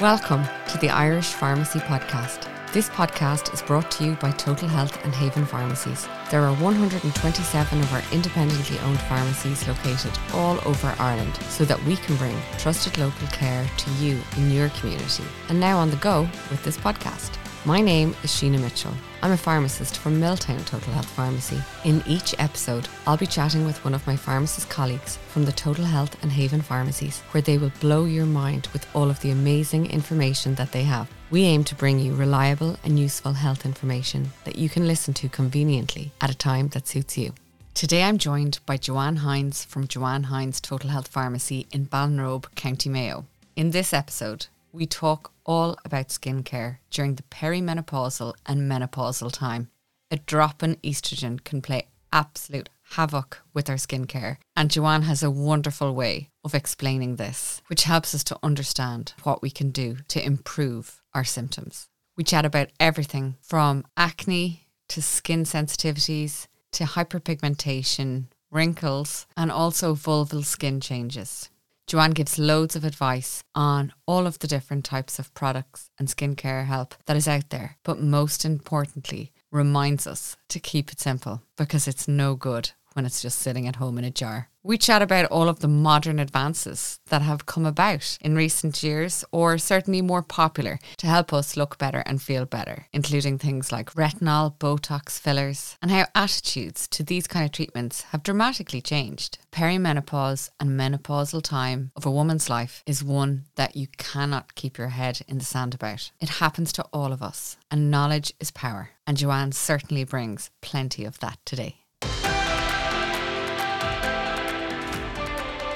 Welcome 0.00 0.44
to 0.68 0.78
the 0.78 0.90
Irish 0.90 1.32
Pharmacy 1.32 1.80
Podcast. 1.80 2.46
This 2.72 2.88
podcast 2.88 3.52
is 3.52 3.62
brought 3.62 3.90
to 3.90 4.04
you 4.04 4.14
by 4.14 4.30
Total 4.30 4.68
Health 4.68 5.04
and 5.04 5.12
Haven 5.12 5.44
Pharmacies. 5.44 6.06
There 6.30 6.44
are 6.44 6.54
127 6.54 7.80
of 7.80 7.92
our 7.92 8.02
independently 8.12 8.78
owned 8.78 9.00
pharmacies 9.00 9.66
located 9.66 10.16
all 10.32 10.60
over 10.64 10.94
Ireland 11.00 11.34
so 11.48 11.64
that 11.64 11.82
we 11.82 11.96
can 11.96 12.14
bring 12.14 12.36
trusted 12.58 12.96
local 12.96 13.26
care 13.28 13.68
to 13.76 13.90
you 13.94 14.20
in 14.36 14.52
your 14.52 14.68
community. 14.68 15.24
And 15.48 15.58
now 15.58 15.78
on 15.78 15.90
the 15.90 15.96
go 15.96 16.28
with 16.48 16.62
this 16.62 16.76
podcast. 16.76 17.36
My 17.68 17.82
name 17.82 18.16
is 18.22 18.30
Sheena 18.30 18.58
Mitchell. 18.58 18.94
I'm 19.20 19.32
a 19.32 19.36
pharmacist 19.36 19.98
from 19.98 20.18
Milltown 20.18 20.64
Total 20.64 20.90
Health 20.94 21.10
Pharmacy. 21.10 21.60
In 21.84 22.02
each 22.06 22.34
episode, 22.38 22.88
I'll 23.06 23.18
be 23.18 23.26
chatting 23.26 23.66
with 23.66 23.84
one 23.84 23.92
of 23.92 24.06
my 24.06 24.16
pharmacist 24.16 24.70
colleagues 24.70 25.18
from 25.28 25.44
the 25.44 25.52
Total 25.52 25.84
Health 25.84 26.16
and 26.22 26.32
Haven 26.32 26.62
pharmacies, 26.62 27.20
where 27.32 27.42
they 27.42 27.58
will 27.58 27.70
blow 27.78 28.06
your 28.06 28.24
mind 28.24 28.68
with 28.72 28.86
all 28.94 29.10
of 29.10 29.20
the 29.20 29.32
amazing 29.32 29.84
information 29.90 30.54
that 30.54 30.72
they 30.72 30.84
have. 30.84 31.10
We 31.30 31.42
aim 31.42 31.62
to 31.64 31.74
bring 31.74 31.98
you 31.98 32.14
reliable 32.14 32.78
and 32.84 32.98
useful 32.98 33.34
health 33.34 33.66
information 33.66 34.30
that 34.44 34.56
you 34.56 34.70
can 34.70 34.86
listen 34.86 35.12
to 35.12 35.28
conveniently 35.28 36.10
at 36.22 36.30
a 36.30 36.34
time 36.34 36.68
that 36.68 36.88
suits 36.88 37.18
you. 37.18 37.34
Today 37.74 38.02
I'm 38.02 38.16
joined 38.16 38.60
by 38.64 38.78
Joanne 38.78 39.18
Hynes 39.18 39.66
from 39.66 39.88
Joanne 39.88 40.24
Hynes 40.24 40.62
Total 40.62 40.88
Health 40.88 41.08
Pharmacy 41.08 41.66
in 41.70 41.84
Ballinrobe, 41.84 42.46
County 42.54 42.88
Mayo. 42.88 43.26
In 43.56 43.72
this 43.72 43.92
episode, 43.92 44.46
we 44.72 44.86
talk 44.86 45.32
all 45.44 45.76
about 45.84 46.08
skincare 46.08 46.78
during 46.90 47.14
the 47.14 47.22
perimenopausal 47.24 48.34
and 48.46 48.70
menopausal 48.70 49.32
time. 49.32 49.70
A 50.10 50.16
drop 50.16 50.62
in 50.62 50.76
estrogen 50.76 51.42
can 51.42 51.60
play 51.60 51.88
absolute 52.12 52.68
havoc 52.92 53.42
with 53.52 53.68
our 53.68 53.76
skincare, 53.76 54.38
and 54.56 54.70
Joanne 54.70 55.02
has 55.02 55.22
a 55.22 55.30
wonderful 55.30 55.94
way 55.94 56.30
of 56.44 56.54
explaining 56.54 57.16
this, 57.16 57.60
which 57.66 57.84
helps 57.84 58.14
us 58.14 58.24
to 58.24 58.38
understand 58.42 59.12
what 59.22 59.42
we 59.42 59.50
can 59.50 59.70
do 59.70 59.98
to 60.08 60.24
improve 60.24 61.02
our 61.14 61.24
symptoms. 61.24 61.88
We 62.16 62.24
chat 62.24 62.44
about 62.44 62.70
everything 62.80 63.36
from 63.42 63.84
acne 63.96 64.66
to 64.88 65.02
skin 65.02 65.44
sensitivities 65.44 66.46
to 66.72 66.84
hyperpigmentation, 66.84 68.24
wrinkles, 68.50 69.26
and 69.36 69.52
also 69.52 69.94
vulval 69.94 70.44
skin 70.44 70.80
changes. 70.80 71.50
Joanne 71.88 72.10
gives 72.10 72.38
loads 72.38 72.76
of 72.76 72.84
advice 72.84 73.42
on 73.54 73.94
all 74.06 74.26
of 74.26 74.38
the 74.40 74.46
different 74.46 74.84
types 74.84 75.18
of 75.18 75.32
products 75.32 75.88
and 75.98 76.06
skincare 76.06 76.66
help 76.66 76.94
that 77.06 77.16
is 77.16 77.26
out 77.26 77.48
there, 77.48 77.78
but 77.82 77.98
most 77.98 78.44
importantly, 78.44 79.32
reminds 79.50 80.06
us 80.06 80.36
to 80.50 80.60
keep 80.60 80.92
it 80.92 81.00
simple 81.00 81.40
because 81.56 81.88
it's 81.88 82.06
no 82.06 82.34
good 82.34 82.72
when 82.98 83.06
it's 83.06 83.22
just 83.22 83.38
sitting 83.38 83.68
at 83.68 83.76
home 83.76 83.96
in 83.96 84.02
a 84.02 84.10
jar. 84.10 84.48
We 84.64 84.76
chat 84.76 85.02
about 85.02 85.26
all 85.26 85.48
of 85.48 85.60
the 85.60 85.68
modern 85.68 86.18
advances 86.18 86.98
that 87.10 87.22
have 87.22 87.46
come 87.46 87.64
about 87.64 88.18
in 88.20 88.34
recent 88.34 88.82
years 88.82 89.24
or 89.30 89.56
certainly 89.56 90.02
more 90.02 90.20
popular 90.20 90.80
to 90.96 91.06
help 91.06 91.32
us 91.32 91.56
look 91.56 91.78
better 91.78 92.02
and 92.04 92.20
feel 92.20 92.44
better, 92.44 92.88
including 92.92 93.38
things 93.38 93.70
like 93.70 93.94
retinol, 93.94 94.58
Botox, 94.58 95.20
fillers, 95.20 95.76
and 95.80 95.92
how 95.92 96.06
attitudes 96.12 96.88
to 96.88 97.04
these 97.04 97.28
kind 97.28 97.44
of 97.44 97.52
treatments 97.52 98.02
have 98.10 98.24
dramatically 98.24 98.80
changed. 98.80 99.38
Perimenopause 99.52 100.50
and 100.58 100.70
menopausal 100.70 101.40
time 101.40 101.92
of 101.94 102.04
a 102.04 102.10
woman's 102.10 102.50
life 102.50 102.82
is 102.84 103.04
one 103.04 103.44
that 103.54 103.76
you 103.76 103.86
cannot 103.96 104.56
keep 104.56 104.76
your 104.76 104.88
head 104.88 105.20
in 105.28 105.38
the 105.38 105.44
sand 105.44 105.72
about. 105.72 106.10
It 106.20 106.40
happens 106.40 106.72
to 106.72 106.84
all 106.92 107.12
of 107.12 107.22
us, 107.22 107.58
and 107.70 107.92
knowledge 107.92 108.32
is 108.40 108.50
power. 108.50 108.90
And 109.06 109.16
Joanne 109.16 109.52
certainly 109.52 110.02
brings 110.02 110.50
plenty 110.60 111.04
of 111.04 111.20
that 111.20 111.38
today. 111.46 111.76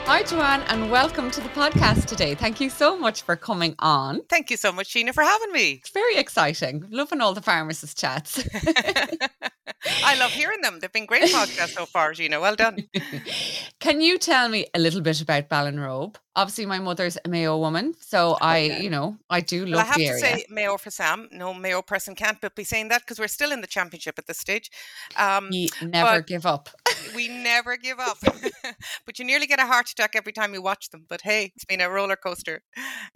Hi, 0.04 0.22
Joanne, 0.24 0.62
and 0.68 0.90
welcome 0.90 1.30
to 1.30 1.40
the 1.40 1.48
podcast 1.50 2.06
today. 2.06 2.34
Thank 2.34 2.60
you 2.60 2.68
so 2.68 2.98
much 2.98 3.22
for 3.22 3.36
coming 3.36 3.74
on. 3.78 4.22
Thank 4.28 4.50
you 4.50 4.56
so 4.56 4.70
much, 4.72 4.92
Sheena, 4.92 5.14
for 5.14 5.22
having 5.22 5.52
me. 5.52 5.72
It's 5.72 5.90
very 5.90 6.16
exciting. 6.16 6.84
Loving 6.90 7.20
all 7.20 7.32
the 7.34 7.40
pharmacist 7.40 7.98
chats. 7.98 8.44
I 10.04 10.18
love 10.18 10.30
hearing 10.30 10.60
them. 10.60 10.78
They've 10.80 10.92
been 10.92 11.06
great 11.06 11.24
podcasts 11.24 11.74
so 11.74 11.86
far, 11.86 12.12
Gina. 12.12 12.40
Well 12.40 12.56
done. 12.56 12.88
Can 13.80 14.00
you 14.00 14.18
tell 14.18 14.48
me 14.48 14.66
a 14.74 14.78
little 14.78 15.00
bit 15.00 15.20
about 15.20 15.48
Ballinrobe? 15.48 16.16
Obviously, 16.34 16.66
my 16.66 16.78
mother's 16.78 17.18
a 17.24 17.28
Mayo 17.28 17.58
woman, 17.58 17.94
so 18.00 18.38
I, 18.40 18.58
you 18.58 18.88
know, 18.88 19.18
I 19.28 19.40
do 19.40 19.66
love 19.66 19.70
well, 19.70 19.80
I 19.80 19.84
have 19.84 19.96
to 19.96 20.04
area. 20.04 20.20
say 20.20 20.46
Mayo 20.48 20.78
for 20.78 20.90
Sam. 20.90 21.28
No 21.30 21.52
Mayo 21.52 21.82
person 21.82 22.14
can't 22.14 22.40
but 22.40 22.54
be 22.54 22.64
saying 22.64 22.88
that 22.88 23.02
because 23.02 23.18
we're 23.18 23.28
still 23.28 23.52
in 23.52 23.60
the 23.60 23.66
championship 23.66 24.18
at 24.18 24.26
this 24.26 24.38
stage. 24.38 24.70
Um, 25.16 25.48
you 25.50 25.68
never 25.82 26.22
give 26.22 26.46
up. 26.46 26.70
we 27.14 27.28
never 27.28 27.76
give 27.76 27.98
up. 28.00 28.18
but 29.06 29.18
you 29.18 29.24
nearly 29.24 29.46
get 29.46 29.60
a 29.60 29.66
heart 29.66 29.90
attack 29.90 30.14
every 30.16 30.32
time 30.32 30.54
you 30.54 30.62
watch 30.62 30.90
them. 30.90 31.04
But 31.08 31.20
hey, 31.22 31.52
it's 31.54 31.64
been 31.64 31.80
a 31.80 31.90
roller 31.90 32.16
coaster. 32.16 32.62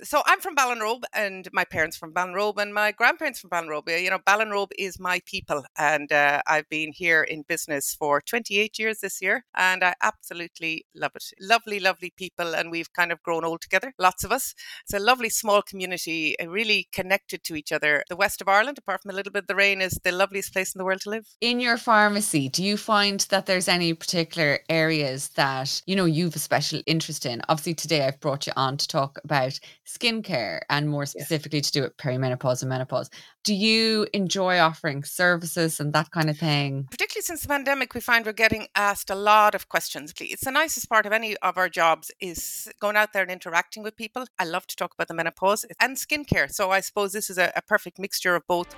So 0.02 0.22
I'm 0.26 0.40
from 0.40 0.54
Ballinrobe 0.54 1.04
and 1.14 1.48
my 1.52 1.64
parents 1.64 1.96
from 1.96 2.12
Ballinrobe 2.12 2.58
and 2.58 2.74
my 2.74 2.92
grandparents 2.92 3.40
from 3.40 3.50
Ballinrobe. 3.50 4.02
You 4.02 4.10
know, 4.10 4.18
Ballinrobe 4.18 4.72
is 4.78 4.98
my 4.98 5.20
people 5.24 5.64
and 5.78 6.12
uh, 6.12 6.35
I've 6.46 6.68
been 6.68 6.92
here 6.92 7.22
in 7.22 7.44
business 7.48 7.94
for 7.98 8.20
28 8.20 8.78
years 8.78 9.00
this 9.00 9.20
year 9.20 9.44
and 9.56 9.82
I 9.82 9.94
absolutely 10.02 10.86
love 10.94 11.12
it. 11.14 11.24
Lovely, 11.40 11.80
lovely 11.80 12.12
people 12.16 12.54
and 12.54 12.70
we've 12.70 12.92
kind 12.92 13.12
of 13.12 13.22
grown 13.22 13.44
old 13.44 13.60
together, 13.60 13.92
lots 13.98 14.24
of 14.24 14.32
us. 14.32 14.54
It's 14.84 14.94
a 14.94 14.98
lovely 14.98 15.30
small 15.30 15.62
community, 15.62 16.38
uh, 16.40 16.48
really 16.48 16.88
connected 16.92 17.42
to 17.44 17.54
each 17.54 17.72
other. 17.72 18.04
The 18.08 18.16
west 18.16 18.40
of 18.40 18.48
Ireland, 18.48 18.78
apart 18.78 19.02
from 19.02 19.10
a 19.10 19.14
little 19.14 19.32
bit 19.32 19.44
of 19.44 19.46
the 19.46 19.54
rain, 19.54 19.80
is 19.80 19.98
the 20.02 20.12
loveliest 20.12 20.52
place 20.52 20.74
in 20.74 20.78
the 20.78 20.84
world 20.84 21.00
to 21.02 21.10
live. 21.10 21.26
In 21.40 21.60
your 21.60 21.76
pharmacy, 21.76 22.48
do 22.48 22.64
you 22.64 22.76
find 22.76 23.20
that 23.30 23.46
there's 23.46 23.68
any 23.68 23.94
particular 23.94 24.60
areas 24.68 25.28
that, 25.30 25.82
you 25.86 25.96
know, 25.96 26.04
you've 26.04 26.36
a 26.36 26.38
special 26.38 26.80
interest 26.86 27.26
in? 27.26 27.42
Obviously, 27.48 27.74
today 27.74 28.06
I've 28.06 28.20
brought 28.20 28.46
you 28.46 28.52
on 28.56 28.76
to 28.76 28.88
talk 28.88 29.18
about 29.24 29.58
skincare 29.86 30.60
and 30.70 30.88
more 30.88 31.06
specifically 31.06 31.60
to 31.60 31.72
do 31.72 31.82
with 31.82 31.96
perimenopause 31.96 32.62
and 32.62 32.68
menopause. 32.68 33.10
Do 33.44 33.54
you 33.54 34.06
enjoy 34.12 34.58
offering 34.58 35.04
services 35.04 35.78
and 35.78 35.92
that 35.92 36.10
kind 36.10 36.25
of 36.28 36.38
thing? 36.38 36.86
particularly 36.90 37.22
since 37.22 37.42
the 37.42 37.48
pandemic, 37.48 37.94
we 37.94 38.00
find 38.00 38.24
we're 38.26 38.32
getting 38.32 38.66
asked 38.74 39.10
a 39.10 39.14
lot 39.14 39.54
of 39.54 39.68
questions. 39.68 40.12
It's 40.20 40.44
the 40.44 40.50
nicest 40.50 40.88
part 40.88 41.06
of 41.06 41.12
any 41.12 41.36
of 41.38 41.56
our 41.58 41.68
jobs 41.68 42.10
is 42.20 42.68
going 42.80 42.96
out 42.96 43.12
there 43.12 43.22
and 43.22 43.30
interacting 43.30 43.82
with 43.82 43.96
people. 43.96 44.26
I 44.38 44.44
love 44.44 44.66
to 44.68 44.76
talk 44.76 44.94
about 44.94 45.08
the 45.08 45.14
menopause 45.14 45.64
and 45.80 45.96
skincare. 45.96 46.50
So 46.50 46.70
I 46.70 46.80
suppose 46.80 47.12
this 47.12 47.30
is 47.30 47.38
a, 47.38 47.52
a 47.56 47.62
perfect 47.62 47.98
mixture 47.98 48.34
of 48.34 48.46
both. 48.46 48.74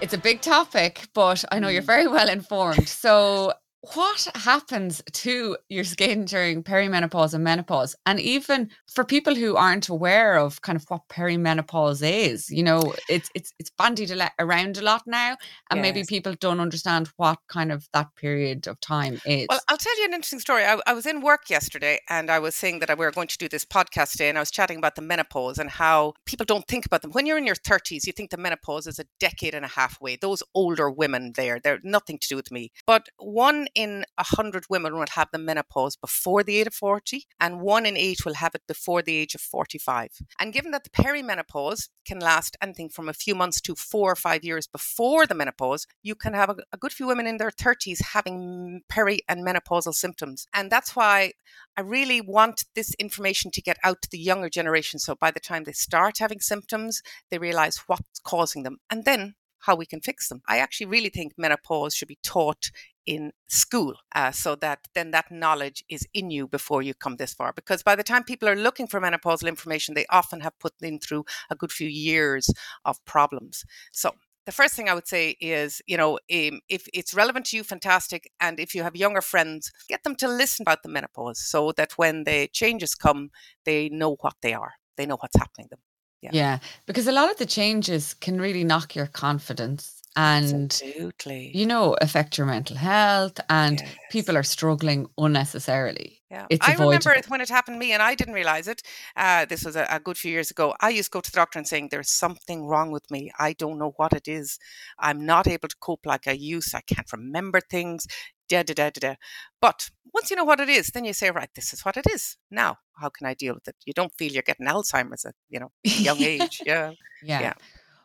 It's 0.00 0.12
a 0.12 0.18
big 0.18 0.40
topic, 0.42 1.08
but 1.14 1.44
I 1.50 1.58
know 1.60 1.68
you're 1.68 1.82
Mm. 1.82 1.86
very 1.86 2.06
well 2.08 2.28
informed. 2.28 2.88
So, 2.88 3.52
what 3.92 4.28
happens 4.34 5.02
to 5.12 5.56
your 5.68 5.84
skin 5.84 6.24
during 6.24 6.62
perimenopause 6.62 7.34
and 7.34 7.44
menopause? 7.44 7.94
And 8.06 8.18
even 8.18 8.70
for 8.88 9.04
people 9.04 9.34
who 9.34 9.56
aren't 9.56 9.88
aware 9.88 10.36
of 10.36 10.62
kind 10.62 10.76
of 10.76 10.84
what 10.88 11.02
perimenopause 11.08 12.02
is, 12.02 12.50
you 12.50 12.62
know, 12.62 12.94
it's 13.08 13.28
it's 13.34 13.52
it's 13.58 13.70
bandied 13.70 14.12
around 14.38 14.78
a 14.78 14.82
lot 14.82 15.02
now, 15.06 15.36
and 15.70 15.82
maybe 15.82 16.04
people 16.04 16.34
don't 16.40 16.60
understand 16.60 17.10
what 17.16 17.38
kind 17.48 17.70
of 17.70 17.88
that 17.92 18.14
period 18.16 18.66
of 18.66 18.80
time 18.80 19.20
is. 19.26 19.46
Well, 19.50 19.60
I'll 19.68 19.76
tell 19.76 19.98
you 19.98 20.06
an 20.06 20.14
interesting 20.14 20.40
story. 20.40 20.64
I, 20.64 20.80
I 20.86 20.94
was 20.94 21.06
in 21.06 21.20
work 21.20 21.50
yesterday 21.50 22.00
and 22.08 22.30
I 22.30 22.38
was 22.38 22.54
saying 22.54 22.78
that 22.78 22.98
we 22.98 23.04
were 23.04 23.10
going 23.10 23.28
to 23.28 23.38
do 23.38 23.48
this 23.48 23.64
podcast 23.64 24.12
today, 24.12 24.28
and 24.28 24.38
I 24.38 24.40
was 24.40 24.50
chatting 24.50 24.78
about 24.78 24.94
the 24.94 25.02
menopause 25.02 25.58
and 25.58 25.68
how 25.68 26.14
people 26.24 26.46
don't 26.46 26.66
think 26.66 26.86
about 26.86 27.02
them. 27.02 27.10
When 27.12 27.26
you're 27.26 27.38
in 27.38 27.46
your 27.46 27.54
30s, 27.54 28.06
you 28.06 28.12
think 28.12 28.30
the 28.30 28.36
menopause 28.36 28.86
is 28.86 28.98
a 28.98 29.04
decade 29.20 29.54
and 29.54 29.64
a 29.64 29.68
half 29.68 30.00
away. 30.00 30.16
Those 30.16 30.42
older 30.54 30.90
women 30.90 31.32
there, 31.34 31.60
they're 31.62 31.80
nothing 31.82 32.18
to 32.18 32.28
do 32.28 32.36
with 32.36 32.50
me. 32.50 32.70
But 32.86 33.08
one 33.18 33.66
in 33.74 34.04
a 34.18 34.24
hundred 34.24 34.64
women 34.70 34.94
will 34.94 35.06
have 35.14 35.28
the 35.32 35.38
menopause 35.38 35.96
before 35.96 36.42
the 36.42 36.58
age 36.58 36.66
of 36.68 36.74
40, 36.74 37.26
and 37.40 37.60
one 37.60 37.86
in 37.86 37.96
eight 37.96 38.24
will 38.24 38.34
have 38.34 38.54
it 38.54 38.62
before 38.66 39.02
the 39.02 39.16
age 39.16 39.34
of 39.34 39.40
45. 39.40 40.10
And 40.38 40.52
given 40.52 40.70
that 40.72 40.84
the 40.84 40.90
perimenopause 40.90 41.88
can 42.06 42.18
last 42.18 42.56
anything 42.62 42.88
from 42.88 43.08
a 43.08 43.12
few 43.12 43.34
months 43.34 43.60
to 43.62 43.74
four 43.74 44.12
or 44.12 44.16
five 44.16 44.44
years 44.44 44.66
before 44.66 45.26
the 45.26 45.34
menopause, 45.34 45.86
you 46.02 46.14
can 46.14 46.34
have 46.34 46.50
a, 46.50 46.56
a 46.72 46.76
good 46.76 46.92
few 46.92 47.06
women 47.06 47.26
in 47.26 47.38
their 47.38 47.50
30s 47.50 48.02
having 48.12 48.82
peri 48.88 49.20
and 49.28 49.46
menopausal 49.46 49.94
symptoms. 49.94 50.46
And 50.54 50.70
that's 50.70 50.94
why 50.94 51.32
I 51.76 51.80
really 51.80 52.20
want 52.20 52.64
this 52.74 52.94
information 52.94 53.50
to 53.52 53.62
get 53.62 53.78
out 53.82 54.02
to 54.02 54.08
the 54.10 54.18
younger 54.18 54.48
generation. 54.48 54.98
So 54.98 55.14
by 55.14 55.30
the 55.30 55.40
time 55.40 55.64
they 55.64 55.72
start 55.72 56.18
having 56.18 56.40
symptoms, 56.40 57.02
they 57.30 57.38
realize 57.38 57.82
what's 57.86 58.20
causing 58.24 58.62
them 58.62 58.78
and 58.90 59.04
then 59.04 59.34
how 59.64 59.74
we 59.74 59.86
can 59.86 60.00
fix 60.00 60.28
them. 60.28 60.42
I 60.46 60.58
actually 60.58 60.86
really 60.86 61.08
think 61.08 61.32
menopause 61.36 61.94
should 61.94 62.08
be 62.08 62.18
taught 62.22 62.70
in 63.06 63.32
school 63.48 63.94
uh, 64.14 64.30
so 64.30 64.54
that 64.54 64.88
then 64.94 65.10
that 65.10 65.30
knowledge 65.30 65.84
is 65.88 66.06
in 66.14 66.30
you 66.30 66.46
before 66.48 66.82
you 66.82 66.94
come 66.94 67.16
this 67.16 67.34
far 67.34 67.52
because 67.52 67.82
by 67.82 67.94
the 67.94 68.02
time 68.02 68.24
people 68.24 68.48
are 68.48 68.56
looking 68.56 68.86
for 68.86 69.00
menopausal 69.00 69.48
information 69.48 69.94
they 69.94 70.06
often 70.10 70.40
have 70.40 70.58
put 70.58 70.72
in 70.80 70.98
through 70.98 71.24
a 71.50 71.54
good 71.54 71.72
few 71.72 71.88
years 71.88 72.50
of 72.84 73.04
problems 73.04 73.64
so 73.92 74.12
the 74.46 74.52
first 74.52 74.74
thing 74.74 74.88
I 74.88 74.94
would 74.94 75.08
say 75.08 75.36
is, 75.40 75.80
you 75.86 75.96
know, 75.96 76.18
um, 76.32 76.60
if 76.68 76.86
it's 76.92 77.14
relevant 77.14 77.46
to 77.46 77.56
you, 77.56 77.64
fantastic. 77.64 78.30
And 78.40 78.60
if 78.60 78.74
you 78.74 78.82
have 78.82 78.94
younger 78.94 79.22
friends, 79.22 79.72
get 79.88 80.02
them 80.04 80.14
to 80.16 80.28
listen 80.28 80.64
about 80.64 80.82
the 80.82 80.88
menopause 80.88 81.38
so 81.38 81.72
that 81.72 81.92
when 81.96 82.24
the 82.24 82.48
changes 82.52 82.94
come, 82.94 83.30
they 83.64 83.88
know 83.88 84.16
what 84.20 84.34
they 84.42 84.52
are. 84.52 84.72
They 84.96 85.06
know 85.06 85.16
what's 85.18 85.38
happening 85.38 85.68
to 85.68 85.76
them. 85.76 85.80
yeah. 86.20 86.30
yeah. 86.32 86.58
because 86.86 87.06
a 87.06 87.12
lot 87.12 87.30
of 87.30 87.38
the 87.38 87.46
changes 87.46 88.14
can 88.14 88.40
really 88.40 88.64
knock 88.64 88.94
your 88.94 89.06
confidence 89.06 89.93
and 90.16 90.64
Absolutely. 90.82 91.50
you 91.54 91.66
know 91.66 91.96
affect 92.00 92.38
your 92.38 92.46
mental 92.46 92.76
health 92.76 93.40
and 93.48 93.80
Yes. 93.80 93.94
people 94.10 94.36
are 94.36 94.42
struggling 94.42 95.06
unnecessarily 95.18 96.20
yeah. 96.30 96.46
It's 96.50 96.66
I 96.66 96.72
remember 96.72 96.96
avoidable. 96.96 97.18
it 97.20 97.30
when 97.30 97.40
it 97.42 97.48
happened 97.48 97.76
to 97.76 97.78
me 97.78 97.92
and 97.92 98.02
I 98.02 98.16
didn't 98.16 98.34
realize 98.34 98.66
it. 98.66 98.82
Uh, 99.16 99.44
this 99.44 99.64
was 99.64 99.76
a, 99.76 99.86
a 99.88 100.00
good 100.00 100.18
few 100.18 100.32
years 100.32 100.50
ago. 100.50 100.74
I 100.80 100.88
used 100.88 101.12
to 101.12 101.16
go 101.16 101.20
to 101.20 101.30
the 101.30 101.36
doctor 101.36 101.60
and 101.60 101.68
saying, 101.68 101.88
There's 101.92 102.10
something 102.10 102.66
wrong 102.66 102.90
with 102.90 103.08
me. 103.08 103.30
I 103.38 103.52
don't 103.52 103.78
know 103.78 103.92
what 103.98 104.12
it 104.12 104.26
is. 104.26 104.58
I'm 104.98 105.24
not 105.24 105.46
able 105.46 105.68
to 105.68 105.76
cope 105.80 106.04
like 106.06 106.26
I 106.26 106.32
used. 106.32 106.74
I 106.74 106.80
can't 106.80 107.12
remember 107.12 107.60
things. 107.60 108.08
Da, 108.48 108.64
da, 108.64 108.74
da, 108.74 108.90
da, 108.90 109.10
da. 109.10 109.14
But 109.60 109.90
once 110.12 110.28
you 110.30 110.36
know 110.36 110.42
what 110.44 110.58
it 110.58 110.68
is, 110.68 110.88
then 110.88 111.04
you 111.04 111.12
say, 111.12 111.30
Right, 111.30 111.50
this 111.54 111.72
is 111.72 111.84
what 111.84 111.96
it 111.96 112.06
is. 112.10 112.36
Now, 112.50 112.78
how 113.00 113.10
can 113.10 113.28
I 113.28 113.34
deal 113.34 113.54
with 113.54 113.68
it? 113.68 113.76
You 113.86 113.92
don't 113.92 114.12
feel 114.18 114.32
you're 114.32 114.42
getting 114.42 114.66
Alzheimer's 114.66 115.24
at, 115.24 115.36
you 115.50 115.60
know, 115.60 115.70
young 115.84 116.20
age. 116.34 116.62
Yeah. 116.66 116.92
yeah. 117.22 117.40
yeah. 117.42 117.52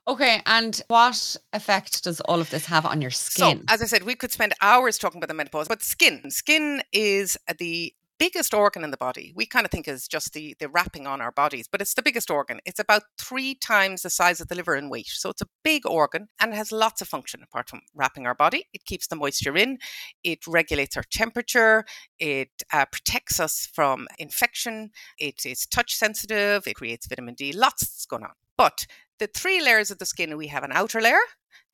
Okay, 0.09 0.41
and 0.47 0.81
what 0.87 1.37
effect 1.53 2.03
does 2.03 2.19
all 2.21 2.41
of 2.41 2.49
this 2.49 2.65
have 2.65 2.83
on 2.83 2.99
your 2.99 3.11
skin? 3.11 3.59
So, 3.59 3.63
as 3.71 3.83
I 3.83 3.85
said, 3.85 4.01
we 4.01 4.15
could 4.15 4.31
spend 4.31 4.53
hours 4.59 4.97
talking 4.97 5.19
about 5.19 5.27
the 5.27 5.35
menopause, 5.35 5.67
but 5.67 5.83
skin. 5.83 6.31
Skin 6.31 6.81
is 6.91 7.37
the 7.59 7.93
biggest 8.17 8.51
organ 8.55 8.83
in 8.83 8.89
the 8.89 8.97
body. 8.97 9.31
We 9.35 9.45
kind 9.45 9.65
of 9.65 9.71
think 9.71 9.87
is 9.87 10.07
just 10.07 10.33
the 10.33 10.55
the 10.59 10.67
wrapping 10.67 11.05
on 11.05 11.21
our 11.21 11.31
bodies, 11.31 11.67
but 11.71 11.79
it's 11.79 11.93
the 11.93 12.01
biggest 12.01 12.31
organ. 12.31 12.59
It's 12.65 12.79
about 12.79 13.03
three 13.19 13.53
times 13.53 14.01
the 14.01 14.09
size 14.09 14.41
of 14.41 14.47
the 14.47 14.55
liver 14.55 14.75
in 14.75 14.89
weight. 14.89 15.05
So 15.09 15.29
it's 15.29 15.43
a 15.43 15.47
big 15.63 15.85
organ 15.85 16.27
and 16.41 16.53
it 16.53 16.55
has 16.55 16.71
lots 16.71 17.03
of 17.03 17.07
function 17.07 17.43
apart 17.43 17.69
from 17.69 17.81
wrapping 17.93 18.25
our 18.25 18.35
body. 18.35 18.65
It 18.73 18.85
keeps 18.85 19.05
the 19.05 19.15
moisture 19.15 19.55
in, 19.55 19.77
it 20.23 20.39
regulates 20.47 20.97
our 20.97 21.05
temperature, 21.11 21.85
it 22.17 22.49
uh, 22.73 22.85
protects 22.91 23.39
us 23.39 23.69
from 23.71 24.07
infection, 24.17 24.89
it 25.19 25.45
is 25.45 25.67
touch 25.67 25.93
sensitive, 25.93 26.65
it 26.65 26.77
creates 26.77 27.05
vitamin 27.05 27.35
D, 27.35 27.53
lots 27.53 28.07
going 28.07 28.23
on. 28.23 28.33
But 28.57 28.87
the 29.19 29.27
three 29.27 29.61
layers 29.61 29.91
of 29.91 29.99
the 29.99 30.05
skin, 30.05 30.35
we 30.37 30.47
have 30.47 30.63
an 30.63 30.71
outer 30.73 31.01
layer, 31.01 31.19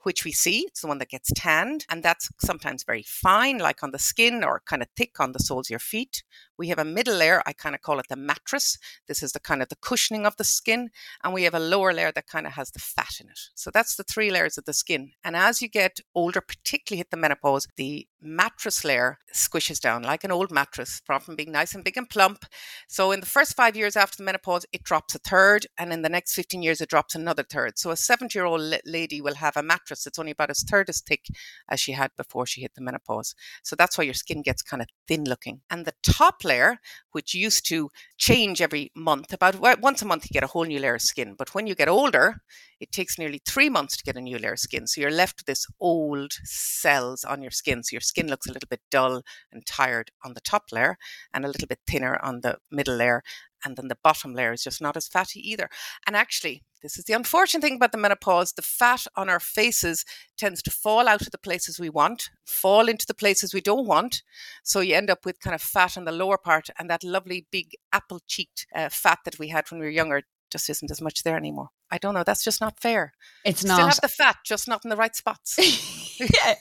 which 0.03 0.23
we 0.25 0.31
see. 0.31 0.65
It's 0.67 0.81
the 0.81 0.87
one 0.87 0.99
that 0.99 1.09
gets 1.09 1.31
tanned, 1.35 1.85
and 1.89 2.03
that's 2.03 2.29
sometimes 2.39 2.83
very 2.83 3.03
fine, 3.03 3.57
like 3.57 3.81
on 3.81 3.91
the 3.91 3.99
skin, 3.99 4.43
or 4.43 4.61
kind 4.65 4.81
of 4.81 4.87
thick 4.95 5.19
on 5.19 5.31
the 5.31 5.39
soles 5.39 5.67
of 5.67 5.71
your 5.71 5.79
feet. 5.79 6.23
We 6.57 6.69
have 6.69 6.79
a 6.79 6.85
middle 6.85 7.15
layer, 7.15 7.41
I 7.45 7.53
kind 7.53 7.75
of 7.75 7.81
call 7.81 7.99
it 7.99 8.07
the 8.09 8.15
mattress. 8.15 8.77
This 9.07 9.21
is 9.21 9.31
the 9.31 9.39
kind 9.39 9.61
of 9.61 9.69
the 9.69 9.75
cushioning 9.75 10.25
of 10.25 10.35
the 10.37 10.43
skin. 10.43 10.89
And 11.23 11.33
we 11.33 11.43
have 11.43 11.53
a 11.53 11.59
lower 11.59 11.93
layer 11.93 12.11
that 12.11 12.27
kind 12.27 12.47
of 12.47 12.53
has 12.53 12.71
the 12.71 12.79
fat 12.79 13.17
in 13.19 13.29
it. 13.29 13.39
So 13.55 13.71
that's 13.71 13.95
the 13.95 14.03
three 14.03 14.31
layers 14.31 14.57
of 14.57 14.65
the 14.65 14.73
skin. 14.73 15.11
And 15.23 15.35
as 15.35 15.61
you 15.61 15.67
get 15.67 15.99
older, 16.13 16.41
particularly 16.41 16.99
hit 16.99 17.11
the 17.11 17.17
menopause, 17.17 17.67
the 17.75 18.07
mattress 18.21 18.83
layer 18.83 19.19
squishes 19.33 19.79
down 19.79 20.03
like 20.03 20.23
an 20.23 20.31
old 20.31 20.51
mattress, 20.51 21.01
from 21.05 21.35
being 21.35 21.51
nice 21.51 21.75
and 21.75 21.83
big 21.83 21.97
and 21.97 22.09
plump. 22.09 22.45
So 22.87 23.11
in 23.11 23.19
the 23.19 23.25
first 23.25 23.55
five 23.55 23.75
years 23.75 23.95
after 23.95 24.17
the 24.17 24.23
menopause, 24.23 24.65
it 24.71 24.83
drops 24.83 25.15
a 25.15 25.19
third. 25.19 25.67
And 25.77 25.93
in 25.93 26.01
the 26.01 26.09
next 26.09 26.33
15 26.33 26.61
years, 26.63 26.81
it 26.81 26.89
drops 26.89 27.15
another 27.15 27.43
third. 27.43 27.77
So 27.77 27.91
a 27.91 27.97
70 27.97 28.37
year 28.37 28.45
old 28.45 28.61
lady 28.85 29.21
will 29.21 29.35
have 29.35 29.57
a 29.57 29.63
mattress 29.63 30.03
that's 30.03 30.19
only 30.19 30.31
about 30.31 30.49
as 30.49 30.63
third 30.63 30.89
as 30.89 31.01
thick 31.01 31.25
as 31.69 31.79
she 31.79 31.91
had 31.91 32.11
before 32.17 32.45
she 32.45 32.61
hit 32.61 32.73
the 32.75 32.81
menopause. 32.81 33.35
So 33.63 33.75
that's 33.75 33.97
why 33.97 34.03
your 34.03 34.13
skin 34.13 34.41
gets 34.41 34.61
kind 34.61 34.81
of 34.81 34.87
thin 35.07 35.25
looking. 35.25 35.61
And 35.69 35.85
the 35.85 35.93
top 36.03 36.43
layer, 36.45 36.77
which 37.11 37.33
used 37.33 37.67
to 37.67 37.89
change 38.17 38.61
every 38.61 38.91
month, 38.95 39.33
about 39.33 39.59
once 39.81 40.01
a 40.01 40.05
month 40.05 40.25
you 40.25 40.33
get 40.33 40.43
a 40.43 40.47
whole 40.47 40.65
new 40.65 40.79
layer 40.79 40.95
of 40.95 41.01
skin. 41.01 41.35
But 41.37 41.53
when 41.53 41.67
you 41.67 41.75
get 41.75 41.89
older, 41.89 42.37
it 42.79 42.91
takes 42.91 43.17
nearly 43.17 43.41
three 43.45 43.69
months 43.69 43.97
to 43.97 44.03
get 44.03 44.15
a 44.15 44.21
new 44.21 44.37
layer 44.37 44.53
of 44.53 44.59
skin. 44.59 44.87
So 44.87 45.01
you're 45.01 45.11
left 45.11 45.39
with 45.39 45.45
this 45.47 45.65
old 45.79 46.33
cells 46.43 47.23
on 47.23 47.41
your 47.41 47.51
skin. 47.51 47.83
So 47.83 47.95
your 47.95 48.01
skin 48.01 48.27
looks 48.27 48.47
a 48.47 48.53
little 48.53 48.67
bit 48.69 48.81
dull 48.91 49.23
and 49.51 49.65
tired 49.65 50.11
on 50.23 50.33
the 50.33 50.41
top 50.41 50.65
layer 50.71 50.97
and 51.33 51.43
a 51.45 51.49
little 51.49 51.67
bit 51.67 51.79
thinner 51.87 52.17
on 52.23 52.41
the 52.41 52.57
middle 52.71 52.95
layer. 52.95 53.23
And 53.65 53.75
then 53.75 53.87
the 53.87 53.97
bottom 54.03 54.33
layer 54.33 54.53
is 54.53 54.63
just 54.63 54.81
not 54.81 54.95
as 54.95 55.07
fatty 55.07 55.39
either. 55.39 55.69
And 56.05 56.15
actually, 56.15 56.63
this 56.81 56.97
is 56.97 57.05
the 57.05 57.13
unfortunate 57.13 57.63
thing 57.63 57.77
about 57.77 57.91
the 57.91 57.97
menopause 57.97 58.53
the 58.53 58.61
fat 58.61 59.07
on 59.15 59.27
our 59.27 59.39
faces 59.39 60.05
tends 60.37 60.61
to 60.61 60.71
fall 60.71 61.07
out 61.07 61.21
of 61.21 61.31
the 61.31 61.37
places 61.37 61.79
we 61.79 61.89
want, 61.89 62.29
fall 62.45 62.87
into 62.87 63.07
the 63.07 63.15
places 63.15 63.53
we 63.53 63.61
don't 63.61 63.87
want. 63.87 64.21
So 64.63 64.81
you 64.81 64.95
end 64.95 65.09
up 65.09 65.25
with 65.25 65.39
kind 65.39 65.55
of 65.55 65.61
fat 65.61 65.97
on 65.97 66.05
the 66.05 66.11
lower 66.11 66.37
part, 66.37 66.69
and 66.77 66.89
that 66.89 67.03
lovely 67.03 67.47
big 67.51 67.71
apple 67.91 68.21
cheeked 68.27 68.67
uh, 68.75 68.89
fat 68.89 69.19
that 69.25 69.39
we 69.39 69.49
had 69.49 69.65
when 69.71 69.79
we 69.79 69.87
were 69.87 69.91
younger 69.91 70.21
just 70.51 70.69
isn't 70.69 70.91
as 70.91 71.01
much 71.01 71.23
there 71.23 71.37
anymore. 71.37 71.69
I 71.91 71.97
don't 71.97 72.13
know. 72.13 72.23
That's 72.23 72.43
just 72.43 72.61
not 72.61 72.79
fair. 72.79 73.13
It's 73.43 73.59
Still 73.61 73.69
not. 73.69 73.75
Still 73.75 73.87
have 73.87 74.01
the 74.01 74.07
fat, 74.07 74.37
just 74.45 74.67
not 74.67 74.83
in 74.83 74.89
the 74.89 74.95
right 74.95 75.15
spots. 75.15 75.57
yeah, 76.19 76.55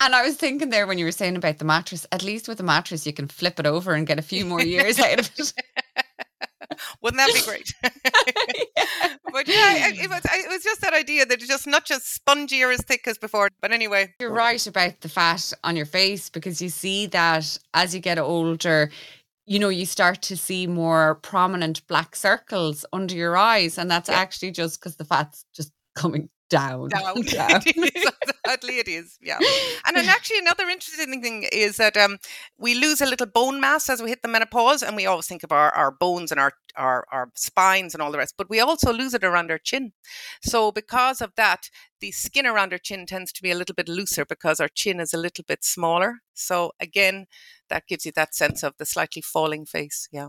and 0.00 0.14
I 0.14 0.22
was 0.22 0.36
thinking 0.36 0.70
there 0.70 0.86
when 0.86 0.98
you 0.98 1.04
were 1.04 1.12
saying 1.12 1.36
about 1.36 1.58
the 1.58 1.64
mattress, 1.64 2.06
at 2.10 2.22
least 2.22 2.48
with 2.48 2.58
the 2.58 2.64
mattress, 2.64 3.06
you 3.06 3.12
can 3.12 3.28
flip 3.28 3.60
it 3.60 3.66
over 3.66 3.92
and 3.94 4.06
get 4.06 4.18
a 4.18 4.22
few 4.22 4.44
more 4.44 4.62
years 4.62 4.98
out 4.98 5.20
of 5.20 5.30
it. 5.38 5.52
Wouldn't 7.02 7.18
that 7.18 7.32
be 7.34 7.40
great? 7.42 7.72
but 7.82 9.48
yeah, 9.48 9.88
it, 9.88 9.98
it 9.98 10.10
was 10.10 10.20
it 10.24 10.48
was 10.48 10.62
just 10.62 10.80
that 10.80 10.94
idea 10.94 11.26
that 11.26 11.38
it's 11.38 11.48
just 11.48 11.66
not 11.66 11.84
just 11.84 12.12
spongy 12.12 12.62
or 12.62 12.70
as 12.70 12.82
thick 12.82 13.06
as 13.06 13.18
before. 13.18 13.48
But 13.60 13.72
anyway, 13.72 14.14
You're 14.20 14.32
right 14.32 14.64
about 14.66 15.00
the 15.00 15.08
fat 15.08 15.52
on 15.64 15.76
your 15.76 15.86
face 15.86 16.28
because 16.28 16.60
you 16.60 16.68
see 16.68 17.06
that 17.06 17.58
as 17.74 17.94
you 17.94 18.00
get 18.00 18.18
older, 18.18 18.90
you 19.46 19.58
know, 19.58 19.68
you 19.68 19.86
start 19.86 20.22
to 20.22 20.36
see 20.36 20.66
more 20.66 21.16
prominent 21.16 21.86
black 21.86 22.16
circles 22.16 22.84
under 22.92 23.14
your 23.14 23.36
eyes, 23.36 23.78
and 23.78 23.90
that's 23.90 24.08
Yeah. 24.08 24.16
actually 24.16 24.50
just 24.50 24.80
because 24.80 24.96
the 24.96 25.04
fat's 25.04 25.44
just 25.54 25.72
coming 25.94 26.28
down. 26.48 26.88
down. 26.88 27.20
down. 27.22 27.62
It 27.64 27.96
is, 27.96 28.10
Sadly, 28.46 28.78
it 28.78 28.88
is. 28.88 29.18
Yeah. 29.20 29.38
And 29.86 29.96
then 29.96 30.08
actually, 30.08 30.38
another 30.38 30.68
interesting 30.68 31.20
thing 31.22 31.46
is 31.52 31.76
that 31.76 31.96
um, 31.96 32.18
we 32.58 32.74
lose 32.74 33.00
a 33.00 33.06
little 33.06 33.26
bone 33.26 33.60
mass 33.60 33.88
as 33.88 34.02
we 34.02 34.10
hit 34.10 34.22
the 34.22 34.28
menopause, 34.28 34.82
and 34.82 34.96
we 34.96 35.06
always 35.06 35.26
think 35.26 35.42
of 35.42 35.52
our, 35.52 35.70
our 35.70 35.90
bones 35.90 36.30
and 36.30 36.40
our, 36.40 36.52
our 36.76 37.04
our 37.10 37.30
spines 37.34 37.94
and 37.94 38.02
all 38.02 38.12
the 38.12 38.18
rest, 38.18 38.34
but 38.36 38.50
we 38.50 38.60
also 38.60 38.92
lose 38.92 39.14
it 39.14 39.24
around 39.24 39.50
our 39.50 39.58
chin. 39.58 39.92
So 40.42 40.70
because 40.70 41.20
of 41.20 41.32
that, 41.36 41.70
the 42.00 42.12
skin 42.12 42.46
around 42.46 42.72
our 42.72 42.78
chin 42.78 43.06
tends 43.06 43.32
to 43.32 43.42
be 43.42 43.50
a 43.50 43.54
little 43.54 43.74
bit 43.74 43.88
looser 43.88 44.24
because 44.24 44.60
our 44.60 44.68
chin 44.68 45.00
is 45.00 45.14
a 45.14 45.18
little 45.18 45.44
bit 45.46 45.64
smaller. 45.64 46.16
So 46.34 46.72
again, 46.80 47.26
that 47.68 47.86
gives 47.88 48.04
you 48.04 48.12
that 48.16 48.34
sense 48.34 48.62
of 48.62 48.74
the 48.78 48.86
slightly 48.86 49.22
falling 49.22 49.66
face. 49.66 50.08
Yeah. 50.12 50.28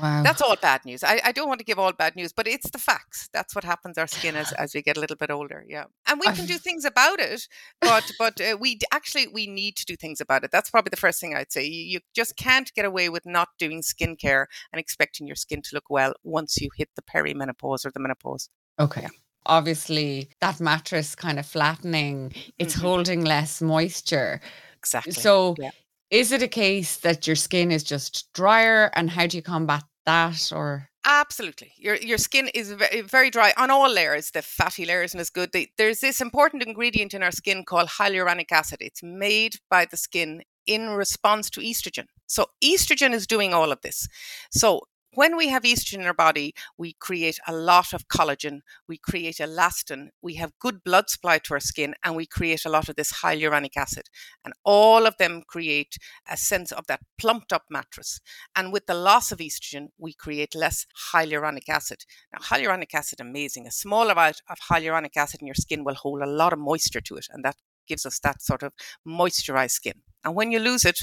Wow. 0.00 0.22
That's 0.22 0.40
all 0.40 0.56
bad 0.56 0.84
news. 0.84 1.02
I, 1.04 1.20
I 1.24 1.32
don't 1.32 1.48
want 1.48 1.58
to 1.60 1.64
give 1.64 1.78
all 1.78 1.92
bad 1.92 2.16
news, 2.16 2.32
but 2.32 2.46
it's 2.46 2.70
the 2.70 2.78
facts. 2.78 3.28
That's 3.32 3.54
what 3.54 3.64
happens 3.64 3.98
our 3.98 4.06
skin 4.06 4.36
as, 4.36 4.52
as 4.52 4.74
we 4.74 4.82
get 4.82 4.96
a 4.96 5.00
little 5.00 5.16
bit 5.16 5.30
older. 5.30 5.64
Yeah, 5.68 5.84
and 6.06 6.20
we 6.20 6.26
can 6.32 6.46
do 6.46 6.58
things 6.58 6.84
about 6.84 7.20
it, 7.20 7.46
but 7.80 8.10
but 8.18 8.40
uh, 8.40 8.56
we 8.60 8.76
d- 8.76 8.86
actually 8.92 9.28
we 9.28 9.46
need 9.46 9.76
to 9.76 9.84
do 9.86 9.96
things 9.96 10.20
about 10.20 10.44
it. 10.44 10.50
That's 10.50 10.70
probably 10.70 10.90
the 10.90 10.96
first 10.96 11.20
thing 11.20 11.34
I'd 11.34 11.52
say. 11.52 11.64
You, 11.66 11.82
you 11.84 12.00
just 12.14 12.36
can't 12.36 12.72
get 12.74 12.84
away 12.84 13.08
with 13.08 13.26
not 13.26 13.48
doing 13.58 13.82
skincare 13.82 14.46
and 14.72 14.80
expecting 14.80 15.26
your 15.26 15.36
skin 15.36 15.62
to 15.62 15.70
look 15.74 15.90
well 15.90 16.14
once 16.24 16.60
you 16.60 16.70
hit 16.76 16.88
the 16.96 17.02
perimenopause 17.02 17.84
or 17.84 17.90
the 17.92 18.00
menopause. 18.00 18.48
Okay. 18.78 19.06
Obviously, 19.46 20.28
that 20.40 20.60
mattress 20.60 21.14
kind 21.14 21.38
of 21.38 21.46
flattening, 21.46 22.32
it's 22.58 22.76
Mhm. 22.76 22.80
holding 22.82 23.24
less 23.24 23.60
moisture. 23.62 24.40
Exactly. 24.78 25.12
So, 25.12 25.54
yeah. 25.58 25.70
is 26.10 26.30
it 26.32 26.42
a 26.42 26.48
case 26.48 26.96
that 26.98 27.26
your 27.26 27.36
skin 27.36 27.70
is 27.72 27.82
just 27.82 28.32
drier, 28.32 28.90
and 28.94 29.10
how 29.10 29.26
do 29.26 29.36
you 29.36 29.42
combat 29.42 29.84
that? 30.10 30.52
Or 30.52 30.90
Absolutely. 31.04 31.72
Your 31.78 31.96
your 31.96 32.18
skin 32.18 32.48
is 32.54 32.72
very, 32.72 32.98
eh, 32.98 33.02
very 33.02 33.30
dry 33.30 33.54
on 33.56 33.70
all 33.70 33.90
layers. 33.90 34.30
The 34.32 34.42
fatty 34.42 34.84
layer 34.84 35.02
isn't 35.02 35.18
as 35.18 35.30
good. 35.30 35.50
They, 35.52 35.68
there's 35.78 36.00
this 36.00 36.20
important 36.20 36.62
ingredient 36.62 37.14
in 37.14 37.22
our 37.22 37.32
skin 37.32 37.64
called 37.64 37.88
hyaluronic 37.88 38.52
acid. 38.52 38.78
It's 38.80 39.02
made 39.02 39.54
by 39.70 39.86
the 39.86 39.96
skin 39.96 40.42
in 40.66 40.90
response 40.90 41.48
to 41.50 41.60
estrogen. 41.60 42.06
So 42.26 42.46
estrogen 42.62 43.14
is 43.14 43.26
doing 43.26 43.54
all 43.54 43.72
of 43.72 43.80
this. 43.80 44.08
So 44.50 44.82
when 45.12 45.36
we 45.36 45.48
have 45.48 45.64
estrogen 45.64 46.00
in 46.00 46.06
our 46.06 46.14
body, 46.14 46.54
we 46.78 46.92
create 46.92 47.38
a 47.46 47.52
lot 47.52 47.92
of 47.92 48.08
collagen, 48.08 48.60
we 48.88 48.96
create 48.96 49.36
elastin, 49.36 50.08
we 50.22 50.34
have 50.34 50.58
good 50.60 50.84
blood 50.84 51.10
supply 51.10 51.38
to 51.38 51.54
our 51.54 51.60
skin, 51.60 51.94
and 52.04 52.14
we 52.14 52.26
create 52.26 52.64
a 52.64 52.68
lot 52.68 52.88
of 52.88 52.96
this 52.96 53.14
hyaluronic 53.14 53.76
acid. 53.76 54.08
And 54.44 54.54
all 54.64 55.06
of 55.06 55.16
them 55.18 55.42
create 55.46 55.96
a 56.28 56.36
sense 56.36 56.70
of 56.72 56.86
that 56.86 57.00
plumped 57.18 57.52
up 57.52 57.64
mattress. 57.70 58.20
And 58.54 58.72
with 58.72 58.86
the 58.86 58.94
loss 58.94 59.32
of 59.32 59.38
estrogen, 59.38 59.88
we 59.98 60.12
create 60.12 60.54
less 60.54 60.86
hyaluronic 61.12 61.68
acid. 61.68 62.04
Now, 62.32 62.38
hyaluronic 62.40 62.94
acid, 62.94 63.20
amazing. 63.20 63.66
A 63.66 63.72
small 63.72 64.10
amount 64.10 64.42
of 64.48 64.58
hyaluronic 64.70 65.16
acid 65.16 65.40
in 65.40 65.46
your 65.46 65.54
skin 65.54 65.84
will 65.84 65.94
hold 65.94 66.22
a 66.22 66.26
lot 66.26 66.52
of 66.52 66.58
moisture 66.58 67.00
to 67.00 67.16
it, 67.16 67.26
and 67.30 67.44
that 67.44 67.56
gives 67.88 68.06
us 68.06 68.20
that 68.20 68.40
sort 68.40 68.62
of 68.62 68.72
moisturized 69.06 69.72
skin. 69.72 70.02
And 70.24 70.34
when 70.36 70.52
you 70.52 70.60
lose 70.60 70.84
it, 70.84 71.00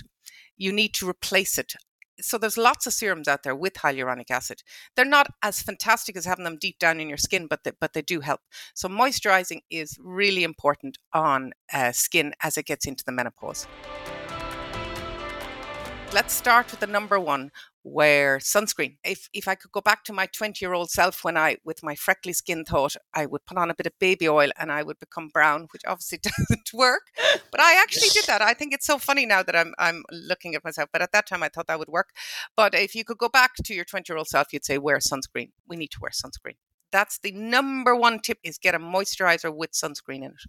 you 0.56 0.72
need 0.72 0.94
to 0.96 1.10
replace 1.10 1.58
it. 1.58 1.74
So 2.20 2.38
there's 2.38 2.58
lots 2.58 2.88
of 2.88 2.94
serums 2.94 3.28
out 3.28 3.44
there 3.44 3.56
with 3.56 3.76
hyaluronic 3.76 4.32
acid. 4.32 4.64
They're 4.96 5.06
not 5.06 5.28
as 5.44 5.62
fantastic 5.62 6.18
as 6.18 6.26
having 6.26 6.46
them 6.46 6.58
deep 6.60 6.80
down 6.80 7.00
in 7.00 7.10
your 7.10 7.18
skin, 7.18 7.48
but 7.48 7.64
they, 7.64 7.72
but 7.80 7.94
they 7.94 8.02
do 8.02 8.22
help. 8.22 8.42
So 8.74 8.88
moisturizing 8.88 9.62
is 9.70 9.98
really 10.02 10.44
important 10.44 10.98
on 11.14 11.54
uh, 11.72 11.92
skin 11.92 12.34
as 12.42 12.58
it 12.58 12.66
gets 12.66 12.88
into 12.88 13.04
the 13.06 13.12
menopause. 13.12 13.68
Let's 16.14 16.34
start 16.34 16.72
with 16.72 16.80
the 16.80 16.88
number 16.88 17.20
one, 17.20 17.52
wear 17.88 18.40
sunscreen. 18.40 18.98
If 19.04 19.30
if 19.34 19.48
I 19.48 19.56
could 19.56 19.72
go 19.72 19.82
back 19.82 20.04
to 20.06 20.14
my 20.14 20.28
20 20.28 20.64
year 20.64 20.74
old 20.74 20.90
self 20.90 21.24
when 21.24 21.38
I, 21.38 21.58
with 21.64 21.84
my 21.84 21.96
freckly 21.96 22.34
skin, 22.34 22.66
thought 22.66 22.96
I 23.14 23.26
would 23.26 23.46
put 23.46 23.58
on 23.58 23.70
a 23.70 23.76
bit 23.76 23.88
of 23.88 23.94
baby 24.00 24.28
oil 24.28 24.50
and 24.60 24.72
I 24.72 24.84
would 24.84 25.00
become 25.00 25.30
brown, 25.30 25.68
which 25.72 25.82
obviously 25.88 26.20
doesn't 26.24 26.74
work. 26.74 27.04
But 27.52 27.62
I 27.62 27.82
actually 27.82 28.10
did 28.10 28.26
that. 28.26 28.42
I 28.42 28.54
think 28.54 28.74
it's 28.74 28.86
so 28.86 28.98
funny 28.98 29.26
now 29.26 29.44
that 29.44 29.56
I'm 29.56 29.74
I'm 29.78 30.04
looking 30.12 30.56
at 30.56 30.64
myself. 30.64 30.90
But 30.92 31.02
at 31.02 31.12
that 31.14 31.28
time, 31.28 31.44
I 31.44 31.50
thought 31.50 31.68
that 31.68 31.80
would 31.80 31.90
work. 31.90 32.10
But 32.56 32.76
if 32.76 32.96
you 32.96 33.04
could 33.04 33.18
go 33.18 33.30
back 33.30 33.56
to 33.64 33.74
your 33.74 33.86
20 33.86 34.12
year 34.12 34.18
old 34.18 34.28
self, 34.28 34.54
you'd 34.54 34.66
say 34.66 34.78
wear 34.78 34.98
sunscreen. 34.98 35.52
We 35.68 35.78
need 35.78 35.92
to 35.92 36.00
wear 36.02 36.12
sunscreen. 36.12 36.56
That's 36.92 37.20
the 37.20 37.32
number 37.32 37.96
one 37.96 38.20
tip 38.20 38.40
is 38.44 38.58
get 38.58 38.76
a 38.76 38.80
moisturizer 38.80 39.54
with 39.54 39.72
sunscreen 39.72 40.24
in 40.24 40.32
it. 40.32 40.42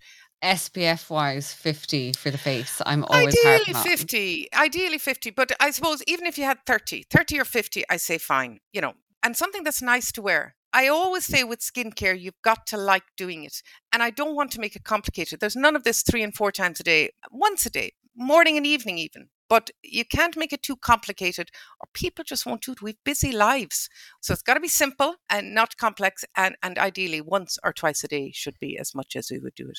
SPF 0.43 1.11
wise, 1.11 1.53
50 1.53 2.13
for 2.13 2.31
the 2.31 2.39
face. 2.39 2.81
I'm 2.87 3.05
always 3.05 3.37
ideally 3.45 3.75
50. 3.75 4.49
Ideally 4.55 4.99
50. 4.99 5.31
But 5.31 5.53
I 5.61 5.71
suppose 5.71 6.03
even 6.07 6.27
if 6.27 6.39
you 6.39 6.45
had 6.45 6.59
30, 6.67 7.05
30 7.11 7.41
or 7.41 7.45
50, 7.45 7.85
I 7.91 7.97
say 7.97 8.19
fine, 8.19 8.61
you 8.73 8.81
know, 8.81 8.95
and 9.23 9.37
something 9.37 9.65
that's 9.65 9.83
nice 9.83 10.13
to 10.13 10.23
wear. 10.23 10.55
I 10.73 10.89
always 10.89 11.25
say 11.25 11.45
with 11.45 11.61
skincare, 11.61 12.19
you've 12.19 12.41
got 12.43 12.67
to 12.69 12.77
like 12.77 13.05
doing 13.17 13.43
it. 13.43 13.63
And 13.93 14.03
I 14.03 14.11
don't 14.11 14.37
want 14.37 14.53
to 14.53 14.61
make 14.61 14.77
it 14.77 14.85
complicated. 14.85 15.41
There's 15.41 15.57
none 15.57 15.75
of 15.75 15.83
this 15.83 16.03
three 16.03 16.23
and 16.23 16.35
four 16.35 16.53
times 16.53 16.79
a 16.79 16.85
day, 16.85 17.11
once 17.31 17.65
a 17.67 17.71
day, 17.71 17.93
morning 18.15 18.57
and 18.57 18.67
evening, 18.67 18.99
even. 18.99 19.31
But 19.49 19.71
you 19.83 20.05
can't 20.05 20.37
make 20.37 20.53
it 20.53 20.63
too 20.63 20.77
complicated 20.77 21.51
or 21.81 21.89
people 21.95 22.25
just 22.25 22.45
won't 22.45 22.63
do 22.63 22.73
it. 22.73 22.83
We've 22.83 23.03
busy 23.05 23.33
lives. 23.33 23.89
So 24.21 24.33
it's 24.33 24.43
got 24.43 24.55
to 24.55 24.61
be 24.61 24.69
simple 24.69 25.17
and 25.31 25.55
not 25.55 25.77
complex. 25.77 26.25
And, 26.37 26.57
and 26.63 26.79
ideally, 26.79 27.21
once 27.21 27.59
or 27.65 27.73
twice 27.73 28.05
a 28.05 28.09
day 28.09 28.33
should 28.35 28.59
be 28.61 28.79
as 28.79 28.95
much 28.95 29.17
as 29.17 29.31
we 29.31 29.39
would 29.39 29.55
do 29.55 29.69
it. 29.69 29.79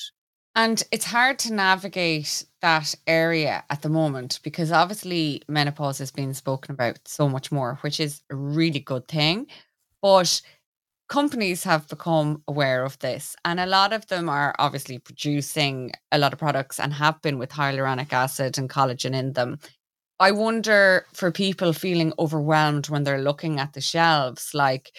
And 0.56 0.82
it's 0.90 1.04
hard 1.04 1.38
to 1.40 1.52
navigate 1.52 2.44
that 2.60 2.94
area 3.06 3.64
at 3.70 3.82
the 3.82 3.88
moment 3.88 4.40
because 4.42 4.72
obviously 4.72 5.42
menopause 5.48 5.98
has 5.98 6.10
been 6.10 6.34
spoken 6.34 6.72
about 6.72 6.98
so 7.06 7.28
much 7.28 7.52
more, 7.52 7.78
which 7.82 8.00
is 8.00 8.22
a 8.30 8.34
really 8.34 8.80
good 8.80 9.06
thing. 9.06 9.46
But 10.02 10.42
companies 11.10 11.64
have 11.64 11.88
become 11.88 12.42
aware 12.48 12.84
of 12.84 12.98
this, 13.00 13.36
and 13.44 13.60
a 13.60 13.66
lot 13.66 13.92
of 13.92 14.06
them 14.06 14.28
are 14.28 14.54
obviously 14.58 14.98
producing 14.98 15.90
a 16.12 16.18
lot 16.18 16.32
of 16.32 16.38
products 16.38 16.78
and 16.78 16.94
have 16.94 17.20
been 17.20 17.36
with 17.36 17.50
hyaluronic 17.50 18.12
acid 18.12 18.56
and 18.56 18.70
collagen 18.70 19.12
in 19.12 19.32
them. 19.32 19.58
I 20.20 20.30
wonder 20.30 21.04
for 21.12 21.32
people 21.32 21.72
feeling 21.72 22.12
overwhelmed 22.18 22.88
when 22.88 23.02
they're 23.02 23.20
looking 23.20 23.58
at 23.58 23.72
the 23.72 23.80
shelves, 23.80 24.52
like, 24.54 24.92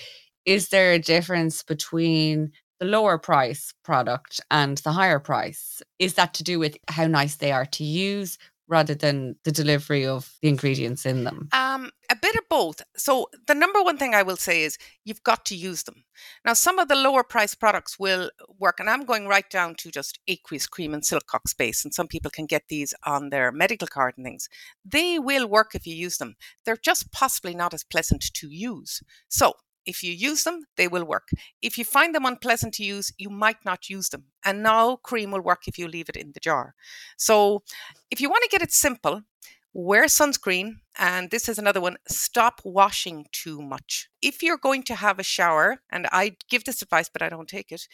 is 0.46 0.70
there 0.70 0.91
a 0.91 1.00
difference 1.00 1.63
between 1.63 2.51
the 2.80 2.86
lower 2.88 3.18
price 3.18 3.74
product 3.84 4.41
and 4.51 4.80
the 4.80 4.91
higher 4.91 5.20
price? 5.20 5.82
Is 5.98 6.15
that 6.15 6.34
to 6.36 6.44
do 6.44 6.60
with 6.60 6.75
how 6.89 7.08
nice 7.08 7.38
they 7.38 7.53
are 7.53 7.68
to 7.68 7.84
use 7.86 8.38
rather 8.72 8.96
than 8.96 9.36
the 9.44 9.51
delivery 9.51 10.06
of 10.08 10.34
the 10.42 10.48
ingredients 10.48 11.06
in 11.06 11.25
them? 11.25 11.50
Um, 11.51 11.92
a 12.10 12.16
bit 12.16 12.36
of 12.36 12.48
both. 12.50 12.82
So, 12.96 13.28
the 13.48 13.54
number 13.54 13.84
one 13.84 13.98
thing 13.98 14.16
I 14.16 14.24
will 14.24 14.38
say 14.38 14.63
is 14.63 14.78
you've 15.04 15.24
got 15.24 15.46
to 15.48 15.56
use 15.56 15.84
them. 15.84 16.06
Now, 16.46 16.54
some 16.54 16.80
of 16.80 16.88
the 16.88 16.96
lower 16.96 17.24
price 17.24 17.54
products 17.54 18.00
will 18.00 18.32
work, 18.58 18.80
and 18.80 18.90
I'm 18.90 19.06
going 19.06 19.28
right 19.28 19.50
down 19.50 19.75
to 19.75 19.92
just 19.92 20.20
aqueous 20.28 20.68
cream 20.68 20.94
and 20.94 21.04
Silcock's 21.04 21.54
base, 21.54 21.84
and 21.84 21.94
some 21.94 22.08
people 22.08 22.32
can 22.32 22.46
get 22.46 22.63
these 22.70 22.94
on 23.06 23.30
their 23.30 23.51
medical 23.51 23.88
card 23.88 24.13
and 24.18 24.25
things. 24.25 24.48
They 24.86 25.20
will 25.20 25.48
work 25.48 25.75
if 25.75 25.86
you 25.86 25.94
use 25.94 26.18
them. 26.18 26.36
They're 26.66 26.78
just 26.78 27.12
possibly 27.12 27.54
not 27.54 27.74
as 27.74 27.84
pleasant 27.84 28.24
to 28.34 28.50
use. 28.50 29.01
So, 29.28 29.54
if 29.85 30.03
you 30.03 30.11
use 30.11 30.43
them, 30.43 30.65
they 30.77 30.88
will 30.88 31.05
work. 31.05 31.29
If 31.61 31.77
you 31.77 31.85
find 31.85 32.13
them 32.13 32.25
unpleasant 32.25 32.73
to 32.75 32.83
use, 32.83 33.11
you 33.17 33.29
might 33.29 33.63
not 33.65 33.89
use 33.89 34.09
them. 34.09 34.25
And 34.45 34.63
now 34.63 34.97
cream 34.97 35.31
will 35.31 35.41
work 35.41 35.67
if 35.67 35.77
you 35.77 35.88
leave 35.88 36.09
it 36.09 36.15
in 36.15 36.31
the 36.33 36.39
jar. 36.39 36.75
So 37.17 37.63
if 38.09 38.21
you 38.21 38.29
want 38.29 38.43
to 38.43 38.50
get 38.50 38.61
it 38.61 38.71
simple, 38.71 39.21
wear 39.73 40.05
sunscreen. 40.05 40.77
And 40.97 41.31
this 41.31 41.47
is 41.50 41.57
another 41.57 41.81
one 41.81 41.97
stop 42.07 42.61
washing 42.63 43.27
too 43.31 43.61
much. 43.61 44.09
If 44.21 44.43
you're 44.43 44.57
going 44.57 44.83
to 44.83 44.95
have 44.95 45.19
a 45.19 45.23
shower, 45.23 45.81
and 45.89 46.07
I 46.11 46.35
give 46.50 46.65
this 46.65 46.81
advice, 46.81 47.09
but 47.09 47.21
I 47.21 47.29
don't 47.29 47.47
take 47.47 47.71
it, 47.71 47.88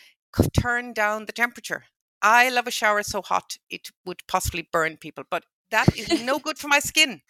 turn 0.60 0.94
down 0.94 1.26
the 1.26 1.32
temperature. 1.32 1.86
I 2.22 2.50
love 2.50 2.68
a 2.68 2.72
shower 2.72 3.04
so 3.04 3.22
hot 3.22 3.58
it 3.70 3.90
would 4.06 4.22
possibly 4.28 4.68
burn 4.72 4.98
people, 4.98 5.24
but 5.30 5.44
that 5.72 5.98
is 5.98 6.24
no 6.24 6.40
good 6.40 6.58
for 6.58 6.68
my 6.68 6.80
skin. 6.80 7.22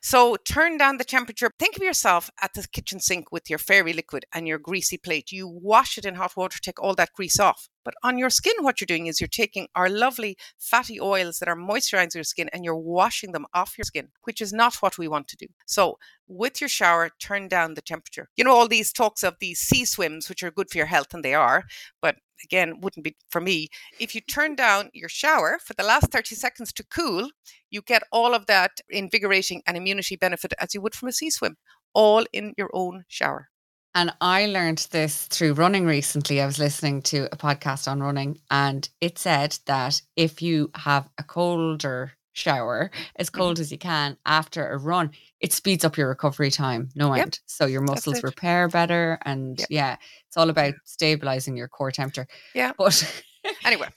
So 0.00 0.36
turn 0.36 0.78
down 0.78 0.96
the 0.96 1.04
temperature. 1.04 1.50
Think 1.58 1.76
of 1.76 1.82
yourself 1.82 2.30
at 2.40 2.54
the 2.54 2.66
kitchen 2.72 3.00
sink 3.00 3.30
with 3.30 3.48
your 3.50 3.58
fairy 3.58 3.92
liquid 3.92 4.24
and 4.34 4.48
your 4.48 4.58
greasy 4.58 4.98
plate. 4.98 5.32
You 5.32 5.48
wash 5.48 5.98
it 5.98 6.04
in 6.04 6.14
hot 6.14 6.36
water, 6.36 6.58
take 6.60 6.80
all 6.80 6.94
that 6.94 7.12
grease 7.14 7.38
off. 7.38 7.68
But 7.84 7.94
on 8.02 8.18
your 8.18 8.30
skin, 8.30 8.54
what 8.60 8.80
you're 8.80 8.86
doing 8.86 9.06
is 9.06 9.20
you're 9.20 9.28
taking 9.28 9.68
our 9.74 9.88
lovely 9.88 10.36
fatty 10.58 11.00
oils 11.00 11.38
that 11.38 11.48
are 11.48 11.56
moisturizing 11.56 12.14
your 12.14 12.24
skin 12.24 12.48
and 12.52 12.64
you're 12.64 12.76
washing 12.76 13.32
them 13.32 13.46
off 13.54 13.76
your 13.76 13.84
skin, 13.84 14.08
which 14.22 14.40
is 14.40 14.52
not 14.52 14.76
what 14.76 14.98
we 14.98 15.08
want 15.08 15.28
to 15.28 15.36
do. 15.36 15.46
So, 15.66 15.98
with 16.28 16.60
your 16.60 16.68
shower, 16.68 17.10
turn 17.20 17.48
down 17.48 17.74
the 17.74 17.82
temperature. 17.82 18.28
You 18.36 18.44
know, 18.44 18.54
all 18.54 18.68
these 18.68 18.92
talks 18.92 19.22
of 19.22 19.36
these 19.40 19.58
sea 19.58 19.84
swims, 19.84 20.28
which 20.28 20.42
are 20.42 20.50
good 20.50 20.70
for 20.70 20.78
your 20.78 20.86
health, 20.86 21.12
and 21.12 21.24
they 21.24 21.34
are, 21.34 21.64
but 22.00 22.16
again, 22.44 22.80
wouldn't 22.80 23.04
be 23.04 23.16
for 23.30 23.40
me. 23.40 23.68
If 23.98 24.14
you 24.14 24.20
turn 24.20 24.54
down 24.54 24.90
your 24.92 25.08
shower 25.08 25.58
for 25.64 25.74
the 25.74 25.82
last 25.82 26.10
30 26.10 26.34
seconds 26.34 26.72
to 26.74 26.84
cool, 26.84 27.30
you 27.70 27.82
get 27.82 28.02
all 28.12 28.34
of 28.34 28.46
that 28.46 28.80
invigorating 28.90 29.62
and 29.66 29.76
immunity 29.76 30.16
benefit 30.16 30.52
as 30.58 30.74
you 30.74 30.80
would 30.80 30.94
from 30.94 31.08
a 31.08 31.12
sea 31.12 31.30
swim, 31.30 31.56
all 31.94 32.24
in 32.32 32.54
your 32.56 32.70
own 32.72 33.04
shower. 33.08 33.48
And 33.94 34.12
I 34.22 34.46
learned 34.46 34.88
this 34.90 35.26
through 35.26 35.52
running 35.52 35.84
recently. 35.84 36.40
I 36.40 36.46
was 36.46 36.58
listening 36.58 37.02
to 37.02 37.28
a 37.30 37.36
podcast 37.36 37.86
on 37.90 38.02
running, 38.02 38.38
and 38.50 38.88
it 39.02 39.18
said 39.18 39.58
that 39.66 40.00
if 40.16 40.40
you 40.40 40.70
have 40.74 41.10
a 41.18 41.22
colder 41.22 42.12
shower, 42.32 42.90
as 43.16 43.28
mm-hmm. 43.28 43.38
cold 43.38 43.54
mm-hmm. 43.56 43.62
as 43.62 43.72
you 43.72 43.78
can 43.78 44.16
after 44.26 44.68
a 44.68 44.78
run, 44.78 45.10
it 45.40 45.52
speeds 45.52 45.84
up 45.84 45.96
your 45.96 46.08
recovery 46.08 46.50
time, 46.50 46.88
no 46.94 47.14
yep. 47.14 47.22
end. 47.22 47.40
So 47.46 47.66
your 47.66 47.82
muscles 47.82 48.22
repair 48.22 48.68
better. 48.68 49.18
And 49.24 49.58
yep. 49.58 49.68
yeah, 49.70 49.96
it's 50.26 50.36
all 50.36 50.50
about 50.50 50.74
stabilizing 50.84 51.56
your 51.56 51.68
core 51.68 51.90
temperature. 51.90 52.26
Yeah. 52.54 52.72
But 52.76 53.24
anyway, 53.64 53.88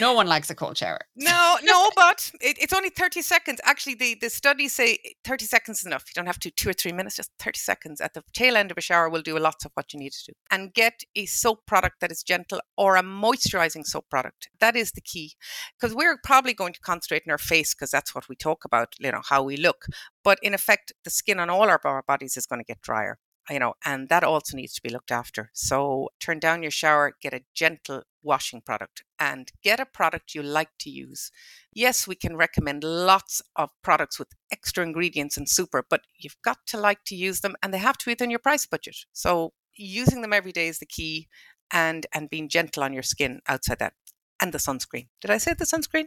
no 0.00 0.12
one 0.12 0.26
likes 0.26 0.50
a 0.50 0.54
cold 0.54 0.76
shower. 0.76 1.00
No, 1.16 1.56
no, 1.62 1.90
but 1.94 2.30
it, 2.40 2.56
it's 2.60 2.72
only 2.72 2.90
30 2.90 3.22
seconds. 3.22 3.60
Actually, 3.64 3.94
the, 3.94 4.16
the 4.20 4.30
studies 4.30 4.72
say 4.72 4.98
30 5.24 5.44
seconds 5.46 5.80
is 5.80 5.86
enough. 5.86 6.04
You 6.08 6.12
don't 6.14 6.26
have 6.26 6.38
to 6.40 6.50
two 6.50 6.70
or 6.70 6.72
three 6.72 6.92
minutes, 6.92 7.16
just 7.16 7.30
30 7.38 7.58
seconds 7.58 8.00
at 8.00 8.14
the 8.14 8.22
tail 8.32 8.56
end 8.56 8.70
of 8.70 8.78
a 8.78 8.80
shower 8.80 9.08
will 9.08 9.22
do 9.22 9.38
lots 9.38 9.64
of 9.64 9.72
what 9.74 9.92
you 9.92 9.98
need 9.98 10.12
to 10.12 10.24
do. 10.26 10.32
And 10.50 10.72
get 10.72 11.02
a 11.16 11.26
soap 11.26 11.66
product 11.66 12.00
that 12.00 12.12
is 12.12 12.22
gentle 12.22 12.60
or 12.76 12.96
a 12.96 13.02
moisturizing 13.02 13.84
soap 13.84 14.08
product. 14.10 14.48
That 14.60 14.76
is 14.76 14.92
the 14.92 15.00
key. 15.00 15.34
Because 15.78 15.94
we're 15.94 16.18
probably 16.22 16.54
going 16.54 16.72
to 16.72 16.80
concentrate 16.80 17.22
on 17.26 17.32
our 17.32 17.38
face 17.38 17.74
because 17.74 17.90
that's 17.90 18.14
what 18.14 18.28
we 18.28 18.36
talk 18.36 18.64
about, 18.64 18.94
you 18.98 19.10
know, 19.10 19.22
how 19.28 19.42
we 19.42 19.56
look. 19.56 19.86
But 20.22 20.38
in 20.42 20.54
effect, 20.54 20.92
the 21.04 21.10
skin 21.10 21.40
on 21.40 21.50
all 21.50 21.68
our 21.68 22.02
bodies 22.06 22.36
is 22.36 22.46
going 22.46 22.60
to 22.60 22.64
get 22.64 22.80
drier 22.80 23.18
you 23.50 23.58
know, 23.58 23.74
and 23.84 24.08
that 24.08 24.24
also 24.24 24.56
needs 24.56 24.74
to 24.74 24.82
be 24.82 24.88
looked 24.88 25.10
after. 25.10 25.50
So 25.52 26.10
turn 26.20 26.38
down 26.38 26.62
your 26.62 26.70
shower, 26.70 27.16
get 27.20 27.34
a 27.34 27.44
gentle 27.54 28.02
washing 28.22 28.60
product, 28.60 29.02
and 29.18 29.50
get 29.62 29.80
a 29.80 29.86
product 29.86 30.34
you 30.34 30.42
like 30.42 30.70
to 30.80 30.90
use. 30.90 31.30
Yes, 31.72 32.06
we 32.06 32.14
can 32.14 32.36
recommend 32.36 32.84
lots 32.84 33.42
of 33.56 33.70
products 33.82 34.18
with 34.18 34.28
extra 34.50 34.84
ingredients 34.84 35.36
and 35.36 35.48
super, 35.48 35.84
but 35.88 36.02
you've 36.16 36.40
got 36.44 36.58
to 36.68 36.78
like 36.78 37.04
to 37.06 37.16
use 37.16 37.40
them 37.40 37.56
and 37.62 37.74
they 37.74 37.78
have 37.78 37.98
to 37.98 38.06
be 38.06 38.12
within 38.12 38.30
your 38.30 38.38
price 38.38 38.66
budget. 38.66 38.96
So 39.12 39.52
using 39.74 40.22
them 40.22 40.32
every 40.32 40.52
day 40.52 40.68
is 40.68 40.78
the 40.78 40.86
key 40.86 41.28
and 41.72 42.06
and 42.12 42.28
being 42.28 42.48
gentle 42.48 42.82
on 42.82 42.92
your 42.92 43.02
skin 43.02 43.40
outside 43.48 43.78
that 43.78 43.94
and 44.40 44.52
the 44.52 44.58
sunscreen. 44.58 45.08
Did 45.20 45.30
I 45.30 45.38
say 45.38 45.54
the 45.54 45.64
sunscreen? 45.64 46.06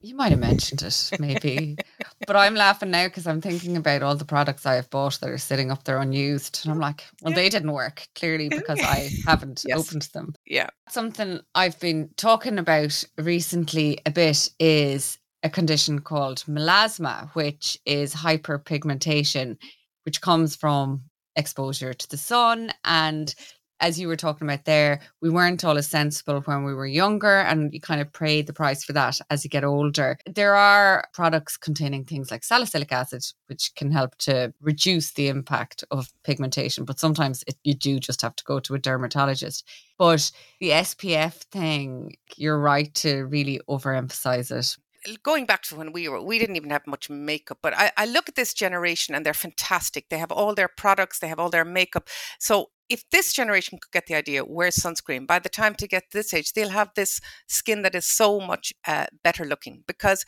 You 0.00 0.14
might 0.14 0.30
have 0.30 0.38
mentioned 0.38 0.82
it, 0.82 1.10
maybe. 1.18 1.76
but 2.26 2.36
I'm 2.36 2.54
laughing 2.54 2.90
now 2.90 3.06
because 3.06 3.26
I'm 3.26 3.40
thinking 3.40 3.76
about 3.76 4.02
all 4.02 4.14
the 4.14 4.24
products 4.24 4.66
I 4.66 4.74
have 4.74 4.90
bought 4.90 5.18
that 5.20 5.30
are 5.30 5.38
sitting 5.38 5.70
up 5.70 5.84
there 5.84 5.98
unused. 5.98 6.60
And 6.62 6.72
I'm 6.72 6.78
like, 6.78 7.04
well, 7.22 7.32
yeah. 7.32 7.36
they 7.36 7.48
didn't 7.48 7.72
work, 7.72 8.06
clearly, 8.14 8.48
because 8.50 8.80
I 8.80 9.10
haven't 9.26 9.64
yes. 9.66 9.78
opened 9.78 10.02
them. 10.12 10.34
Yeah. 10.46 10.68
Something 10.88 11.40
I've 11.54 11.78
been 11.80 12.10
talking 12.16 12.58
about 12.58 13.02
recently 13.18 14.00
a 14.04 14.10
bit 14.10 14.50
is 14.58 15.18
a 15.42 15.50
condition 15.50 16.00
called 16.00 16.44
melasma, 16.46 17.30
which 17.34 17.78
is 17.86 18.14
hyperpigmentation, 18.14 19.56
which 20.04 20.20
comes 20.20 20.54
from 20.54 21.02
exposure 21.36 21.94
to 21.94 22.08
the 22.08 22.16
sun 22.16 22.70
and 22.84 23.34
as 23.80 23.98
you 23.98 24.08
were 24.08 24.16
talking 24.16 24.46
about 24.46 24.64
there, 24.64 25.00
we 25.20 25.30
weren't 25.30 25.64
all 25.64 25.78
as 25.78 25.88
sensible 25.88 26.40
when 26.42 26.64
we 26.64 26.74
were 26.74 26.86
younger, 26.86 27.40
and 27.40 27.72
you 27.72 27.80
kind 27.80 28.00
of 28.00 28.12
pay 28.12 28.42
the 28.42 28.52
price 28.52 28.84
for 28.84 28.92
that 28.92 29.18
as 29.30 29.42
you 29.42 29.50
get 29.50 29.64
older. 29.64 30.18
There 30.26 30.54
are 30.54 31.08
products 31.12 31.56
containing 31.56 32.04
things 32.04 32.30
like 32.30 32.44
salicylic 32.44 32.92
acid, 32.92 33.24
which 33.46 33.74
can 33.74 33.90
help 33.90 34.16
to 34.18 34.52
reduce 34.60 35.12
the 35.12 35.28
impact 35.28 35.84
of 35.90 36.12
pigmentation, 36.24 36.84
but 36.84 37.00
sometimes 37.00 37.42
it, 37.46 37.56
you 37.64 37.74
do 37.74 37.98
just 37.98 38.22
have 38.22 38.36
to 38.36 38.44
go 38.44 38.60
to 38.60 38.74
a 38.74 38.78
dermatologist. 38.78 39.66
But 39.98 40.30
the 40.60 40.70
SPF 40.70 41.34
thing, 41.50 42.16
you're 42.36 42.58
right 42.58 42.92
to 42.96 43.24
really 43.26 43.60
overemphasize 43.68 44.50
it 44.50 44.76
going 45.22 45.46
back 45.46 45.62
to 45.62 45.76
when 45.76 45.92
we 45.92 46.08
were, 46.08 46.22
we 46.22 46.38
didn't 46.38 46.56
even 46.56 46.70
have 46.70 46.86
much 46.86 47.08
makeup, 47.08 47.58
but 47.62 47.74
I, 47.74 47.90
I, 47.96 48.04
look 48.04 48.28
at 48.28 48.34
this 48.34 48.52
generation 48.52 49.14
and 49.14 49.24
they're 49.24 49.32
fantastic. 49.32 50.08
They 50.08 50.18
have 50.18 50.30
all 50.30 50.54
their 50.54 50.68
products, 50.68 51.18
they 51.18 51.28
have 51.28 51.38
all 51.38 51.48
their 51.48 51.64
makeup. 51.64 52.08
So 52.38 52.70
if 52.90 53.08
this 53.10 53.32
generation 53.32 53.78
could 53.78 53.92
get 53.92 54.06
the 54.06 54.16
idea, 54.16 54.42
where's 54.42 54.74
sunscreen? 54.74 55.26
By 55.26 55.38
the 55.38 55.48
time 55.48 55.76
to 55.76 55.86
get 55.86 56.10
this 56.12 56.34
age, 56.34 56.52
they'll 56.52 56.70
have 56.70 56.90
this 56.96 57.20
skin 57.46 57.82
that 57.82 57.94
is 57.94 58.04
so 58.04 58.40
much 58.40 58.72
uh, 58.86 59.06
better 59.22 59.44
looking 59.44 59.84
because 59.86 60.24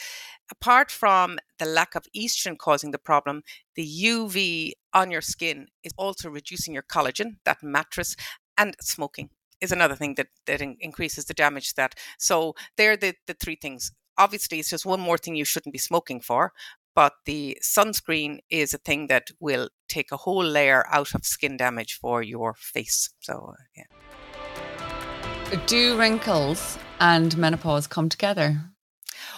apart 0.51 0.91
from 0.91 1.39
the 1.59 1.67
lack 1.67 1.97
of 1.97 2.07
estrogen 2.17 2.57
causing 2.57 2.93
the 2.93 2.99
problem, 2.99 3.43
the 3.75 3.87
UV 4.05 4.73
on 4.95 5.11
your 5.11 5.21
skin 5.21 5.67
is 5.83 5.93
also 5.99 6.31
reducing 6.31 6.73
your 6.73 6.85
collagen, 6.85 7.33
that 7.45 7.63
mattress, 7.63 8.15
and 8.57 8.77
smoking 8.81 9.31
is 9.61 9.73
another 9.73 9.97
thing 9.97 10.15
that, 10.15 10.29
that 10.47 10.61
increases 10.61 11.25
the 11.25 11.35
damage 11.35 11.75
that. 11.75 11.97
So 12.19 12.55
they're 12.77 12.97
the, 12.97 13.15
the 13.27 13.35
three 13.35 13.57
things 13.57 13.91
obviously 14.19 14.59
it's 14.59 14.71
just 14.71 14.87
one 14.87 15.01
more 15.01 15.19
thing 15.19 15.35
you 15.35 15.45
shouldn't 15.45 15.73
be 15.73 15.79
smoking 15.79 16.21
for 16.21 16.53
but 16.95 17.15
the 17.27 17.59
sunscreen 17.63 18.39
is 18.51 18.75
a 18.75 18.79
thing 18.79 19.07
that 19.09 19.29
will 19.41 19.69
take 19.89 20.13
a 20.13 20.17
whole 20.17 20.45
layer 20.45 20.87
out 20.89 21.15
of 21.15 21.25
skin 21.25 21.57
damage 21.57 21.99
for 22.01 22.23
your 22.23 22.55
face. 22.55 23.11
So, 23.21 23.55
uh, 23.55 23.63
yeah. 23.77 23.85
Do 25.67 25.99
wrinkles 25.99 26.79
and 26.99 27.37
menopause 27.37 27.87
come 27.87 28.09
together? 28.09 28.73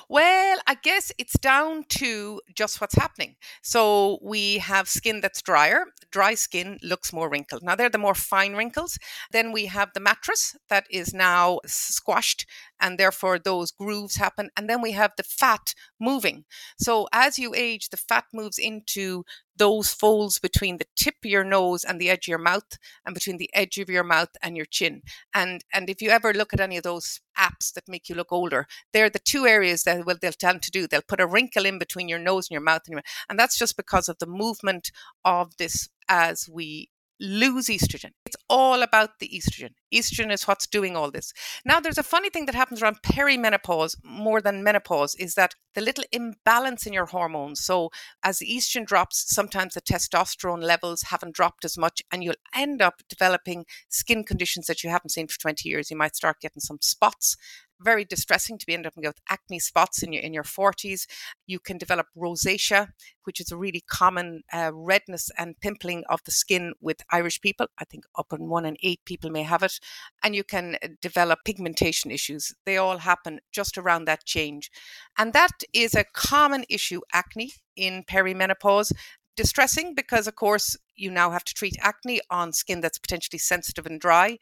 Well, 0.09 0.59
I 0.67 0.75
guess 0.75 1.13
it's 1.19 1.39
down 1.39 1.85
to 1.91 2.41
just 2.55 2.81
what's 2.81 2.95
happening. 2.95 3.37
So 3.63 4.19
we 4.23 4.59
have 4.59 4.89
skin 4.89 5.21
that's 5.21 5.43
drier. 5.43 5.87
Dry 6.11 6.35
skin 6.35 6.79
looks 6.83 7.13
more 7.13 7.29
wrinkled. 7.29 7.63
Now, 7.63 7.75
they're 7.75 7.89
the 7.89 7.99
more 7.99 8.15
fine 8.15 8.55
wrinkles. 8.55 8.99
Then 9.33 9.53
we 9.53 9.67
have 9.67 9.91
the 9.95 10.01
mattress 10.01 10.57
that 10.69 10.87
is 10.91 11.13
now 11.15 11.61
squashed, 11.67 12.47
and 12.81 12.99
therefore 12.99 13.39
those 13.39 13.71
grooves 13.71 14.17
happen. 14.17 14.51
And 14.57 14.69
then 14.69 14.83
we 14.83 14.93
have 14.93 15.13
the 15.17 15.23
fat 15.23 15.75
moving. 16.01 16.45
So 16.79 17.09
as 17.13 17.39
you 17.39 17.55
age, 17.55 17.91
the 17.91 17.97
fat 17.97 18.25
moves 18.33 18.59
into 18.59 19.25
those 19.57 19.93
folds 19.93 20.39
between 20.39 20.79
the 20.79 20.87
tip 20.97 21.15
of 21.25 21.31
your 21.31 21.45
nose 21.45 21.85
and 21.85 22.01
the 22.01 22.11
edge 22.11 22.27
of 22.27 22.29
your 22.29 22.39
mouth 22.39 22.79
and 23.07 23.15
between 23.15 23.37
the 23.37 23.51
edge 23.55 23.79
of 23.79 23.89
your 23.89 24.03
mouth 24.03 24.31
and 24.43 24.57
your 24.57 24.67
chin 24.67 25.03
and 25.33 25.65
and 25.73 25.89
if 25.89 26.03
you 26.03 26.11
ever 26.11 26.33
look 26.33 26.53
at 26.53 26.61
any 26.61 26.77
of 26.77 26.83
those 26.83 27.21
apps 27.39 27.73
that 27.73 27.89
make 27.89 28.09
you 28.09 28.15
look 28.15 28.33
older 28.33 28.67
they're 28.93 29.11
the 29.11 29.19
two 29.19 29.47
areas 29.47 29.85
that 29.85 30.05
well 30.05 30.17
they'll 30.21 30.33
tend 30.33 30.63
to 30.63 30.71
do 30.71 30.87
they'll 30.87 31.03
put 31.03 31.21
a 31.21 31.27
wrinkle 31.27 31.65
in 31.65 31.79
between 31.79 32.09
your 32.09 32.19
nose 32.19 32.49
and 32.49 32.55
your 32.55 32.61
mouth 32.61 32.83
and, 32.87 32.95
your, 32.95 33.03
and 33.29 33.39
that's 33.39 33.59
just 33.59 33.77
because 33.77 34.09
of 34.09 34.19
the 34.19 34.27
movement 34.27 34.91
of 35.25 35.57
this 35.57 35.89
as 36.09 36.49
we 36.51 36.89
lose 37.25 37.67
estrogen. 37.67 38.11
It's 38.27 38.37
all 38.49 38.83
about 38.83 39.19
the 39.19 39.29
estrogen. 39.29 39.71
Estrogen 39.93 40.33
is 40.33 40.47
what's 40.47 40.67
doing 40.67 40.97
all 40.97 41.11
this. 41.11 41.33
Now, 41.65 41.81
there's 41.81 41.99
a 41.99 42.03
funny 42.03 42.31
thing 42.31 42.47
that 42.47 42.55
happens 42.55 42.83
around 42.83 43.03
perimenopause 43.03 43.97
more 44.05 44.41
than 44.41 44.63
menopause 44.63 45.15
is 45.17 45.35
that 45.35 45.55
the 45.75 45.81
little 45.81 46.05
imbalance 46.13 46.87
in 46.87 46.93
your 46.93 47.07
hormones. 47.07 47.61
So, 47.61 47.91
as 48.23 48.39
the 48.39 48.47
estrogen 48.47 48.87
drops, 48.87 49.25
sometimes 49.35 49.75
the 49.75 49.81
testosterone 49.81 50.63
levels 50.63 51.03
haven't 51.03 51.35
dropped 51.35 51.65
as 51.65 51.79
much, 51.79 52.03
and 52.13 52.23
you'll 52.23 52.35
end 52.55 52.83
up 52.83 53.03
developing 53.09 53.65
skin 53.89 54.25
conditions 54.25 54.67
that 54.67 54.85
you 54.85 54.91
haven't 54.91 55.11
seen 55.11 55.27
for 55.27 55.39
20 55.41 55.69
years. 55.69 55.91
You 55.91 55.97
might 55.97 56.17
start 56.17 56.41
getting 56.41 56.61
some 56.61 56.79
spots 56.81 57.37
very 57.85 58.05
distressing 58.05 58.59
to 58.59 58.67
be 58.67 58.75
end 58.75 58.87
up 58.87 58.95
with 58.97 59.21
acne 59.29 59.59
spots 59.59 60.03
in 60.03 60.13
your 60.13 60.23
in 60.23 60.33
your 60.33 60.45
40s. 60.45 61.07
You 61.47 61.59
can 61.61 61.79
develop 61.79 62.07
rosacea, 62.17 62.89
which 63.25 63.41
is 63.41 63.53
a 63.53 63.57
really 63.57 63.83
common 63.87 64.43
uh, 64.53 64.71
redness 64.75 65.31
and 65.39 65.61
pimpling 65.61 66.03
of 66.09 66.25
the 66.25 66.33
skin 66.33 66.73
with 66.81 67.03
Irish 67.13 67.41
people. 67.41 67.67
I 67.79 67.85
think 67.85 68.05
up 68.17 68.33
in 68.33 68.49
one 68.49 68.65
in 68.65 68.77
eight 68.83 69.05
people 69.05 69.31
may 69.31 69.43
have 69.43 69.63
it, 69.63 69.79
and 70.23 70.35
you 70.35 70.45
can 70.45 70.77
uh, 70.83 70.89
develop 71.01 71.41
pigmentation 71.45 72.11
issues. 72.11 72.53
They 72.65 72.77
all 72.77 72.99
happen 72.99 73.41
just 73.53 73.79
around 73.79 74.07
that 74.07 74.25
change, 74.25 74.71
and 75.19 75.33
that 75.33 75.63
is 75.73 75.95
a 75.95 76.05
common 76.05 76.65
issue. 76.69 77.01
Acne 77.13 77.53
in 77.77 78.05
perimenopause 78.05 78.93
distressing 79.37 79.95
because 79.95 80.27
of 80.29 80.37
course 80.37 80.77
you 80.95 81.11
now 81.11 81.31
have 81.31 81.45
to 81.45 81.55
treat 81.55 81.77
acne 81.81 82.21
on 82.31 82.53
skin 82.53 82.81
that's 82.81 82.99
potentially 82.99 83.39
sensitive 83.39 83.85
and 83.85 84.01
dry 84.01 84.39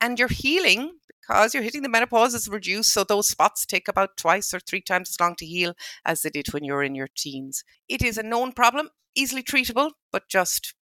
and 0.00 0.18
your 0.18 0.28
healing 0.28 0.92
because 1.20 1.54
you're 1.54 1.62
hitting 1.62 1.82
the 1.82 1.88
menopause 1.88 2.34
is 2.34 2.48
reduced 2.48 2.92
so 2.92 3.04
those 3.04 3.28
spots 3.28 3.66
take 3.66 3.88
about 3.88 4.16
twice 4.16 4.52
or 4.54 4.60
three 4.60 4.80
times 4.80 5.10
as 5.10 5.20
long 5.20 5.34
to 5.36 5.46
heal 5.46 5.74
as 6.04 6.22
they 6.22 6.30
did 6.30 6.52
when 6.52 6.64
you're 6.64 6.82
in 6.82 6.94
your 6.94 7.08
teens. 7.16 7.64
It 7.88 8.02
is 8.02 8.18
a 8.18 8.22
known 8.22 8.52
problem 8.52 8.90
easily 9.14 9.42
treatable 9.42 9.92
but 10.12 10.28
just 10.28 10.74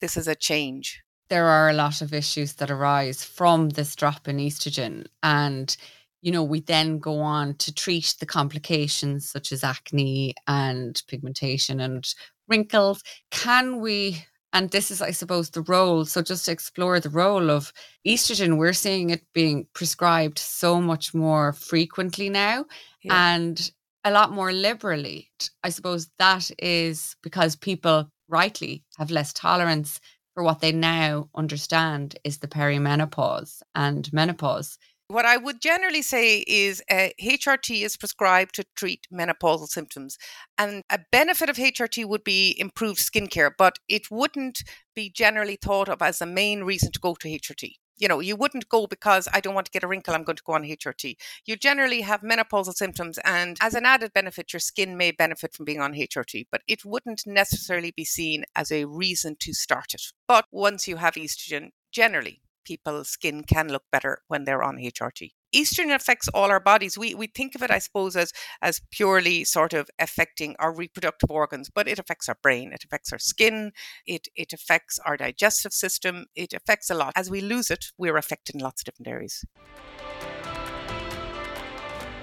this 0.00 0.16
is 0.16 0.28
a 0.28 0.34
change. 0.34 1.02
There 1.28 1.46
are 1.46 1.68
a 1.68 1.74
lot 1.74 2.02
of 2.02 2.12
issues 2.12 2.54
that 2.54 2.70
arise 2.70 3.24
from 3.24 3.70
this 3.70 3.94
drop 3.94 4.26
in 4.26 4.38
estrogen 4.38 5.06
and 5.22 5.76
you 6.22 6.32
know 6.32 6.42
we 6.42 6.60
then 6.60 6.98
go 6.98 7.20
on 7.20 7.54
to 7.56 7.74
treat 7.74 8.16
the 8.20 8.26
complications 8.26 9.30
such 9.30 9.52
as 9.52 9.64
acne 9.64 10.34
and 10.46 11.02
pigmentation 11.08 11.80
and 11.80 12.14
wrinkles. 12.48 13.02
Can 13.30 13.80
we 13.80 14.24
and 14.52 14.70
this 14.70 14.90
is, 14.90 15.00
I 15.00 15.12
suppose, 15.12 15.50
the 15.50 15.62
role. 15.62 16.04
So, 16.04 16.22
just 16.22 16.46
to 16.46 16.52
explore 16.52 16.98
the 17.00 17.08
role 17.10 17.50
of 17.50 17.72
estrogen, 18.06 18.56
we're 18.56 18.72
seeing 18.72 19.10
it 19.10 19.22
being 19.32 19.66
prescribed 19.74 20.38
so 20.38 20.80
much 20.80 21.14
more 21.14 21.52
frequently 21.52 22.28
now 22.28 22.64
yeah. 23.02 23.34
and 23.34 23.70
a 24.04 24.10
lot 24.10 24.32
more 24.32 24.52
liberally. 24.52 25.30
I 25.62 25.68
suppose 25.68 26.10
that 26.18 26.50
is 26.58 27.16
because 27.22 27.56
people 27.56 28.10
rightly 28.28 28.84
have 28.98 29.10
less 29.10 29.32
tolerance 29.32 30.00
for 30.34 30.42
what 30.42 30.60
they 30.60 30.72
now 30.72 31.28
understand 31.34 32.16
is 32.24 32.38
the 32.38 32.48
perimenopause 32.48 33.62
and 33.74 34.10
menopause. 34.12 34.78
What 35.10 35.26
I 35.26 35.38
would 35.38 35.60
generally 35.60 36.02
say 36.02 36.44
is 36.46 36.80
uh, 36.88 37.08
HRT 37.20 37.82
is 37.82 37.96
prescribed 37.96 38.54
to 38.54 38.64
treat 38.76 39.08
menopausal 39.12 39.66
symptoms. 39.66 40.16
And 40.56 40.84
a 40.88 41.00
benefit 41.10 41.48
of 41.50 41.56
HRT 41.56 42.06
would 42.06 42.22
be 42.22 42.54
improved 42.56 43.00
skincare, 43.00 43.50
but 43.58 43.80
it 43.88 44.08
wouldn't 44.08 44.62
be 44.94 45.10
generally 45.10 45.58
thought 45.60 45.88
of 45.88 46.00
as 46.00 46.20
the 46.20 46.26
main 46.26 46.62
reason 46.62 46.92
to 46.92 47.00
go 47.00 47.16
to 47.16 47.28
HRT. 47.28 47.72
You 47.96 48.06
know, 48.06 48.20
you 48.20 48.36
wouldn't 48.36 48.68
go 48.68 48.86
because 48.86 49.26
I 49.32 49.40
don't 49.40 49.52
want 49.52 49.66
to 49.66 49.72
get 49.72 49.82
a 49.82 49.88
wrinkle, 49.88 50.14
I'm 50.14 50.22
going 50.22 50.36
to 50.36 50.44
go 50.46 50.52
on 50.52 50.62
HRT. 50.62 51.16
You 51.44 51.56
generally 51.56 52.02
have 52.02 52.20
menopausal 52.20 52.74
symptoms, 52.74 53.18
and 53.24 53.56
as 53.60 53.74
an 53.74 53.86
added 53.86 54.12
benefit, 54.12 54.52
your 54.52 54.60
skin 54.60 54.96
may 54.96 55.10
benefit 55.10 55.54
from 55.54 55.64
being 55.64 55.80
on 55.80 55.92
HRT, 55.92 56.46
but 56.52 56.62
it 56.68 56.84
wouldn't 56.84 57.26
necessarily 57.26 57.90
be 57.90 58.04
seen 58.04 58.44
as 58.54 58.70
a 58.70 58.84
reason 58.84 59.34
to 59.40 59.54
start 59.54 59.92
it. 59.92 60.02
But 60.28 60.44
once 60.52 60.86
you 60.86 60.98
have 60.98 61.14
estrogen, 61.14 61.70
generally, 61.90 62.42
people's 62.64 63.08
skin 63.08 63.42
can 63.44 63.68
look 63.68 63.84
better 63.90 64.22
when 64.28 64.44
they're 64.44 64.62
on 64.62 64.76
HRT. 64.76 65.30
Estrogen 65.54 65.94
affects 65.94 66.28
all 66.28 66.50
our 66.50 66.60
bodies. 66.60 66.96
We 66.96 67.14
we 67.14 67.26
think 67.26 67.54
of 67.54 67.62
it, 67.62 67.70
I 67.70 67.80
suppose, 67.80 68.14
as 68.14 68.32
as 68.62 68.80
purely 68.90 69.44
sort 69.44 69.72
of 69.72 69.90
affecting 69.98 70.54
our 70.58 70.72
reproductive 70.72 71.30
organs, 71.30 71.70
but 71.74 71.88
it 71.88 71.98
affects 71.98 72.28
our 72.28 72.36
brain, 72.40 72.72
it 72.72 72.84
affects 72.84 73.12
our 73.12 73.18
skin, 73.18 73.72
it 74.06 74.28
it 74.36 74.52
affects 74.52 74.98
our 75.04 75.16
digestive 75.16 75.72
system, 75.72 76.26
it 76.36 76.52
affects 76.52 76.88
a 76.90 76.94
lot. 76.94 77.12
As 77.16 77.30
we 77.30 77.40
lose 77.40 77.70
it, 77.70 77.86
we're 77.98 78.16
affected 78.16 78.54
in 78.54 78.60
lots 78.60 78.82
of 78.82 78.86
different 78.86 79.08
areas. 79.08 79.44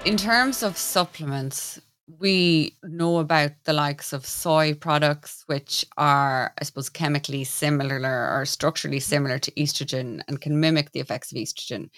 In 0.04 0.16
terms 0.16 0.62
of 0.62 0.78
supplements, 0.78 1.80
we 2.18 2.76
know 2.82 3.18
about 3.18 3.52
the 3.64 3.72
likes 3.72 4.12
of 4.12 4.24
soy 4.24 4.74
products, 4.74 5.44
which 5.46 5.84
are, 5.96 6.52
I 6.58 6.64
suppose, 6.64 6.88
chemically 6.88 7.44
similar 7.44 8.00
or 8.00 8.44
structurally 8.46 9.00
similar 9.00 9.38
to 9.38 9.50
estrogen 9.52 10.22
and 10.26 10.40
can 10.40 10.58
mimic 10.58 10.92
the 10.92 11.00
effects 11.00 11.32
of 11.32 11.38
estrogen. 11.38 11.90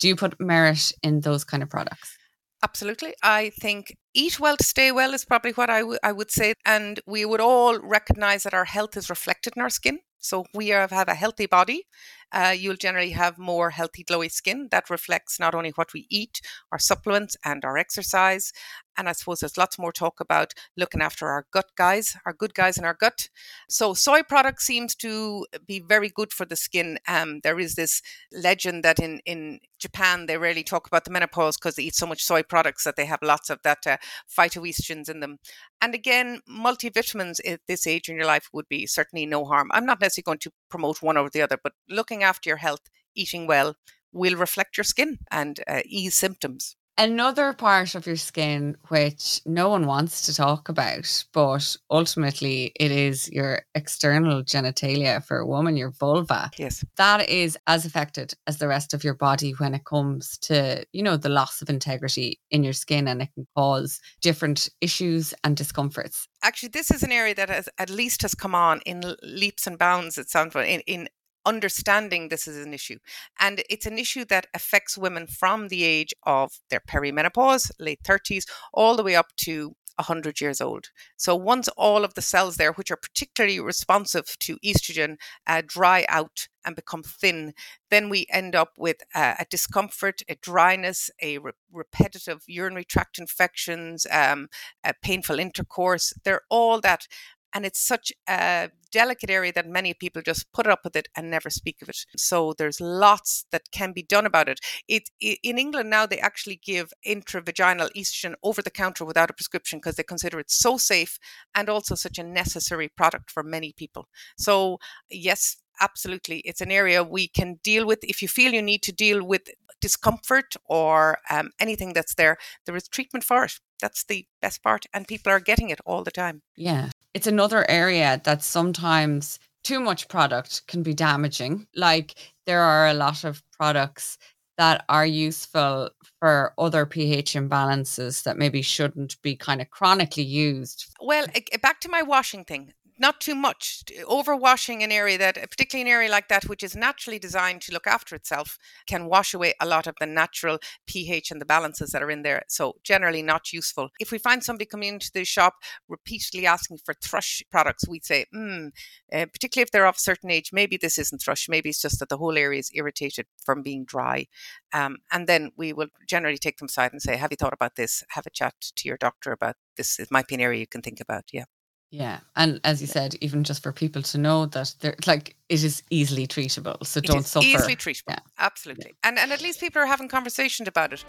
Do 0.00 0.08
you 0.08 0.16
put 0.16 0.40
merit 0.40 0.92
in 1.02 1.20
those 1.20 1.44
kind 1.44 1.62
of 1.62 1.70
products? 1.70 2.16
Absolutely. 2.64 3.14
I 3.22 3.50
think 3.50 3.96
eat 4.14 4.38
well 4.38 4.56
to 4.56 4.64
stay 4.64 4.92
well 4.92 5.14
is 5.14 5.24
probably 5.24 5.52
what 5.52 5.70
I, 5.70 5.80
w- 5.80 5.98
I 6.02 6.12
would 6.12 6.30
say. 6.30 6.54
And 6.64 7.00
we 7.06 7.24
would 7.24 7.40
all 7.40 7.78
recognize 7.78 8.44
that 8.44 8.54
our 8.54 8.64
health 8.64 8.96
is 8.96 9.10
reflected 9.10 9.54
in 9.56 9.62
our 9.62 9.70
skin. 9.70 10.00
So 10.18 10.44
we 10.54 10.68
have, 10.68 10.90
have 10.90 11.08
a 11.08 11.14
healthy 11.14 11.46
body. 11.46 11.86
Uh, 12.32 12.54
you'll 12.56 12.76
generally 12.76 13.10
have 13.10 13.38
more 13.38 13.70
healthy, 13.70 14.04
glowy 14.04 14.30
skin. 14.30 14.68
That 14.70 14.90
reflects 14.90 15.38
not 15.38 15.54
only 15.54 15.70
what 15.70 15.92
we 15.92 16.06
eat, 16.10 16.40
our 16.70 16.78
supplements, 16.78 17.36
and 17.44 17.64
our 17.64 17.76
exercise. 17.76 18.52
And 18.96 19.08
I 19.08 19.12
suppose 19.12 19.40
there's 19.40 19.56
lots 19.56 19.78
more 19.78 19.92
talk 19.92 20.20
about 20.20 20.52
looking 20.76 21.00
after 21.00 21.28
our 21.28 21.46
gut 21.52 21.70
guys, 21.76 22.16
our 22.26 22.32
good 22.32 22.54
guys 22.54 22.76
in 22.76 22.84
our 22.84 22.96
gut. 22.98 23.28
So 23.68 23.94
soy 23.94 24.22
products 24.22 24.66
seems 24.66 24.94
to 24.96 25.46
be 25.66 25.80
very 25.80 26.10
good 26.10 26.32
for 26.32 26.44
the 26.44 26.56
skin. 26.56 26.98
Um, 27.08 27.40
there 27.42 27.58
is 27.58 27.74
this 27.74 28.02
legend 28.32 28.84
that 28.84 28.98
in 28.98 29.20
in 29.24 29.60
Japan 29.78 30.26
they 30.26 30.36
rarely 30.36 30.62
talk 30.62 30.86
about 30.86 31.04
the 31.04 31.10
menopause 31.10 31.56
because 31.56 31.76
they 31.76 31.84
eat 31.84 31.94
so 31.94 32.06
much 32.06 32.22
soy 32.22 32.42
products 32.42 32.84
that 32.84 32.96
they 32.96 33.06
have 33.06 33.20
lots 33.22 33.50
of 33.50 33.60
that 33.64 33.86
uh, 33.86 33.96
phytoestrogens 34.28 35.08
in 35.08 35.20
them. 35.20 35.38
And 35.80 35.94
again, 35.94 36.40
multivitamins 36.48 37.40
at 37.46 37.60
this 37.66 37.86
age 37.86 38.08
in 38.08 38.16
your 38.16 38.26
life 38.26 38.48
would 38.52 38.68
be 38.68 38.86
certainly 38.86 39.26
no 39.26 39.44
harm. 39.44 39.70
I'm 39.72 39.86
not 39.86 40.00
necessarily 40.00 40.24
going 40.24 40.38
to 40.38 40.52
promote 40.72 41.02
one 41.02 41.18
over 41.18 41.30
the 41.30 41.42
other, 41.42 41.58
but 41.62 41.74
looking 41.88 42.22
after 42.22 42.48
your 42.50 42.62
health, 42.66 42.84
eating 43.14 43.46
well, 43.46 43.76
will 44.12 44.36
reflect 44.36 44.76
your 44.76 44.84
skin 44.84 45.18
and 45.30 45.60
uh, 45.68 45.82
ease 45.84 46.14
symptoms. 46.16 46.76
Another 46.98 47.54
part 47.54 47.94
of 47.94 48.06
your 48.06 48.16
skin, 48.16 48.76
which 48.88 49.40
no 49.46 49.70
one 49.70 49.86
wants 49.86 50.22
to 50.26 50.34
talk 50.34 50.68
about, 50.68 51.24
but 51.32 51.76
ultimately 51.90 52.72
it 52.78 52.90
is 52.90 53.30
your 53.30 53.62
external 53.74 54.42
genitalia 54.42 55.24
for 55.24 55.38
a 55.38 55.46
woman, 55.46 55.76
your 55.76 55.90
vulva. 55.90 56.50
Yes. 56.58 56.84
That 56.96 57.28
is 57.28 57.56
as 57.66 57.86
affected 57.86 58.34
as 58.46 58.58
the 58.58 58.68
rest 58.68 58.92
of 58.92 59.04
your 59.04 59.14
body 59.14 59.52
when 59.52 59.74
it 59.74 59.84
comes 59.84 60.36
to, 60.42 60.84
you 60.92 61.02
know, 61.02 61.16
the 61.16 61.30
loss 61.30 61.62
of 61.62 61.70
integrity 61.70 62.40
in 62.50 62.62
your 62.62 62.74
skin 62.74 63.08
and 63.08 63.22
it 63.22 63.30
can 63.34 63.46
cause 63.56 63.98
different 64.20 64.68
issues 64.82 65.32
and 65.44 65.56
discomforts. 65.56 66.28
Actually, 66.42 66.70
this 66.70 66.90
is 66.90 67.02
an 67.02 67.12
area 67.12 67.34
that 67.34 67.48
has 67.48 67.68
at 67.78 67.88
least 67.88 68.20
has 68.22 68.34
come 68.34 68.54
on 68.54 68.80
in 68.84 69.16
leaps 69.22 69.66
and 69.66 69.78
bounds, 69.78 70.18
it 70.18 70.28
sounds 70.28 70.54
in, 70.54 70.80
in 70.86 71.08
understanding 71.44 72.28
this 72.28 72.46
is 72.46 72.64
an 72.64 72.74
issue. 72.74 72.98
And 73.38 73.62
it's 73.68 73.86
an 73.86 73.98
issue 73.98 74.24
that 74.26 74.46
affects 74.54 74.98
women 74.98 75.26
from 75.26 75.68
the 75.68 75.84
age 75.84 76.12
of 76.24 76.60
their 76.70 76.80
perimenopause, 76.80 77.70
late 77.78 78.02
30s, 78.02 78.44
all 78.72 78.96
the 78.96 79.02
way 79.02 79.16
up 79.16 79.34
to 79.38 79.74
100 79.96 80.40
years 80.40 80.60
old. 80.60 80.90
So 81.16 81.34
once 81.36 81.68
all 81.68 82.04
of 82.04 82.14
the 82.14 82.22
cells 82.22 82.56
there, 82.56 82.72
which 82.72 82.90
are 82.90 82.96
particularly 82.96 83.60
responsive 83.60 84.36
to 84.40 84.58
estrogen, 84.64 85.16
uh, 85.46 85.62
dry 85.66 86.06
out 86.08 86.48
and 86.64 86.76
become 86.76 87.02
thin, 87.02 87.54
then 87.90 88.08
we 88.08 88.26
end 88.30 88.54
up 88.54 88.72
with 88.78 89.02
uh, 89.14 89.34
a 89.38 89.46
discomfort, 89.48 90.22
a 90.28 90.36
dryness, 90.36 91.10
a 91.20 91.38
re- 91.38 91.52
repetitive 91.72 92.42
urinary 92.46 92.84
tract 92.84 93.18
infections, 93.18 94.06
um, 94.10 94.48
a 94.84 94.94
painful 95.02 95.38
intercourse. 95.38 96.12
They're 96.24 96.42
all 96.48 96.80
that 96.80 97.06
And 97.54 97.66
it's 97.66 97.80
such 97.80 98.12
a 98.28 98.70
delicate 98.90 99.30
area 99.30 99.52
that 99.54 99.66
many 99.66 99.94
people 99.94 100.22
just 100.22 100.52
put 100.52 100.66
up 100.66 100.80
with 100.84 100.94
it 100.94 101.08
and 101.16 101.30
never 101.30 101.50
speak 101.50 101.82
of 101.82 101.88
it. 101.88 102.04
So 102.16 102.54
there's 102.56 102.80
lots 102.80 103.46
that 103.50 103.70
can 103.72 103.92
be 103.92 104.02
done 104.02 104.26
about 104.26 104.48
it. 104.48 104.60
It, 104.86 105.10
it 105.20 105.38
in 105.42 105.58
England 105.58 105.90
now 105.90 106.06
they 106.06 106.18
actually 106.18 106.56
give 106.56 106.92
intravaginal 107.06 107.90
estrogen 107.96 108.34
over 108.42 108.62
the 108.62 108.70
counter 108.70 109.04
without 109.04 109.30
a 109.30 109.34
prescription 109.34 109.78
because 109.78 109.96
they 109.96 110.02
consider 110.02 110.38
it 110.38 110.50
so 110.50 110.76
safe 110.76 111.18
and 111.54 111.68
also 111.68 111.94
such 111.94 112.18
a 112.18 112.24
necessary 112.24 112.88
product 112.88 113.30
for 113.30 113.42
many 113.42 113.72
people. 113.72 114.08
So 114.36 114.78
yes, 115.10 115.56
absolutely 115.80 116.38
it's 116.40 116.60
an 116.60 116.70
area 116.70 117.02
we 117.02 117.26
can 117.28 117.58
deal 117.62 117.86
with 117.86 117.98
if 118.02 118.22
you 118.22 118.28
feel 118.28 118.52
you 118.52 118.62
need 118.62 118.82
to 118.82 118.92
deal 118.92 119.24
with 119.24 119.48
discomfort 119.80 120.54
or 120.66 121.18
um, 121.30 121.50
anything 121.58 121.92
that's 121.92 122.14
there 122.14 122.36
there 122.66 122.76
is 122.76 122.86
treatment 122.88 123.24
for 123.24 123.44
it 123.44 123.58
that's 123.82 124.04
the 124.04 124.24
best 124.40 124.62
part 124.62 124.86
and 124.94 125.06
people 125.06 125.30
are 125.30 125.40
getting 125.40 125.68
it 125.68 125.80
all 125.84 126.02
the 126.02 126.10
time. 126.10 126.40
Yeah. 126.56 126.88
It's 127.12 127.26
another 127.26 127.68
area 127.70 128.22
that 128.24 128.42
sometimes 128.42 129.38
too 129.62 129.80
much 129.80 130.08
product 130.08 130.66
can 130.68 130.82
be 130.82 130.94
damaging. 130.94 131.66
Like 131.74 132.14
there 132.46 132.62
are 132.62 132.88
a 132.88 132.94
lot 132.94 133.24
of 133.24 133.42
products 133.52 134.16
that 134.56 134.84
are 134.88 135.06
useful 135.06 135.90
for 136.20 136.54
other 136.56 136.86
pH 136.86 137.32
imbalances 137.32 138.22
that 138.22 138.38
maybe 138.38 138.62
shouldn't 138.62 139.20
be 139.22 139.34
kind 139.34 139.60
of 139.60 139.70
chronically 139.70 140.22
used? 140.22 140.86
Well, 141.00 141.26
back 141.60 141.80
to 141.80 141.88
my 141.88 142.02
washing 142.02 142.44
thing 142.44 142.72
not 143.02 143.20
too 143.20 143.34
much 143.34 143.82
overwashing 144.04 144.82
an 144.82 144.92
area 144.92 145.18
that 145.18 145.34
particularly 145.50 145.82
an 145.90 145.94
area 145.94 146.08
like 146.08 146.28
that 146.28 146.44
which 146.44 146.62
is 146.62 146.76
naturally 146.76 147.18
designed 147.18 147.60
to 147.60 147.72
look 147.72 147.86
after 147.86 148.14
itself 148.14 148.56
can 148.86 149.06
wash 149.06 149.34
away 149.34 149.52
a 149.60 149.66
lot 149.66 149.88
of 149.88 149.96
the 149.98 150.06
natural 150.06 150.58
ph 150.86 151.32
and 151.32 151.40
the 151.40 151.44
balances 151.54 151.90
that 151.90 152.02
are 152.02 152.12
in 152.12 152.22
there 152.22 152.42
so 152.48 152.76
generally 152.84 153.22
not 153.22 153.52
useful. 153.52 153.88
If 153.98 154.12
we 154.12 154.18
find 154.18 154.42
somebody 154.42 154.66
coming 154.66 154.94
into 154.94 155.10
the 155.12 155.24
shop 155.24 155.54
repeatedly 155.88 156.46
asking 156.46 156.78
for 156.84 156.94
thrush 156.94 157.42
products 157.50 157.88
we'd 157.88 158.04
say 158.04 158.26
mm, 158.34 158.68
uh, 159.12 159.26
particularly 159.26 159.64
if 159.64 159.72
they're 159.72 159.86
of 159.86 159.96
a 159.96 160.08
certain 160.10 160.30
age 160.30 160.50
maybe 160.52 160.76
this 160.76 160.96
isn't 160.96 161.20
thrush 161.20 161.48
maybe 161.48 161.70
it's 161.70 161.82
just 161.82 161.98
that 161.98 162.08
the 162.08 162.18
whole 162.18 162.38
area 162.38 162.60
is 162.60 162.70
irritated 162.72 163.26
from 163.44 163.62
being 163.62 163.84
dry. 163.84 164.26
Um, 164.72 164.98
and 165.10 165.26
then 165.26 165.50
we 165.56 165.72
will 165.72 165.88
generally 166.06 166.38
take 166.38 166.58
them 166.58 166.66
aside 166.66 166.92
and 166.92 167.02
say 167.02 167.16
have 167.16 167.32
you 167.32 167.36
thought 167.36 167.52
about 167.52 167.74
this? 167.74 168.04
Have 168.10 168.26
a 168.26 168.30
chat 168.30 168.54
to 168.76 168.88
your 168.88 168.96
doctor 168.96 169.32
about 169.32 169.56
this. 169.76 169.98
It 169.98 170.08
might 170.12 170.28
be 170.28 170.36
an 170.36 170.40
area 170.40 170.60
you 170.60 170.66
can 170.68 170.82
think 170.82 171.00
about. 171.00 171.24
Yeah 171.32 171.44
yeah. 171.92 172.20
And 172.34 172.58
as 172.64 172.80
you 172.80 172.86
said, 172.86 173.14
even 173.20 173.44
just 173.44 173.62
for 173.62 173.70
people 173.70 174.00
to 174.02 174.18
know 174.18 174.46
that 174.46 174.74
they're 174.80 174.96
like 175.06 175.36
it 175.50 175.62
is 175.62 175.82
easily 175.90 176.26
treatable. 176.26 176.84
So 176.86 176.98
it 176.98 177.04
don't 177.04 177.26
suffer. 177.26 177.46
Easily 177.46 177.76
treatable. 177.76 178.04
Yeah. 178.08 178.18
Absolutely. 178.38 178.86
Yeah. 178.86 179.08
And 179.10 179.18
and 179.18 179.30
at 179.30 179.42
least 179.42 179.60
people 179.60 179.82
are 179.82 179.86
having 179.86 180.08
conversations 180.08 180.66
about 180.66 180.94
it 180.94 181.04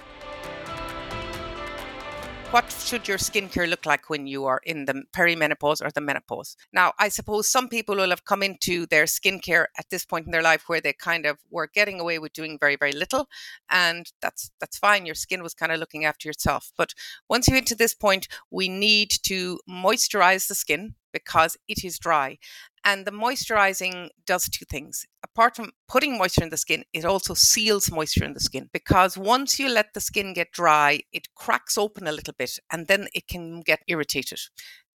what 2.54 2.72
should 2.72 3.08
your 3.08 3.18
skincare 3.18 3.68
look 3.68 3.84
like 3.84 4.12
when 4.12 4.28
you 4.28 4.46
are 4.46 4.62
in 4.63 4.86
the 4.86 5.02
perimenopause 5.12 5.84
or 5.84 5.89
the 5.89 6.00
menopause? 6.00 6.56
Now, 6.72 6.94
I 7.00 7.10
suppose 7.10 7.48
some 7.50 7.68
people 7.68 7.96
will 7.96 8.12
have 8.12 8.26
come 8.26 8.44
into 8.44 8.86
their 8.86 9.06
skincare 9.06 9.66
at 9.80 9.89
this 9.89 10.06
point 10.06 10.28
in 10.28 10.32
their 10.32 10.44
life 10.44 10.70
where 10.70 10.80
they 10.80 10.94
kind 10.94 11.26
of 11.26 11.39
were 11.50 11.66
getting 11.66 12.00
away 12.00 12.20
with 12.20 12.32
doing 12.34 12.60
very, 12.60 12.76
very 12.76 12.92
little. 12.92 13.28
And 13.72 14.06
that's 14.22 14.52
that's 14.60 14.78
fine. 14.78 15.08
Your 15.08 15.16
skin 15.16 15.42
was 15.42 15.56
kind 15.56 15.72
of 15.72 15.80
looking 15.80 16.06
after 16.06 16.30
yourself. 16.30 16.72
But 16.78 16.94
once 17.28 17.48
you 17.48 17.56
get 17.56 17.66
to 17.68 17.76
this 17.76 17.96
point, 17.96 18.28
we 18.52 18.70
need 18.70 19.10
to 19.24 19.60
moisturize 19.68 20.48
the 20.48 20.54
skin 20.54 20.94
because 21.12 21.58
it 21.68 21.84
is 21.84 21.98
dry. 21.98 22.38
And 22.86 23.06
the 23.06 23.12
moisturizing 23.12 24.10
does 24.26 24.50
two 24.50 24.65
things. 24.65 25.06
Apart 25.24 25.56
from 25.56 25.72
putting 25.88 26.17
moisture 26.17 26.43
in 26.43 26.50
the 26.50 26.58
skin, 26.58 26.84
it 26.91 27.06
also 27.06 27.34
seals 27.34 27.89
moisture 27.89 28.26
in 28.26 28.34
the 28.34 28.41
skin 28.41 28.69
because 28.74 29.17
once 29.17 29.58
you 29.58 29.69
let 29.69 29.93
the 29.93 30.02
skin 30.02 30.34
get 30.34 30.52
dry, 30.52 31.00
it 31.13 31.34
cracks 31.34 31.78
open 31.78 32.08
a 32.08 32.12
little 32.12 32.34
bit 32.38 32.60
and 32.72 32.88
then 32.88 33.08
it 33.13 33.28
can 33.28 33.62
get 33.62 33.80
irritated. 33.88 34.39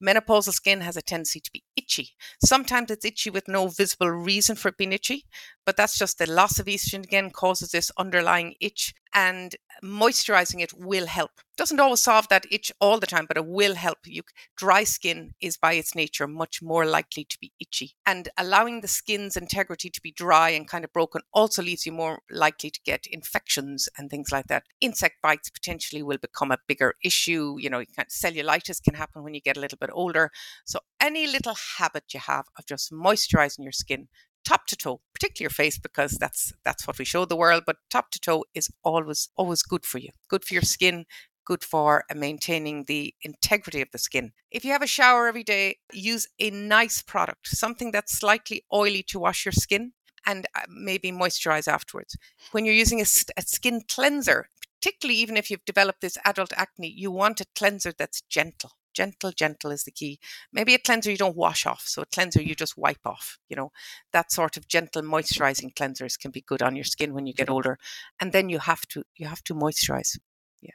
Menopausal 0.02 0.52
skin 0.52 0.80
has 0.82 0.96
a 0.96 1.02
tendency 1.02 1.40
to 1.40 1.50
be 1.50 1.64
itchy. 1.74 2.10
Sometimes 2.44 2.90
it's 2.90 3.04
itchy 3.04 3.30
with 3.30 3.48
no 3.48 3.68
visible 3.68 4.10
reason 4.10 4.54
for 4.54 4.68
it 4.68 4.76
being 4.76 4.92
itchy, 4.92 5.24
but 5.64 5.76
that's 5.76 5.98
just 5.98 6.18
the 6.18 6.30
loss 6.30 6.58
of 6.58 6.66
estrogen 6.66 7.04
again 7.04 7.30
causes 7.30 7.70
this 7.70 7.90
underlying 7.96 8.54
itch 8.60 8.94
and 9.14 9.56
moisturizing 9.82 10.60
it 10.60 10.74
will 10.74 11.06
help. 11.06 11.30
Doesn't 11.56 11.80
always 11.80 12.02
solve 12.02 12.28
that 12.28 12.44
itch 12.50 12.70
all 12.78 12.98
the 13.00 13.06
time, 13.06 13.24
but 13.26 13.38
it 13.38 13.46
will 13.46 13.74
help 13.74 13.98
you. 14.04 14.22
Dry 14.56 14.84
skin 14.84 15.32
is 15.40 15.56
by 15.56 15.72
its 15.72 15.94
nature 15.94 16.26
much 16.26 16.60
more 16.60 16.84
likely 16.84 17.24
to 17.24 17.38
be 17.40 17.52
itchy. 17.58 17.75
And 18.04 18.28
allowing 18.38 18.80
the 18.80 18.88
skin's 18.88 19.36
integrity 19.36 19.90
to 19.90 20.00
be 20.00 20.12
dry 20.12 20.50
and 20.50 20.68
kind 20.68 20.84
of 20.84 20.92
broken 20.92 21.22
also 21.32 21.62
leaves 21.62 21.86
you 21.86 21.92
more 21.92 22.20
likely 22.30 22.70
to 22.70 22.80
get 22.84 23.06
infections 23.10 23.88
and 23.96 24.10
things 24.10 24.30
like 24.32 24.46
that. 24.46 24.64
Insect 24.80 25.16
bites 25.22 25.50
potentially 25.50 26.02
will 26.02 26.18
become 26.18 26.50
a 26.50 26.58
bigger 26.66 26.94
issue. 27.04 27.56
You 27.58 27.70
know, 27.70 27.82
cellulitis 28.10 28.82
can 28.82 28.94
happen 28.94 29.22
when 29.22 29.34
you 29.34 29.40
get 29.40 29.56
a 29.56 29.60
little 29.60 29.78
bit 29.78 29.90
older. 29.92 30.30
So 30.64 30.80
any 31.00 31.26
little 31.26 31.56
habit 31.78 32.04
you 32.12 32.20
have 32.20 32.46
of 32.58 32.66
just 32.66 32.92
moisturizing 32.92 33.64
your 33.64 33.72
skin 33.72 34.08
top 34.44 34.66
to 34.68 34.76
toe, 34.76 35.00
particularly 35.12 35.44
your 35.44 35.50
face, 35.50 35.78
because 35.78 36.12
that's 36.12 36.52
that's 36.64 36.86
what 36.86 36.98
we 36.98 37.04
show 37.04 37.24
the 37.24 37.36
world. 37.36 37.64
But 37.66 37.76
top 37.90 38.10
to 38.12 38.20
toe 38.20 38.44
is 38.54 38.70
always 38.84 39.28
always 39.36 39.62
good 39.62 39.84
for 39.84 39.98
you, 39.98 40.10
good 40.28 40.44
for 40.44 40.54
your 40.54 40.62
skin, 40.62 41.04
good 41.46 41.64
for 41.64 42.04
uh, 42.10 42.14
maintaining 42.14 42.84
the 42.84 43.14
integrity 43.22 43.80
of 43.80 43.90
the 43.92 43.98
skin. 43.98 44.32
If 44.50 44.64
you 44.64 44.72
have 44.72 44.82
a 44.82 44.86
shower 44.86 45.26
every 45.26 45.44
day, 45.44 45.76
use 45.92 46.26
a 46.38 46.50
nice 46.50 47.00
product, 47.00 47.46
something 47.46 47.92
that's 47.92 48.18
slightly 48.18 48.64
oily 48.70 49.02
to 49.04 49.18
wash 49.18 49.46
your 49.46 49.52
skin 49.52 49.92
and 50.26 50.46
uh, 50.54 50.62
maybe 50.68 51.10
moisturize 51.10 51.68
afterwards. 51.68 52.16
When 52.50 52.66
you're 52.66 52.74
using 52.74 53.00
a, 53.00 53.06
a 53.36 53.42
skin 53.42 53.82
cleanser, 53.88 54.50
particularly 54.80 55.18
even 55.20 55.36
if 55.36 55.50
you've 55.50 55.64
developed 55.64 56.00
this 56.00 56.18
adult 56.24 56.52
acne, 56.56 56.92
you 56.94 57.10
want 57.10 57.40
a 57.40 57.46
cleanser 57.54 57.92
that's 57.96 58.20
gentle. 58.22 58.72
Gentle 58.92 59.30
gentle 59.30 59.70
is 59.70 59.84
the 59.84 59.90
key. 59.90 60.18
Maybe 60.52 60.72
a 60.74 60.78
cleanser 60.78 61.10
you 61.10 61.18
don't 61.18 61.36
wash 61.36 61.66
off 61.66 61.82
so 61.86 62.00
a 62.00 62.06
cleanser 62.06 62.40
you 62.40 62.54
just 62.54 62.78
wipe 62.78 63.04
off 63.04 63.38
you 63.46 63.54
know? 63.54 63.70
That 64.14 64.32
sort 64.32 64.56
of 64.56 64.68
gentle 64.68 65.02
moisturizing 65.02 65.74
cleansers 65.74 66.18
can 66.18 66.30
be 66.30 66.40
good 66.40 66.62
on 66.62 66.76
your 66.76 66.84
skin 66.84 67.12
when 67.12 67.26
you 67.26 67.34
get 67.34 67.50
older 67.50 67.78
and 68.20 68.32
then 68.32 68.48
you 68.48 68.58
have 68.58 68.86
to 68.88 69.02
you 69.14 69.26
have 69.26 69.44
to 69.44 69.54
moisturize 69.54 70.18
yeah 70.62 70.70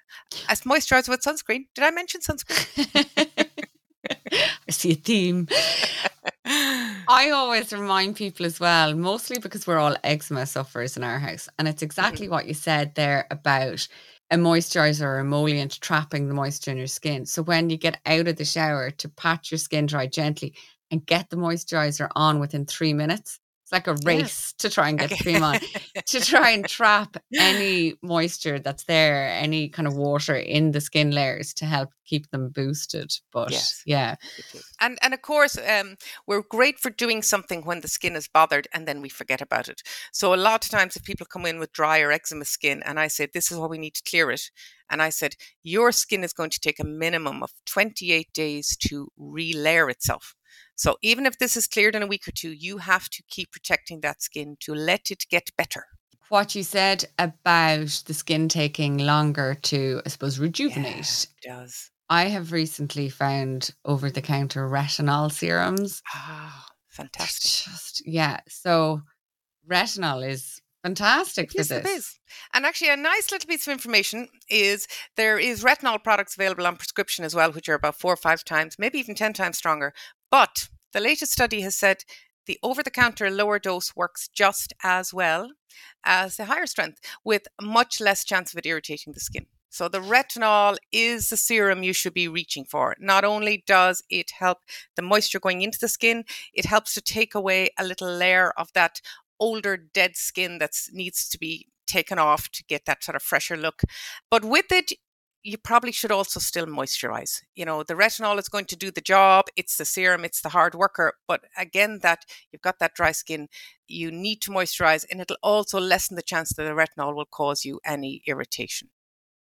as 0.49 0.61
moisturizer 0.61 1.09
with 1.09 1.21
sunscreen 1.21 1.65
did 1.75 1.83
i 1.83 1.91
mention 1.91 2.21
sunscreen 2.21 3.47
i 4.67 4.71
see 4.71 4.91
a 4.91 4.95
theme 4.95 5.47
I 6.45 7.29
always 7.31 7.71
remind 7.71 8.15
people 8.15 8.45
as 8.45 8.59
well, 8.59 8.95
mostly 8.95 9.37
because 9.37 9.67
we're 9.67 9.77
all 9.77 9.95
eczema 10.03 10.45
sufferers 10.45 10.97
in 10.97 11.03
our 11.03 11.19
house. 11.19 11.47
And 11.59 11.67
it's 11.67 11.83
exactly 11.83 12.25
mm-hmm. 12.25 12.33
what 12.33 12.47
you 12.47 12.53
said 12.53 12.95
there 12.95 13.27
about 13.31 13.87
a 14.31 14.37
moisturizer 14.37 15.03
or 15.03 15.19
emollient 15.19 15.79
trapping 15.81 16.27
the 16.27 16.33
moisture 16.33 16.71
in 16.71 16.77
your 16.77 16.87
skin. 16.87 17.25
So 17.25 17.43
when 17.43 17.69
you 17.69 17.77
get 17.77 17.99
out 18.05 18.29
of 18.29 18.37
the 18.37 18.45
shower 18.45 18.89
to 18.89 19.09
pat 19.09 19.51
your 19.51 19.57
skin 19.57 19.85
dry 19.85 20.07
gently 20.07 20.55
and 20.89 21.05
get 21.05 21.29
the 21.29 21.35
moisturizer 21.35 22.07
on 22.15 22.39
within 22.39 22.65
three 22.65 22.93
minutes, 22.93 23.40
it's 23.71 23.87
like 23.87 23.87
a 23.87 23.99
race 24.05 24.53
yeah. 24.53 24.69
to 24.69 24.73
try 24.73 24.89
and 24.89 24.99
get 24.99 25.11
okay. 25.11 25.23
cream 25.23 25.43
on, 25.43 25.59
to 26.05 26.19
try 26.25 26.51
and 26.51 26.67
trap 26.67 27.17
any 27.37 27.93
moisture 28.01 28.59
that's 28.59 28.83
there, 28.83 29.29
any 29.29 29.69
kind 29.69 29.87
of 29.87 29.95
water 29.95 30.35
in 30.35 30.71
the 30.71 30.81
skin 30.81 31.11
layers 31.11 31.53
to 31.55 31.65
help 31.65 31.89
keep 32.05 32.29
them 32.31 32.49
boosted. 32.49 33.13
But 33.31 33.51
yes. 33.51 33.81
yeah. 33.85 34.15
And 34.79 34.97
and 35.01 35.13
of 35.13 35.21
course, 35.21 35.57
um, 35.57 35.95
we're 36.27 36.41
great 36.41 36.79
for 36.79 36.89
doing 36.89 37.21
something 37.21 37.63
when 37.63 37.81
the 37.81 37.87
skin 37.87 38.15
is 38.15 38.27
bothered 38.27 38.67
and 38.73 38.87
then 38.87 39.01
we 39.01 39.09
forget 39.09 39.41
about 39.41 39.69
it. 39.69 39.81
So 40.11 40.33
a 40.33 40.35
lot 40.35 40.65
of 40.65 40.71
times 40.71 40.95
if 40.95 41.03
people 41.03 41.25
come 41.25 41.45
in 41.45 41.59
with 41.59 41.71
dry 41.71 42.01
or 42.01 42.11
eczema 42.11 42.45
skin 42.45 42.83
and 42.85 42.99
I 42.99 43.07
say, 43.07 43.27
this 43.33 43.51
is 43.51 43.57
what 43.57 43.69
we 43.69 43.77
need 43.77 43.95
to 43.95 44.09
clear 44.09 44.31
it. 44.31 44.51
And 44.89 45.01
I 45.01 45.09
said, 45.09 45.35
your 45.63 45.93
skin 45.93 46.23
is 46.23 46.33
going 46.33 46.49
to 46.49 46.59
take 46.59 46.79
a 46.79 46.83
minimum 46.85 47.41
of 47.41 47.53
28 47.65 48.33
days 48.33 48.75
to 48.89 49.07
relayer 49.17 49.89
itself. 49.89 50.35
So 50.81 50.97
even 51.03 51.27
if 51.27 51.37
this 51.37 51.55
is 51.55 51.67
cleared 51.67 51.95
in 51.95 52.01
a 52.01 52.07
week 52.07 52.27
or 52.27 52.31
two, 52.31 52.49
you 52.49 52.79
have 52.79 53.07
to 53.09 53.21
keep 53.29 53.51
protecting 53.51 54.01
that 54.01 54.23
skin 54.23 54.57
to 54.61 54.73
let 54.73 55.11
it 55.11 55.25
get 55.29 55.51
better. 55.55 55.85
What 56.29 56.55
you 56.55 56.63
said 56.63 57.05
about 57.19 58.01
the 58.07 58.15
skin 58.15 58.49
taking 58.49 58.97
longer 58.97 59.53
to, 59.53 60.01
I 60.03 60.09
suppose, 60.09 60.39
rejuvenate. 60.39 61.27
Yeah, 61.45 61.59
it 61.59 61.59
does. 61.59 61.91
I 62.09 62.29
have 62.29 62.51
recently 62.51 63.09
found 63.09 63.75
over 63.85 64.09
the 64.09 64.23
counter 64.23 64.67
retinol 64.67 65.31
serums. 65.31 66.01
Ah, 66.15 66.65
fantastic. 66.87 67.71
Just, 67.71 68.01
yeah. 68.07 68.39
So 68.47 69.03
retinol 69.69 70.27
is 70.27 70.63
fantastic 70.81 71.51
yes, 71.53 71.67
for 71.67 71.75
this. 71.75 71.85
It 71.85 71.89
is. 71.95 72.19
And 72.55 72.65
actually, 72.65 72.89
a 72.89 72.97
nice 72.97 73.31
little 73.31 73.47
piece 73.47 73.67
of 73.67 73.71
information 73.71 74.29
is 74.49 74.87
there 75.15 75.37
is 75.37 75.63
retinol 75.63 76.03
products 76.03 76.33
available 76.33 76.65
on 76.65 76.75
prescription 76.75 77.23
as 77.23 77.35
well, 77.35 77.51
which 77.51 77.69
are 77.69 77.75
about 77.75 77.99
four 77.99 78.13
or 78.13 78.17
five 78.17 78.43
times, 78.43 78.77
maybe 78.79 78.97
even 78.97 79.13
10 79.13 79.33
times 79.33 79.59
stronger. 79.59 79.93
But 80.31 80.69
the 80.93 81.01
latest 81.01 81.33
study 81.33 81.61
has 81.61 81.75
said 81.75 82.05
the 82.47 82.57
over 82.63 82.81
the 82.81 82.89
counter 82.89 83.29
lower 83.29 83.59
dose 83.59 83.95
works 83.95 84.27
just 84.27 84.73
as 84.81 85.13
well 85.13 85.51
as 86.03 86.37
the 86.37 86.45
higher 86.45 86.65
strength 86.65 86.99
with 87.23 87.47
much 87.61 88.01
less 88.01 88.23
chance 88.23 88.51
of 88.51 88.57
it 88.57 88.65
irritating 88.65 89.13
the 89.13 89.19
skin. 89.19 89.45
So 89.69 89.87
the 89.87 90.01
retinol 90.01 90.77
is 90.91 91.29
the 91.29 91.37
serum 91.37 91.81
you 91.83 91.93
should 91.93 92.13
be 92.13 92.27
reaching 92.27 92.65
for. 92.65 92.95
Not 92.99 93.23
only 93.23 93.63
does 93.65 94.03
it 94.09 94.31
help 94.37 94.59
the 94.95 95.01
moisture 95.01 95.39
going 95.39 95.61
into 95.61 95.79
the 95.79 95.87
skin, 95.87 96.25
it 96.53 96.65
helps 96.65 96.93
to 96.95 97.01
take 97.01 97.35
away 97.35 97.69
a 97.77 97.85
little 97.85 98.13
layer 98.13 98.51
of 98.57 98.73
that 98.73 98.99
older 99.39 99.77
dead 99.77 100.17
skin 100.17 100.57
that 100.59 100.71
needs 100.91 101.29
to 101.29 101.39
be 101.39 101.67
taken 101.87 102.19
off 102.19 102.49
to 102.49 102.63
get 102.65 102.85
that 102.85 103.03
sort 103.03 103.15
of 103.15 103.21
fresher 103.21 103.55
look. 103.55 103.81
But 104.29 104.43
with 104.43 104.71
it, 104.71 104.91
you 105.43 105.57
probably 105.57 105.91
should 105.91 106.11
also 106.11 106.39
still 106.39 106.65
moisturize. 106.65 107.41
You 107.55 107.65
know, 107.65 107.83
the 107.83 107.95
retinol 107.95 108.37
is 108.39 108.49
going 108.49 108.65
to 108.65 108.75
do 108.75 108.91
the 108.91 109.01
job. 109.01 109.45
It's 109.55 109.77
the 109.77 109.85
serum, 109.85 110.23
it's 110.23 110.41
the 110.41 110.49
hard 110.49 110.75
worker. 110.75 111.13
But 111.27 111.41
again, 111.57 111.99
that 112.03 112.25
you've 112.51 112.61
got 112.61 112.79
that 112.79 112.93
dry 112.95 113.11
skin, 113.11 113.47
you 113.87 114.11
need 114.11 114.41
to 114.41 114.51
moisturize 114.51 115.05
and 115.09 115.19
it'll 115.19 115.37
also 115.41 115.79
lessen 115.79 116.15
the 116.15 116.21
chance 116.21 116.53
that 116.53 116.63
the 116.63 116.71
retinol 116.71 117.15
will 117.15 117.25
cause 117.25 117.65
you 117.65 117.79
any 117.85 118.21
irritation. 118.27 118.89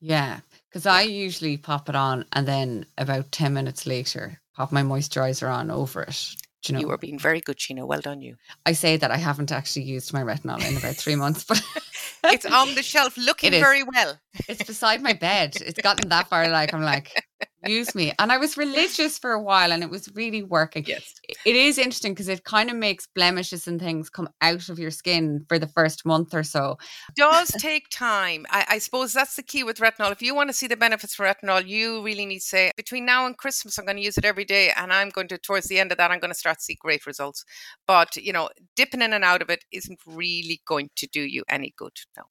Yeah, 0.00 0.40
because 0.68 0.86
I 0.86 1.02
usually 1.02 1.58
pop 1.58 1.90
it 1.90 1.94
on 1.94 2.24
and 2.32 2.48
then 2.48 2.86
about 2.96 3.32
10 3.32 3.52
minutes 3.52 3.86
later, 3.86 4.40
pop 4.54 4.72
my 4.72 4.82
moisturizer 4.82 5.52
on 5.52 5.70
over 5.70 6.02
it. 6.02 6.34
You, 6.68 6.74
know? 6.74 6.80
you 6.80 6.88
were 6.88 6.98
being 6.98 7.18
very 7.18 7.40
good, 7.40 7.58
Sheena. 7.58 7.86
Well 7.86 8.00
done, 8.00 8.20
you. 8.20 8.36
I 8.66 8.72
say 8.72 8.96
that 8.96 9.10
I 9.10 9.16
haven't 9.16 9.52
actually 9.52 9.84
used 9.84 10.12
my 10.12 10.22
retinol 10.22 10.66
in 10.68 10.76
about 10.76 10.96
three 10.96 11.16
months, 11.16 11.44
but 11.44 11.62
it's 12.24 12.46
on 12.46 12.74
the 12.74 12.82
shelf 12.82 13.16
looking 13.16 13.52
very 13.52 13.82
well. 13.82 14.18
It's 14.48 14.62
beside 14.62 15.02
my 15.02 15.12
bed. 15.12 15.56
It's 15.60 15.80
gotten 15.80 16.08
that 16.10 16.28
far. 16.28 16.48
Like 16.48 16.74
I'm 16.74 16.82
like, 16.82 17.24
use 17.68 17.94
me. 17.94 18.12
And 18.18 18.32
I 18.32 18.38
was 18.38 18.56
religious 18.56 19.18
for 19.18 19.32
a 19.32 19.42
while 19.42 19.72
and 19.72 19.82
it 19.82 19.90
was 19.90 20.08
really 20.14 20.42
working. 20.42 20.84
Yes. 20.86 21.14
It 21.44 21.56
is 21.56 21.78
interesting 21.78 22.12
because 22.12 22.28
it 22.28 22.44
kind 22.44 22.70
of 22.70 22.76
makes 22.76 23.06
blemishes 23.06 23.68
and 23.68 23.80
things 23.80 24.08
come 24.08 24.28
out 24.40 24.68
of 24.68 24.78
your 24.78 24.90
skin 24.90 25.44
for 25.48 25.58
the 25.58 25.66
first 25.66 26.06
month 26.06 26.34
or 26.34 26.42
so. 26.42 26.78
It 27.08 27.16
does 27.16 27.48
take 27.58 27.88
time. 27.90 28.46
I, 28.50 28.64
I 28.68 28.78
suppose 28.78 29.12
that's 29.12 29.36
the 29.36 29.42
key 29.42 29.64
with 29.64 29.78
retinol. 29.78 30.12
If 30.12 30.22
you 30.22 30.34
want 30.34 30.48
to 30.48 30.54
see 30.54 30.66
the 30.66 30.76
benefits 30.76 31.14
for 31.14 31.26
retinol, 31.26 31.66
you 31.66 32.02
really 32.02 32.26
need 32.26 32.40
to 32.40 32.44
say, 32.44 32.70
between 32.76 33.04
now 33.04 33.26
and 33.26 33.36
Christmas, 33.36 33.78
I'm 33.78 33.84
going 33.84 33.96
to 33.96 34.02
use 34.02 34.16
it 34.16 34.24
every 34.24 34.44
day. 34.44 34.72
And 34.76 34.92
I'm 34.92 35.10
going 35.10 35.28
to, 35.28 35.38
towards 35.38 35.68
the 35.68 35.78
end 35.78 35.92
of 35.92 35.98
that, 35.98 36.10
I'm 36.10 36.20
going 36.20 36.32
to 36.32 36.38
start 36.38 36.58
to 36.58 36.64
see 36.64 36.76
great 36.80 37.06
results. 37.06 37.44
But, 37.86 38.16
you 38.16 38.32
know, 38.32 38.48
dipping 38.76 39.02
in 39.02 39.12
and 39.12 39.24
out 39.24 39.42
of 39.42 39.50
it 39.50 39.64
isn't 39.72 40.00
really 40.06 40.62
going 40.66 40.90
to 40.96 41.06
do 41.06 41.20
you 41.20 41.44
any 41.48 41.74
good. 41.76 41.92
No. 42.16 42.22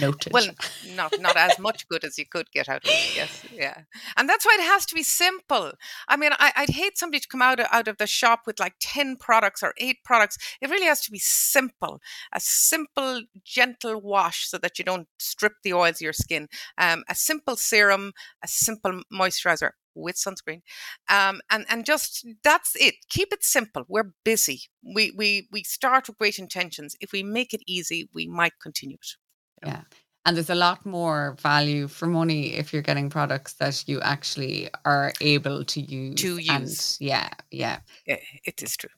Noted. 0.00 0.32
Well, 0.32 0.48
not, 0.96 1.12
not 1.20 1.36
as 1.36 1.58
much 1.58 1.86
good 1.88 2.04
as 2.04 2.18
you 2.18 2.26
could 2.26 2.50
get 2.50 2.68
out 2.68 2.84
of 2.84 2.90
it. 2.90 3.16
Yes. 3.16 3.44
Yeah. 3.52 3.82
And 4.16 4.28
that's 4.28 4.44
why 4.44 4.56
it 4.58 4.62
has 4.72 4.86
to 4.86 4.94
be 4.94 5.02
simple. 5.02 5.72
I 6.08 6.16
mean, 6.16 6.32
I, 6.38 6.52
would 6.60 6.70
hate 6.70 6.98
somebody 6.98 7.20
to 7.20 7.28
come 7.28 7.42
out 7.42 7.60
of, 7.60 7.66
out 7.70 7.88
of 7.88 7.98
the 7.98 8.06
shop 8.06 8.40
with 8.46 8.58
like 8.58 8.74
10 8.80 9.16
products 9.16 9.62
or 9.62 9.74
eight 9.78 9.98
products. 10.04 10.38
It 10.60 10.70
really 10.70 10.86
has 10.86 11.00
to 11.02 11.10
be 11.10 11.18
simple, 11.18 12.00
a 12.32 12.40
simple, 12.40 13.22
gentle 13.44 14.00
wash 14.00 14.48
so 14.48 14.58
that 14.58 14.78
you 14.78 14.84
don't 14.84 15.08
strip 15.18 15.54
the 15.62 15.74
oils 15.74 15.96
of 15.96 16.00
your 16.02 16.12
skin, 16.12 16.48
um, 16.78 17.04
a 17.08 17.14
simple 17.14 17.56
serum, 17.56 18.12
a 18.42 18.48
simple 18.48 19.02
moisturizer 19.12 19.70
with 19.94 20.16
sunscreen. 20.16 20.62
Um, 21.10 21.42
and 21.50 21.66
and 21.68 21.84
just 21.84 22.26
that's 22.42 22.74
it. 22.76 22.94
Keep 23.10 23.32
it 23.34 23.44
simple. 23.44 23.84
We're 23.88 24.12
busy. 24.24 24.62
We 24.82 25.12
we 25.14 25.48
we 25.52 25.64
start 25.64 26.08
with 26.08 26.16
great 26.16 26.38
intentions. 26.38 26.96
If 27.00 27.12
we 27.12 27.22
make 27.22 27.52
it 27.52 27.62
easy 27.66 28.08
we 28.14 28.26
might 28.26 28.54
continue 28.58 28.96
it. 28.96 29.16
Yeah 29.66 29.82
and 30.24 30.36
there's 30.36 30.50
a 30.50 30.54
lot 30.54 30.84
more 30.86 31.36
value 31.40 31.88
for 31.88 32.06
money 32.06 32.54
if 32.54 32.72
you're 32.72 32.82
getting 32.82 33.10
products 33.10 33.54
that 33.54 33.84
you 33.86 34.00
actually 34.00 34.68
are 34.84 35.12
able 35.20 35.64
to 35.64 35.80
use. 35.80 36.20
To 36.20 36.38
use. 36.38 36.98
And 37.00 37.06
yeah, 37.06 37.30
yeah. 37.50 37.78
It 38.06 38.62
is 38.62 38.76
true. 38.76 38.90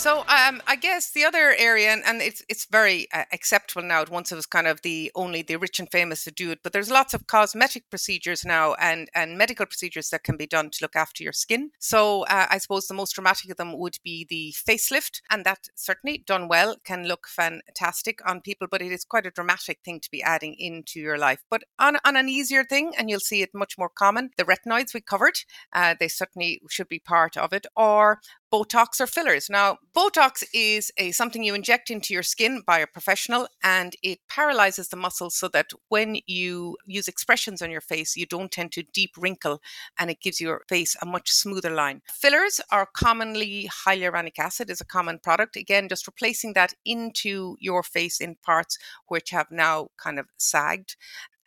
So 0.00 0.20
um, 0.28 0.62
I 0.66 0.76
guess 0.80 1.10
the 1.10 1.24
other 1.24 1.54
area, 1.58 1.90
and, 1.90 2.02
and 2.06 2.22
it's 2.22 2.42
it's 2.48 2.64
very 2.64 3.06
uh, 3.12 3.24
acceptable 3.34 3.86
now. 3.86 4.02
Once 4.10 4.32
it 4.32 4.34
was 4.34 4.46
kind 4.46 4.66
of 4.66 4.80
the 4.80 5.12
only 5.14 5.42
the 5.42 5.56
rich 5.56 5.78
and 5.78 5.90
famous 5.90 6.24
to 6.24 6.30
do 6.30 6.50
it, 6.52 6.60
but 6.62 6.72
there's 6.72 6.90
lots 6.90 7.12
of 7.12 7.26
cosmetic 7.26 7.90
procedures 7.90 8.42
now 8.42 8.72
and 8.80 9.10
and 9.14 9.36
medical 9.36 9.66
procedures 9.66 10.08
that 10.08 10.24
can 10.24 10.38
be 10.38 10.46
done 10.46 10.70
to 10.70 10.78
look 10.80 10.96
after 10.96 11.22
your 11.22 11.34
skin. 11.34 11.72
So 11.80 12.22
uh, 12.22 12.46
I 12.48 12.56
suppose 12.56 12.86
the 12.86 12.94
most 12.94 13.14
dramatic 13.14 13.50
of 13.50 13.58
them 13.58 13.78
would 13.78 13.98
be 14.02 14.26
the 14.26 14.54
facelift, 14.66 15.20
and 15.30 15.44
that 15.44 15.68
certainly 15.74 16.24
done 16.26 16.48
well 16.48 16.76
can 16.82 17.06
look 17.06 17.28
fantastic 17.28 18.26
on 18.26 18.40
people, 18.40 18.68
but 18.70 18.80
it 18.80 18.92
is 18.92 19.04
quite 19.04 19.26
a 19.26 19.30
dramatic 19.30 19.80
thing 19.84 20.00
to 20.00 20.10
be 20.10 20.22
adding 20.22 20.54
into 20.58 20.98
your 20.98 21.18
life. 21.18 21.42
But 21.50 21.64
on 21.78 21.98
on 22.06 22.16
an 22.16 22.30
easier 22.30 22.64
thing, 22.64 22.94
and 22.96 23.10
you'll 23.10 23.20
see 23.20 23.42
it 23.42 23.50
much 23.52 23.76
more 23.76 23.90
common, 23.90 24.30
the 24.38 24.44
retinoids 24.44 24.94
we 24.94 25.02
covered, 25.02 25.40
uh, 25.74 25.94
they 26.00 26.08
certainly 26.08 26.62
should 26.70 26.88
be 26.88 27.00
part 27.00 27.36
of 27.36 27.52
it, 27.52 27.66
or 27.76 28.20
Botox 28.52 29.00
or 29.00 29.06
fillers. 29.06 29.48
Now, 29.48 29.78
Botox 29.94 30.42
is 30.52 30.90
a 30.96 31.12
something 31.12 31.44
you 31.44 31.54
inject 31.54 31.90
into 31.90 32.12
your 32.12 32.22
skin 32.22 32.62
by 32.66 32.78
a 32.80 32.86
professional 32.86 33.46
and 33.62 33.94
it 34.02 34.18
paralyzes 34.28 34.88
the 34.88 34.96
muscles 34.96 35.36
so 35.36 35.48
that 35.48 35.70
when 35.88 36.16
you 36.26 36.76
use 36.86 37.06
expressions 37.06 37.62
on 37.62 37.70
your 37.70 37.80
face, 37.80 38.16
you 38.16 38.26
don't 38.26 38.50
tend 38.50 38.72
to 38.72 38.82
deep 38.82 39.12
wrinkle 39.16 39.60
and 39.98 40.10
it 40.10 40.20
gives 40.20 40.40
your 40.40 40.62
face 40.68 40.96
a 41.00 41.06
much 41.06 41.30
smoother 41.30 41.70
line. 41.70 42.02
Fillers 42.06 42.60
are 42.72 42.86
commonly 42.86 43.70
hyaluronic 43.86 44.38
acid 44.38 44.68
is 44.68 44.80
a 44.80 44.86
common 44.86 45.18
product. 45.18 45.56
Again, 45.56 45.88
just 45.88 46.06
replacing 46.06 46.54
that 46.54 46.74
into 46.84 47.56
your 47.60 47.82
face 47.82 48.20
in 48.20 48.36
parts 48.42 48.78
which 49.06 49.30
have 49.30 49.50
now 49.50 49.88
kind 49.96 50.18
of 50.18 50.26
sagged. 50.38 50.96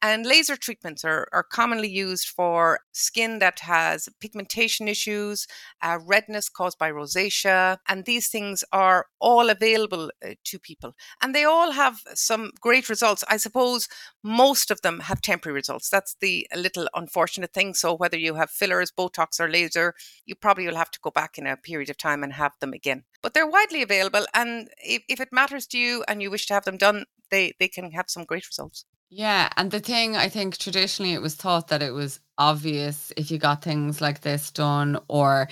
And 0.05 0.25
laser 0.25 0.57
treatments 0.57 1.05
are, 1.05 1.29
are 1.31 1.43
commonly 1.43 1.87
used 1.87 2.27
for 2.27 2.81
skin 2.91 3.39
that 3.39 3.61
has 3.61 4.09
pigmentation 4.19 4.89
issues, 4.89 5.47
uh, 5.81 5.97
redness 6.05 6.49
caused 6.49 6.77
by 6.77 6.91
rosacea, 6.91 7.77
and 7.87 8.03
these 8.03 8.27
things 8.27 8.65
are 8.73 9.05
all 9.21 9.49
available 9.49 10.11
uh, 10.21 10.33
to 10.43 10.59
people. 10.59 10.93
And 11.21 11.33
they 11.33 11.45
all 11.45 11.71
have 11.71 12.01
some 12.15 12.51
great 12.59 12.89
results. 12.89 13.23
I 13.29 13.37
suppose 13.37 13.87
most 14.21 14.71
of 14.71 14.81
them 14.81 14.99
have 14.99 15.21
temporary 15.21 15.55
results. 15.55 15.89
That's 15.89 16.17
the 16.19 16.47
little 16.53 16.89
unfortunate 16.93 17.53
thing. 17.53 17.73
So 17.73 17.95
whether 17.95 18.17
you 18.17 18.35
have 18.35 18.51
fillers, 18.51 18.91
Botox, 18.91 19.39
or 19.39 19.49
laser, 19.49 19.93
you 20.25 20.35
probably 20.35 20.67
will 20.67 20.75
have 20.75 20.91
to 20.91 20.99
go 21.01 21.11
back 21.11 21.37
in 21.37 21.47
a 21.47 21.55
period 21.55 21.89
of 21.89 21.97
time 21.97 22.23
and 22.23 22.33
have 22.33 22.51
them 22.59 22.73
again. 22.73 23.05
But 23.21 23.33
they're 23.33 23.47
widely 23.47 23.81
available, 23.81 24.25
and 24.33 24.69
if, 24.79 25.03
if 25.07 25.21
it 25.21 25.29
matters 25.31 25.65
to 25.67 25.77
you 25.77 26.03
and 26.09 26.21
you 26.21 26.29
wish 26.29 26.45
to 26.47 26.53
have 26.53 26.65
them 26.65 26.75
done, 26.75 27.05
they, 27.31 27.53
they 27.57 27.69
can 27.69 27.91
have 27.91 28.09
some 28.09 28.25
great 28.25 28.45
results. 28.45 28.83
Yeah, 29.15 29.49
and 29.58 29.69
the 29.69 29.80
thing 29.80 30.15
I 30.15 30.28
think 30.28 30.58
traditionally 30.58 31.13
it 31.13 31.21
was 31.21 31.36
thought 31.36 31.67
that 31.67 31.84
it 31.84 31.91
was 31.93 32.19
obvious 32.39 33.13
if 33.15 33.30
you 33.30 33.38
got 33.38 33.63
things 33.63 34.02
like 34.02 34.21
this 34.21 34.49
done 34.49 34.97
or 35.08 35.47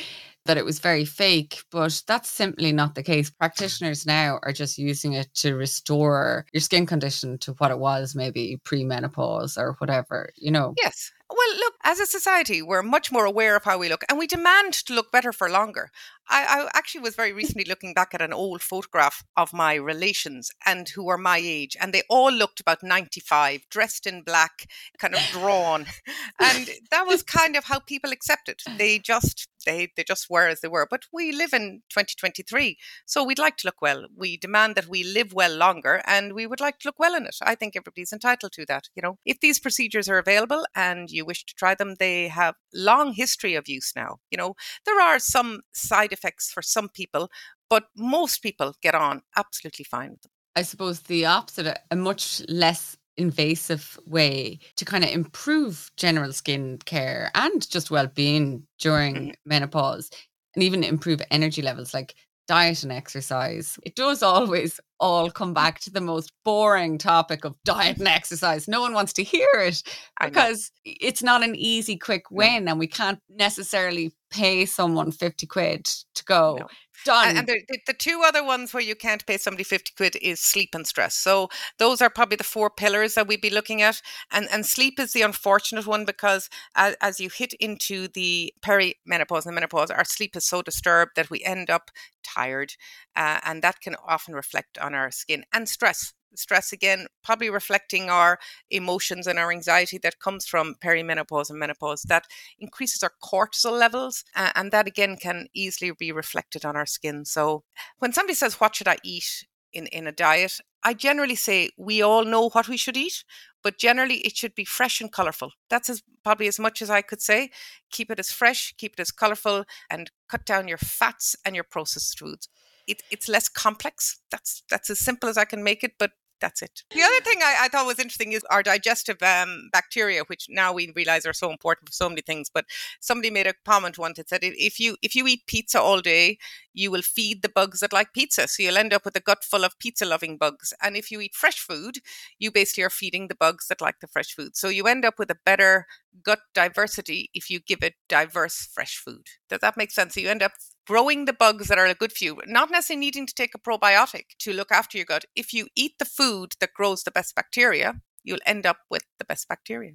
that 0.46 0.58
it 0.58 0.66
was 0.66 0.80
very 0.80 1.06
fake, 1.06 1.62
but 1.70 2.02
that's 2.08 2.28
simply 2.28 2.72
not 2.72 2.96
the 2.96 3.04
case. 3.04 3.30
Practitioners 3.30 4.08
now 4.08 4.40
are 4.42 4.52
just 4.52 4.80
using 4.80 5.14
it 5.14 5.32
to 5.36 5.54
restore 5.54 6.48
your 6.52 6.62
skin 6.62 6.88
condition 6.88 7.38
to 7.38 7.54
what 7.60 7.70
it 7.70 7.78
was 7.78 8.16
maybe 8.16 8.60
pre-menopause 8.64 9.60
or 9.60 9.76
whatever, 9.78 10.32
you 10.36 10.50
know. 10.50 10.74
Yes. 10.82 11.12
Well, 11.34 11.58
look, 11.58 11.76
as 11.86 12.00
a 12.02 12.06
society, 12.06 12.62
we're 12.62 12.84
much 12.84 13.10
more 13.10 13.24
aware 13.24 13.56
of 13.56 13.64
how 13.64 13.78
we 13.78 13.88
look 13.88 14.04
and 14.10 14.20
we 14.20 14.28
demand 14.28 14.74
to 14.74 14.94
look 14.94 15.14
better 15.14 15.32
for 15.32 15.50
longer. 15.50 15.90
I, 16.30 16.44
I, 16.44 16.78
actually 16.78 17.02
was 17.02 17.16
very 17.16 17.32
recently 17.32 17.64
looking 17.64 17.94
back 17.94 18.14
at 18.14 18.22
an 18.22 18.34
old 18.34 18.62
photograph 18.62 19.24
of 19.38 19.54
my 19.54 19.76
relations 19.76 20.52
and 20.66 20.90
who 20.90 21.06
were 21.06 21.18
my 21.18 21.40
age, 21.42 21.78
and 21.80 21.94
they 21.94 22.04
all 22.10 22.32
looked 22.32 22.60
about 22.60 22.84
95, 22.84 23.62
dressed 23.70 24.06
in 24.08 24.24
black, 24.24 24.68
kind 24.98 25.16
of 25.16 25.22
drawn. 25.32 25.86
and 26.40 26.70
that 26.90 27.08
was 27.08 27.24
kind 27.24 27.56
of 27.56 27.66
how 27.66 27.80
people 27.80 28.12
accepted. 28.12 28.60
They 28.78 29.00
just 29.00 29.48
they 29.66 29.92
they 29.96 30.04
just 30.04 30.30
were 30.30 30.48
as 30.48 30.62
they 30.62 30.68
were. 30.68 30.88
But 30.90 31.04
we 31.12 31.32
live 31.32 31.54
in 31.54 31.82
2023, 31.90 32.78
so 33.06 33.24
we'd 33.24 33.40
like 33.40 33.58
to 33.58 33.68
look 33.68 33.82
well. 33.82 34.06
We 34.16 34.38
demand 34.38 34.76
that 34.76 34.88
we 34.88 35.04
live 35.04 35.34
well 35.34 35.56
longer, 35.56 36.02
and 36.06 36.34
we 36.34 36.48
would 36.48 36.60
like 36.60 36.80
to 36.80 36.88
look 36.88 37.00
well 37.00 37.16
in 37.16 37.26
it. 37.26 37.36
I 37.42 37.56
think 37.56 37.76
everybody's 37.76 38.14
entitled 38.14 38.52
to 38.54 38.66
that. 38.68 38.90
You 38.96 39.02
know, 39.02 39.18
if 39.26 39.40
these 39.40 39.60
procedures 39.60 40.10
are 40.10 40.18
available 40.18 40.66
and 40.76 41.10
you 41.10 41.26
wish 41.26 41.46
to 41.46 41.54
try 41.56 41.76
them, 41.76 41.96
they 42.00 42.28
have 42.28 42.56
long 42.74 43.14
history 43.14 43.56
of 43.56 43.68
use 43.68 43.94
now. 43.96 44.18
You 44.30 44.38
know, 44.38 44.56
there 44.86 45.02
are 45.02 45.20
some 45.20 45.62
side 45.74 46.12
effects 46.12 46.52
for 46.52 46.62
some 46.62 46.90
people, 46.90 47.30
but 47.70 47.86
most 47.96 48.42
people 48.42 48.74
get 48.82 48.96
on 48.96 49.22
absolutely 49.36 49.86
fine 49.86 50.12
with 50.12 50.22
them. 50.22 50.32
I 50.56 50.64
suppose 50.64 51.02
the 51.02 51.26
opposite, 51.26 51.80
a 51.90 51.96
much 51.96 52.42
less 52.50 52.98
invasive 53.22 54.00
way 54.06 54.60
to 54.76 54.86
kind 54.86 55.04
of 55.04 55.10
improve 55.12 55.92
general 55.98 56.34
skin 56.34 56.78
care 56.86 57.32
and 57.36 57.70
just 57.70 57.92
well-being 57.92 58.64
during 58.80 59.16
mm-hmm. 59.16 59.32
menopause 59.46 60.10
and 60.56 60.64
even 60.64 60.84
improve 60.84 61.22
energy 61.32 61.62
levels 61.62 61.94
like 61.94 62.16
diet 62.48 62.84
and 62.84 62.92
exercise 62.92 63.78
it 63.84 63.96
does 63.96 64.24
always 64.34 64.80
all 65.02 65.30
come 65.30 65.54
back 65.54 65.80
to 65.80 65.92
the 65.92 66.00
most 66.00 66.32
boring 66.46 66.98
topic 66.98 67.44
of 67.44 67.56
diet 67.66 67.98
and 67.98 68.08
exercise 68.08 68.68
no 68.68 68.80
one 68.80 68.94
wants 68.94 69.12
to 69.12 69.24
hear 69.24 69.50
it 69.56 69.84
because 70.24 70.72
it's 70.86 71.24
not 71.24 71.44
an 71.44 71.56
easy 71.56 71.98
quick 71.98 72.32
win 72.32 72.66
no. 72.66 72.72
and 72.72 72.80
we 72.80 72.88
can't 72.88 73.20
necessarily 73.30 74.14
pay 74.30 74.66
someone 74.66 75.12
50 75.12 75.46
quid 75.48 75.86
to 75.86 76.24
go 76.24 76.58
no. 76.60 76.68
Done. 77.04 77.30
And, 77.30 77.40
and 77.40 77.48
the, 77.48 77.80
the, 77.88 77.94
two 77.94 78.22
other 78.24 78.44
ones 78.44 78.74
where 78.74 78.84
you 78.84 78.96
can't 78.96 79.26
pay 79.26 79.38
somebody 79.38 79.64
50 79.64 79.94
quid 79.98 80.18
is 80.22 80.40
sleep 80.40 80.70
and 80.74 80.86
stress. 80.86 81.16
So 81.16 81.50
those 81.80 82.02
are 82.02 82.10
probably 82.10 82.36
the 82.36 82.44
four 82.44 82.70
pillars 82.70 83.16
that 83.16 83.28
we'd 83.28 83.42
be 83.42 83.50
looking 83.50 83.82
at. 83.82 84.02
And, 84.32 84.48
and 84.52 84.66
sleep 84.66 85.00
is 85.00 85.14
the 85.14 85.24
unfortunate 85.24 85.88
one 85.88 86.06
because 86.06 86.50
as, 86.76 86.96
as 87.02 87.20
you 87.20 87.30
hit 87.30 87.54
into 87.60 88.08
the 88.08 88.54
perimenopause 88.62 89.46
and 89.46 89.56
menopause, 89.56 89.90
our 89.90 90.06
sleep 90.06 90.36
is 90.36 90.46
so 90.46 90.62
disturbed 90.62 91.12
that 91.16 91.30
we 91.30 91.44
end 91.44 91.70
up 91.70 91.90
tired. 92.24 92.74
Uh, 93.16 93.40
and 93.44 93.62
that 93.62 93.82
can 93.82 93.96
often 94.08 94.36
reflect 94.36 94.78
on 94.78 94.91
our 94.94 95.12
skin 95.12 95.44
and 95.54 95.68
stress 95.68 96.14
stress 96.34 96.72
again 96.72 97.08
probably 97.26 97.50
reflecting 97.50 98.10
our 98.10 98.40
emotions 98.70 99.28
and 99.28 99.38
our 99.38 99.52
anxiety 99.52 99.98
that 99.98 100.20
comes 100.20 100.46
from 100.46 100.76
perimenopause 100.82 101.50
and 101.50 101.60
menopause 101.60 102.04
that 102.04 102.26
increases 102.58 103.04
our 103.04 103.12
cortisol 103.22 103.78
levels 103.78 104.24
uh, 104.38 104.50
and 104.56 104.72
that 104.72 104.88
again 104.88 105.18
can 105.18 105.48
easily 105.54 105.92
be 106.00 106.10
reflected 106.10 106.64
on 106.64 106.78
our 106.78 106.86
skin 106.86 107.26
so 107.26 107.64
when 108.00 108.14
somebody 108.14 108.34
says 108.34 108.62
what 108.62 108.74
should 108.74 108.88
i 108.88 108.96
eat 109.04 109.44
in, 109.74 109.88
in 109.88 110.08
a 110.08 110.12
diet, 110.12 110.60
I 110.84 110.94
generally 110.94 111.36
say 111.36 111.70
we 111.78 112.02
all 112.02 112.26
know 112.26 112.50
what 112.50 112.68
we 112.68 112.78
should 112.78 112.98
eat, 112.98 113.24
but 113.64 113.78
generally 113.78 114.16
it 114.18 114.36
should 114.36 114.56
be 114.56 114.66
fresh 114.66 115.02
and 115.02 115.12
colorful. 115.12 115.52
That's 115.70 115.90
as, 115.90 116.04
probably 116.24 116.48
as 116.48 116.60
much 116.60 116.82
as 116.82 116.90
I 116.90 117.02
could 117.02 117.22
say. 117.22 117.52
Keep 117.92 118.12
it 118.12 118.20
as 118.20 118.32
fresh, 118.32 118.74
keep 118.78 118.94
it 118.94 119.00
as 119.00 119.12
colorful, 119.12 119.66
and 119.90 120.12
cut 120.28 120.46
down 120.46 120.68
your 120.68 120.78
fats 120.78 121.36
and 121.46 121.56
your 121.56 121.64
processed 121.64 122.20
foods. 122.20 122.50
It, 122.92 123.04
it's 123.10 123.30
less 123.30 123.50
complex. 123.50 124.20
That's 124.30 124.64
that's 124.70 124.90
as 124.90 125.00
simple 125.00 125.30
as 125.30 125.38
I 125.38 125.46
can 125.46 125.64
make 125.64 125.84
it, 125.84 125.94
but 125.98 126.12
that's 126.42 126.62
it. 126.62 126.84
The 126.90 127.02
other 127.02 127.22
thing 127.24 127.40
I, 127.42 127.56
I 127.62 127.68
thought 127.70 127.86
was 127.86 128.00
interesting 128.00 128.34
is 128.34 128.44
our 128.50 128.64
digestive 128.64 129.22
um, 129.22 129.70
bacteria, 129.72 130.24
which 130.26 130.48
now 130.50 130.74
we 130.74 130.92
realize 130.96 131.26
are 131.26 131.34
so 131.34 131.52
important 131.52 131.88
for 131.88 131.94
so 131.94 132.10
many 132.10 132.22
things. 132.22 132.50
But 132.54 132.66
somebody 133.00 133.30
made 133.30 133.48
a 133.48 133.54
comment 133.64 133.98
once 133.98 134.18
that 134.18 134.28
said 134.28 134.40
if 134.42 134.80
you 134.80 134.98
if 135.02 135.16
you 135.16 135.28
eat 135.28 135.46
pizza 135.46 135.80
all 135.80 136.02
day, 136.02 136.38
you 136.74 136.92
will 136.92 137.04
feed 137.04 137.44
the 137.44 137.50
bugs 137.50 137.80
that 137.80 137.94
like 137.94 138.14
pizza. 138.14 138.48
So 138.48 138.64
you'll 138.64 138.78
end 138.78 138.92
up 138.92 139.06
with 139.06 139.16
a 139.16 139.22
gut 139.22 139.44
full 139.44 139.64
of 139.64 139.78
pizza 139.80 140.06
loving 140.06 140.38
bugs. 140.38 140.74
And 140.82 140.98
if 140.98 141.12
you 141.12 141.22
eat 141.22 141.36
fresh 141.36 141.60
food, 141.60 142.00
you 142.40 142.52
basically 142.52 142.84
are 142.84 142.90
feeding 142.90 143.28
the 143.28 143.36
bugs 143.36 143.68
that 143.68 143.82
like 143.82 144.00
the 144.00 144.08
fresh 144.08 144.34
food. 144.36 144.58
So 144.58 144.68
you 144.68 144.88
end 144.88 145.06
up 145.06 145.20
with 145.20 145.32
a 145.32 145.38
better 145.46 145.86
gut 146.24 146.40
diversity 146.54 147.30
if 147.34 147.50
you 147.50 147.60
give 147.60 147.84
it 147.84 147.94
diverse 148.10 148.68
fresh 148.74 148.98
food. 148.98 149.28
Does 149.50 149.60
that 149.60 149.78
make 149.78 149.92
sense? 149.92 150.16
So 150.16 150.20
you 150.20 150.30
end 150.30 150.44
up 150.44 150.54
growing 150.92 151.24
the 151.24 151.32
bugs 151.32 151.70
that 151.70 151.78
are 151.80 151.86
a 151.86 151.94
good 151.94 152.12
for 152.12 152.26
you, 152.26 152.42
not 152.46 152.70
necessarily 152.70 153.00
needing 153.00 153.26
to 153.26 153.34
take 153.34 153.56
a 153.56 153.58
probiotic 153.58 154.26
to 154.38 154.52
look 154.52 154.74
after 154.74 154.98
your 154.98 155.06
gut. 155.06 155.24
If 155.38 155.54
you 155.54 155.68
eat 155.74 155.94
the 156.00 156.06
food 156.06 156.56
that 156.60 156.74
grows 156.74 157.04
the 157.04 157.12
best 157.12 157.34
bacteria, 157.34 158.02
you'll 158.26 158.46
end 158.46 158.66
up 158.66 158.80
with 158.90 159.04
the 159.18 159.24
best 159.24 159.48
bacteria. 159.48 159.94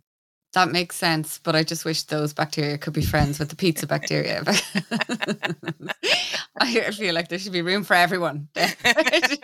That 0.54 0.72
makes 0.72 0.96
sense, 0.96 1.38
but 1.38 1.54
I 1.54 1.64
just 1.64 1.84
wish 1.84 2.04
those 2.04 2.32
bacteria 2.32 2.78
could 2.78 2.94
be 2.94 3.02
friends 3.02 3.38
with 3.38 3.50
the 3.50 3.56
pizza 3.56 3.86
bacteria. 3.86 4.42
I 6.58 6.90
feel 6.92 7.14
like 7.14 7.28
there 7.28 7.38
should 7.38 7.52
be 7.52 7.60
room 7.60 7.84
for 7.84 7.92
everyone. 7.92 8.48
it's 8.56 9.42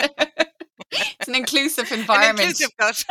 an 1.28 1.34
inclusive 1.34 1.92
environment. 1.92 2.40
An 2.40 2.46
inclusive 2.46 2.70
gut. 2.78 3.04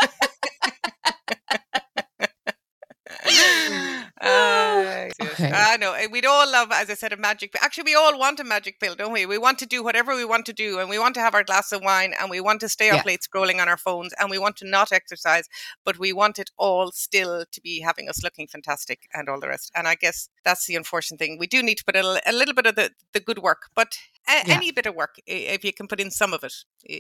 Uh, 4.32 5.10
okay. 5.20 5.52
I 5.52 5.78
know. 5.78 5.94
Eh, 5.94 6.06
we'd 6.12 6.26
all 6.26 6.50
love, 6.52 6.70
as 6.72 6.92
I 6.92 6.94
said, 6.94 7.12
a 7.12 7.18
magic 7.18 7.52
pill. 7.52 7.62
Actually, 7.64 7.86
we 7.86 7.96
all 7.96 8.20
want 8.20 8.40
a 8.40 8.44
magic 8.44 8.80
pill, 8.80 8.94
don't 8.94 9.12
we? 9.12 9.26
We 9.26 9.40
want 9.40 9.58
to 9.60 9.66
do 9.66 9.84
whatever 9.84 10.16
we 10.16 10.26
want 10.26 10.46
to 10.46 10.54
do, 10.54 10.80
and 10.80 10.90
we 10.92 11.00
want 11.00 11.16
to 11.16 11.22
have 11.22 11.34
our 11.34 11.44
glass 11.44 11.72
of 11.72 11.82
wine, 11.82 12.14
and 12.20 12.30
we 12.30 12.40
want 12.40 12.62
to 12.62 12.70
stay 12.70 12.92
up 12.92 12.98
yeah. 12.98 13.04
late 13.08 13.22
scrolling 13.22 13.60
on 13.60 13.68
our 13.68 13.78
phones, 13.78 14.14
and 14.20 14.30
we 14.30 14.38
want 14.38 14.58
to 14.58 14.68
not 14.68 14.92
exercise, 14.92 15.50
but 15.84 15.98
we 15.98 16.14
want 16.14 16.38
it 16.38 16.52
all 16.58 16.92
still 16.92 17.46
to 17.52 17.62
be 17.62 17.82
having 17.82 18.10
us 18.10 18.24
looking 18.24 18.48
fantastic 18.48 19.08
and 19.12 19.28
all 19.28 19.40
the 19.40 19.48
rest. 19.48 19.72
And 19.76 19.88
I 19.88 19.96
guess 19.96 20.30
that's 20.46 20.68
the 20.68 20.76
unfortunate 20.76 21.18
thing. 21.18 21.38
We 21.40 21.48
do 21.48 21.64
need 21.64 21.80
to 21.80 21.86
put 21.86 21.96
a, 21.96 22.22
a 22.30 22.32
little 22.32 22.54
bit 22.54 22.68
of 22.68 22.76
the, 22.76 22.92
the 23.14 23.20
good 23.20 23.40
work, 23.40 23.70
but 23.74 23.98
a, 24.30 24.44
yeah. 24.46 24.56
any 24.56 24.72
bit 24.72 24.86
of 24.86 24.94
work, 24.94 25.16
if 25.26 25.64
you 25.64 25.74
can 25.74 25.88
put 25.88 26.00
in 26.00 26.12
some 26.12 26.34
of 26.34 26.44
it. 26.44 26.54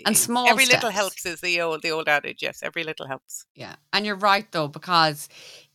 And 0.05 0.17
small 0.17 0.47
Every 0.47 0.65
steps. 0.65 0.83
little 0.83 0.91
helps 0.91 1.25
is 1.25 1.41
the 1.41 1.61
old, 1.61 1.81
the 1.81 1.91
old 1.91 2.07
adage. 2.07 2.41
Yes, 2.41 2.61
every 2.63 2.83
little 2.83 3.07
helps. 3.07 3.45
Yeah. 3.55 3.75
And 3.93 4.05
you're 4.05 4.15
right, 4.15 4.51
though, 4.51 4.67
because 4.67 5.29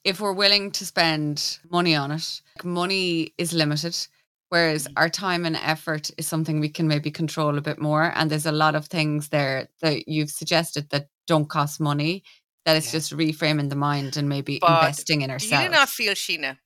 if 0.05 0.21
we're 0.21 0.33
willing 0.33 0.71
to 0.73 0.87
spend 0.87 1.59
money 1.71 1.95
on 1.95 2.12
it, 2.12 2.40
money 2.62 3.35
is 3.38 3.53
limited. 3.53 3.97
Whereas 4.49 4.87
mm. 4.87 4.92
our 4.97 5.09
time 5.09 5.45
and 5.45 5.57
effort 5.57 6.11
is 6.19 6.27
something 6.27 6.61
we 6.61 6.69
can 6.69 6.87
maybe 6.87 7.11
control 7.11 7.59
a 7.59 7.61
bit 7.61 7.81
more. 7.81 8.12
And 8.14 8.31
there's 8.31 8.47
a 8.47 8.53
lot 8.53 8.75
of 8.75 8.87
things 8.87 9.29
there 9.29 9.69
that 9.83 10.09
you've 10.09 10.31
suggested 10.31 10.90
that 10.90 11.09
don't 11.27 11.49
cost 11.49 11.81
money, 11.81 12.23
that 12.64 12.77
it's 12.77 12.87
yeah. 12.87 12.99
just 12.99 13.12
reframing 13.12 13.71
the 13.71 13.77
mind 13.77 14.16
and 14.16 14.29
maybe 14.29 14.59
but 14.61 14.83
investing 14.83 15.23
in 15.23 15.31
ourselves. 15.31 15.53
You 15.53 15.59
do 15.59 15.64
you 15.64 15.71
not 15.71 15.88
feel, 15.88 16.12
Sheena? 16.14 16.59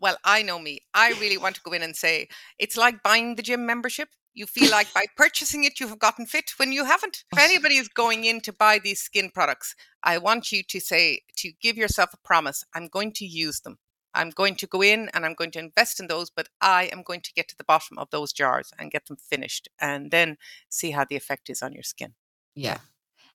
Well, 0.00 0.16
I 0.24 0.42
know 0.42 0.58
me. 0.58 0.80
I 0.94 1.10
really 1.20 1.36
want 1.36 1.56
to 1.56 1.60
go 1.62 1.72
in 1.72 1.82
and 1.82 1.94
say 1.94 2.28
it's 2.58 2.76
like 2.76 3.02
buying 3.02 3.36
the 3.36 3.42
gym 3.42 3.66
membership. 3.66 4.08
You 4.34 4.46
feel 4.46 4.70
like 4.70 4.92
by 4.94 5.06
purchasing 5.16 5.64
it, 5.64 5.80
you 5.80 5.88
have 5.88 5.98
gotten 5.98 6.26
fit 6.26 6.52
when 6.56 6.72
you 6.72 6.84
haven't. 6.84 7.24
If 7.32 7.38
anybody 7.38 7.76
is 7.76 7.88
going 7.88 8.24
in 8.24 8.40
to 8.42 8.52
buy 8.52 8.78
these 8.78 9.00
skin 9.00 9.30
products, 9.30 9.74
I 10.02 10.18
want 10.18 10.52
you 10.52 10.62
to 10.62 10.80
say, 10.80 11.22
to 11.36 11.52
give 11.60 11.76
yourself 11.76 12.10
a 12.14 12.26
promise 12.26 12.64
I'm 12.74 12.88
going 12.88 13.12
to 13.14 13.24
use 13.24 13.60
them. 13.60 13.78
I'm 14.12 14.30
going 14.30 14.56
to 14.56 14.66
go 14.66 14.82
in 14.82 15.08
and 15.14 15.24
I'm 15.24 15.34
going 15.34 15.52
to 15.52 15.60
invest 15.60 16.00
in 16.00 16.08
those, 16.08 16.30
but 16.30 16.48
I 16.60 16.90
am 16.92 17.02
going 17.02 17.20
to 17.20 17.32
get 17.32 17.48
to 17.48 17.56
the 17.56 17.64
bottom 17.64 17.96
of 17.98 18.10
those 18.10 18.32
jars 18.32 18.72
and 18.78 18.90
get 18.90 19.06
them 19.06 19.16
finished 19.16 19.68
and 19.80 20.10
then 20.10 20.36
see 20.68 20.90
how 20.90 21.04
the 21.04 21.16
effect 21.16 21.48
is 21.48 21.62
on 21.62 21.72
your 21.72 21.84
skin. 21.84 22.14
Yeah 22.54 22.78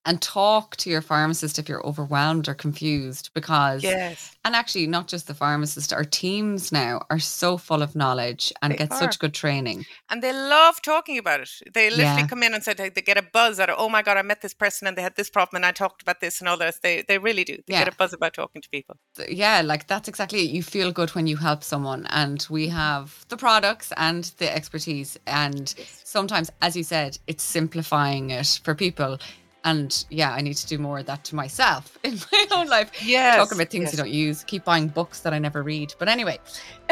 and 0.06 0.22
talk 0.22 0.76
to 0.78 0.89
your 0.89 1.02
pharmacist 1.02 1.58
if 1.58 1.68
you're 1.68 1.86
overwhelmed 1.86 2.48
or 2.48 2.54
confused 2.54 3.32
because 3.34 3.84
yes. 3.84 4.36
and 4.46 4.56
actually 4.56 4.86
not 4.86 5.08
just 5.08 5.28
the 5.28 5.34
pharmacist 5.34 5.91
our 5.91 6.04
teams 6.04 6.72
now 6.72 7.02
are 7.10 7.20
so 7.20 7.58
full 7.58 7.82
of 7.82 7.96
knowledge 7.96 8.54
and 8.62 8.74
they 8.74 8.78
get 8.78 8.91
are. 8.91 9.00
such 9.00 9.20
good 9.20 9.34
training. 9.34 9.86
And 10.10 10.22
they 10.22 10.32
love 10.32 10.82
talking 10.82 11.18
about 11.18 11.41
it. 11.41 11.50
They 11.74 11.89
literally 11.89 12.22
yeah. 12.22 12.28
come 12.28 12.44
in 12.44 12.54
and 12.54 12.63
say 12.63 12.74
they 12.74 12.89
get 12.89 13.18
a 13.18 13.24
buzz 13.34 13.60
out 13.60 13.70
of 13.70 13.76
oh 13.80 13.89
my 13.89 14.02
god 14.02 14.18
i 14.18 14.22
met 14.22 14.41
this 14.41 14.54
person 14.54 14.88
and 14.88 14.98
they 14.98 15.02
had 15.02 15.15
this 15.15 15.30
problem 15.30 15.58
and 15.58 15.65
i 15.65 15.72
talked 15.72 16.02
about 16.02 16.22
this 16.22 16.39
and 16.39 16.48
all 16.48 16.58
this. 16.58 16.80
They, 16.82 17.04
they 17.08 17.18
really 17.18 17.44
do. 17.44 17.56
They 17.68 17.74
yeah. 17.74 17.86
get 17.86 17.94
a 17.94 17.98
buzz 17.98 18.13
about 18.13 18.34
talking 18.34 18.62
to 18.62 18.70
people. 18.70 18.98
Yeah 19.30 19.62
like 19.62 19.88
that's 19.88 20.08
exactly 20.08 20.39
it. 20.41 20.52
You 20.52 20.63
feel 20.63 20.91
good 20.91 21.10
when 21.12 21.28
you 21.28 21.38
help 21.38 21.63
someone 21.63 22.06
and 22.12 22.46
we 22.50 22.68
have 22.68 23.26
the 23.30 23.38
products 23.38 23.91
and 23.98 24.26
the 24.38 24.54
expertise 24.56 25.18
and 25.26 25.74
sometimes 26.04 26.52
as 26.62 26.76
you 26.78 26.84
said 26.84 27.18
it's 27.28 27.44
simplifying 27.44 28.30
it 28.30 28.60
for 28.63 28.76
people 28.76 29.18
and 29.65 30.06
yeah, 30.10 30.32
I 30.32 30.41
need 30.41 30.54
to 30.58 30.67
do 30.67 30.78
more 30.78 30.99
of 30.99 31.08
that 31.08 31.23
to 31.25 31.36
myself 31.36 31.97
in 32.04 32.17
my 32.32 32.47
own 32.51 32.67
life. 32.67 32.91
Yeah. 33.04 33.36
Talking 33.36 33.58
about 33.58 33.69
things 33.69 33.86
yes. 33.86 33.93
you 33.93 33.97
don't 33.97 34.12
use, 34.12 34.43
keep 34.45 34.63
buying 34.63 34.88
books 34.88 35.21
that 35.21 35.34
I 35.34 35.39
never 35.39 35.63
read. 35.63 35.93
But 35.99 36.08
anyway, 36.08 36.39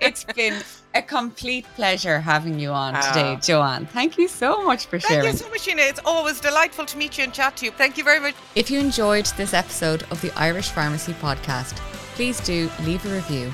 it's 0.00 0.24
been 0.24 0.62
a 0.94 1.00
complete 1.00 1.64
pleasure 1.76 2.18
having 2.18 2.58
you 2.58 2.70
on 2.70 2.94
today, 2.94 3.34
ah. 3.36 3.40
Joanne. 3.40 3.86
Thank 3.86 4.18
you 4.18 4.26
so 4.28 4.64
much 4.64 4.86
for 4.86 4.98
sharing. 4.98 5.22
Thank 5.22 5.32
you 5.32 5.38
so 5.38 5.50
much, 5.50 5.60
Sheena. 5.60 5.88
It's 5.88 6.00
always 6.04 6.40
delightful 6.40 6.84
to 6.86 6.98
meet 6.98 7.16
you 7.16 7.24
and 7.24 7.32
chat 7.32 7.56
to 7.58 7.66
you. 7.66 7.70
Thank 7.70 7.96
you 7.96 8.04
very 8.04 8.18
much. 8.20 8.34
If 8.56 8.70
you 8.70 8.80
enjoyed 8.80 9.26
this 9.36 9.54
episode 9.54 10.02
of 10.10 10.20
the 10.20 10.32
Irish 10.36 10.70
Pharmacy 10.70 11.12
Podcast, 11.14 11.76
please 12.14 12.40
do 12.40 12.68
leave 12.84 13.06
a 13.06 13.14
review 13.14 13.52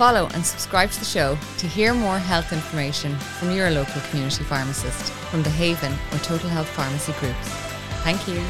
Follow 0.00 0.28
and 0.32 0.46
subscribe 0.46 0.90
to 0.90 0.98
the 0.98 1.04
show 1.04 1.36
to 1.58 1.66
hear 1.66 1.92
more 1.92 2.18
health 2.18 2.54
information 2.54 3.14
from 3.18 3.50
your 3.50 3.70
local 3.70 4.00
community 4.08 4.42
pharmacist 4.44 5.12
from 5.12 5.42
the 5.42 5.50
Haven 5.50 5.92
or 6.10 6.18
Total 6.20 6.48
Health 6.48 6.68
Pharmacy 6.68 7.12
groups. 7.20 7.48
Thank 8.02 8.26
you. 8.26 8.42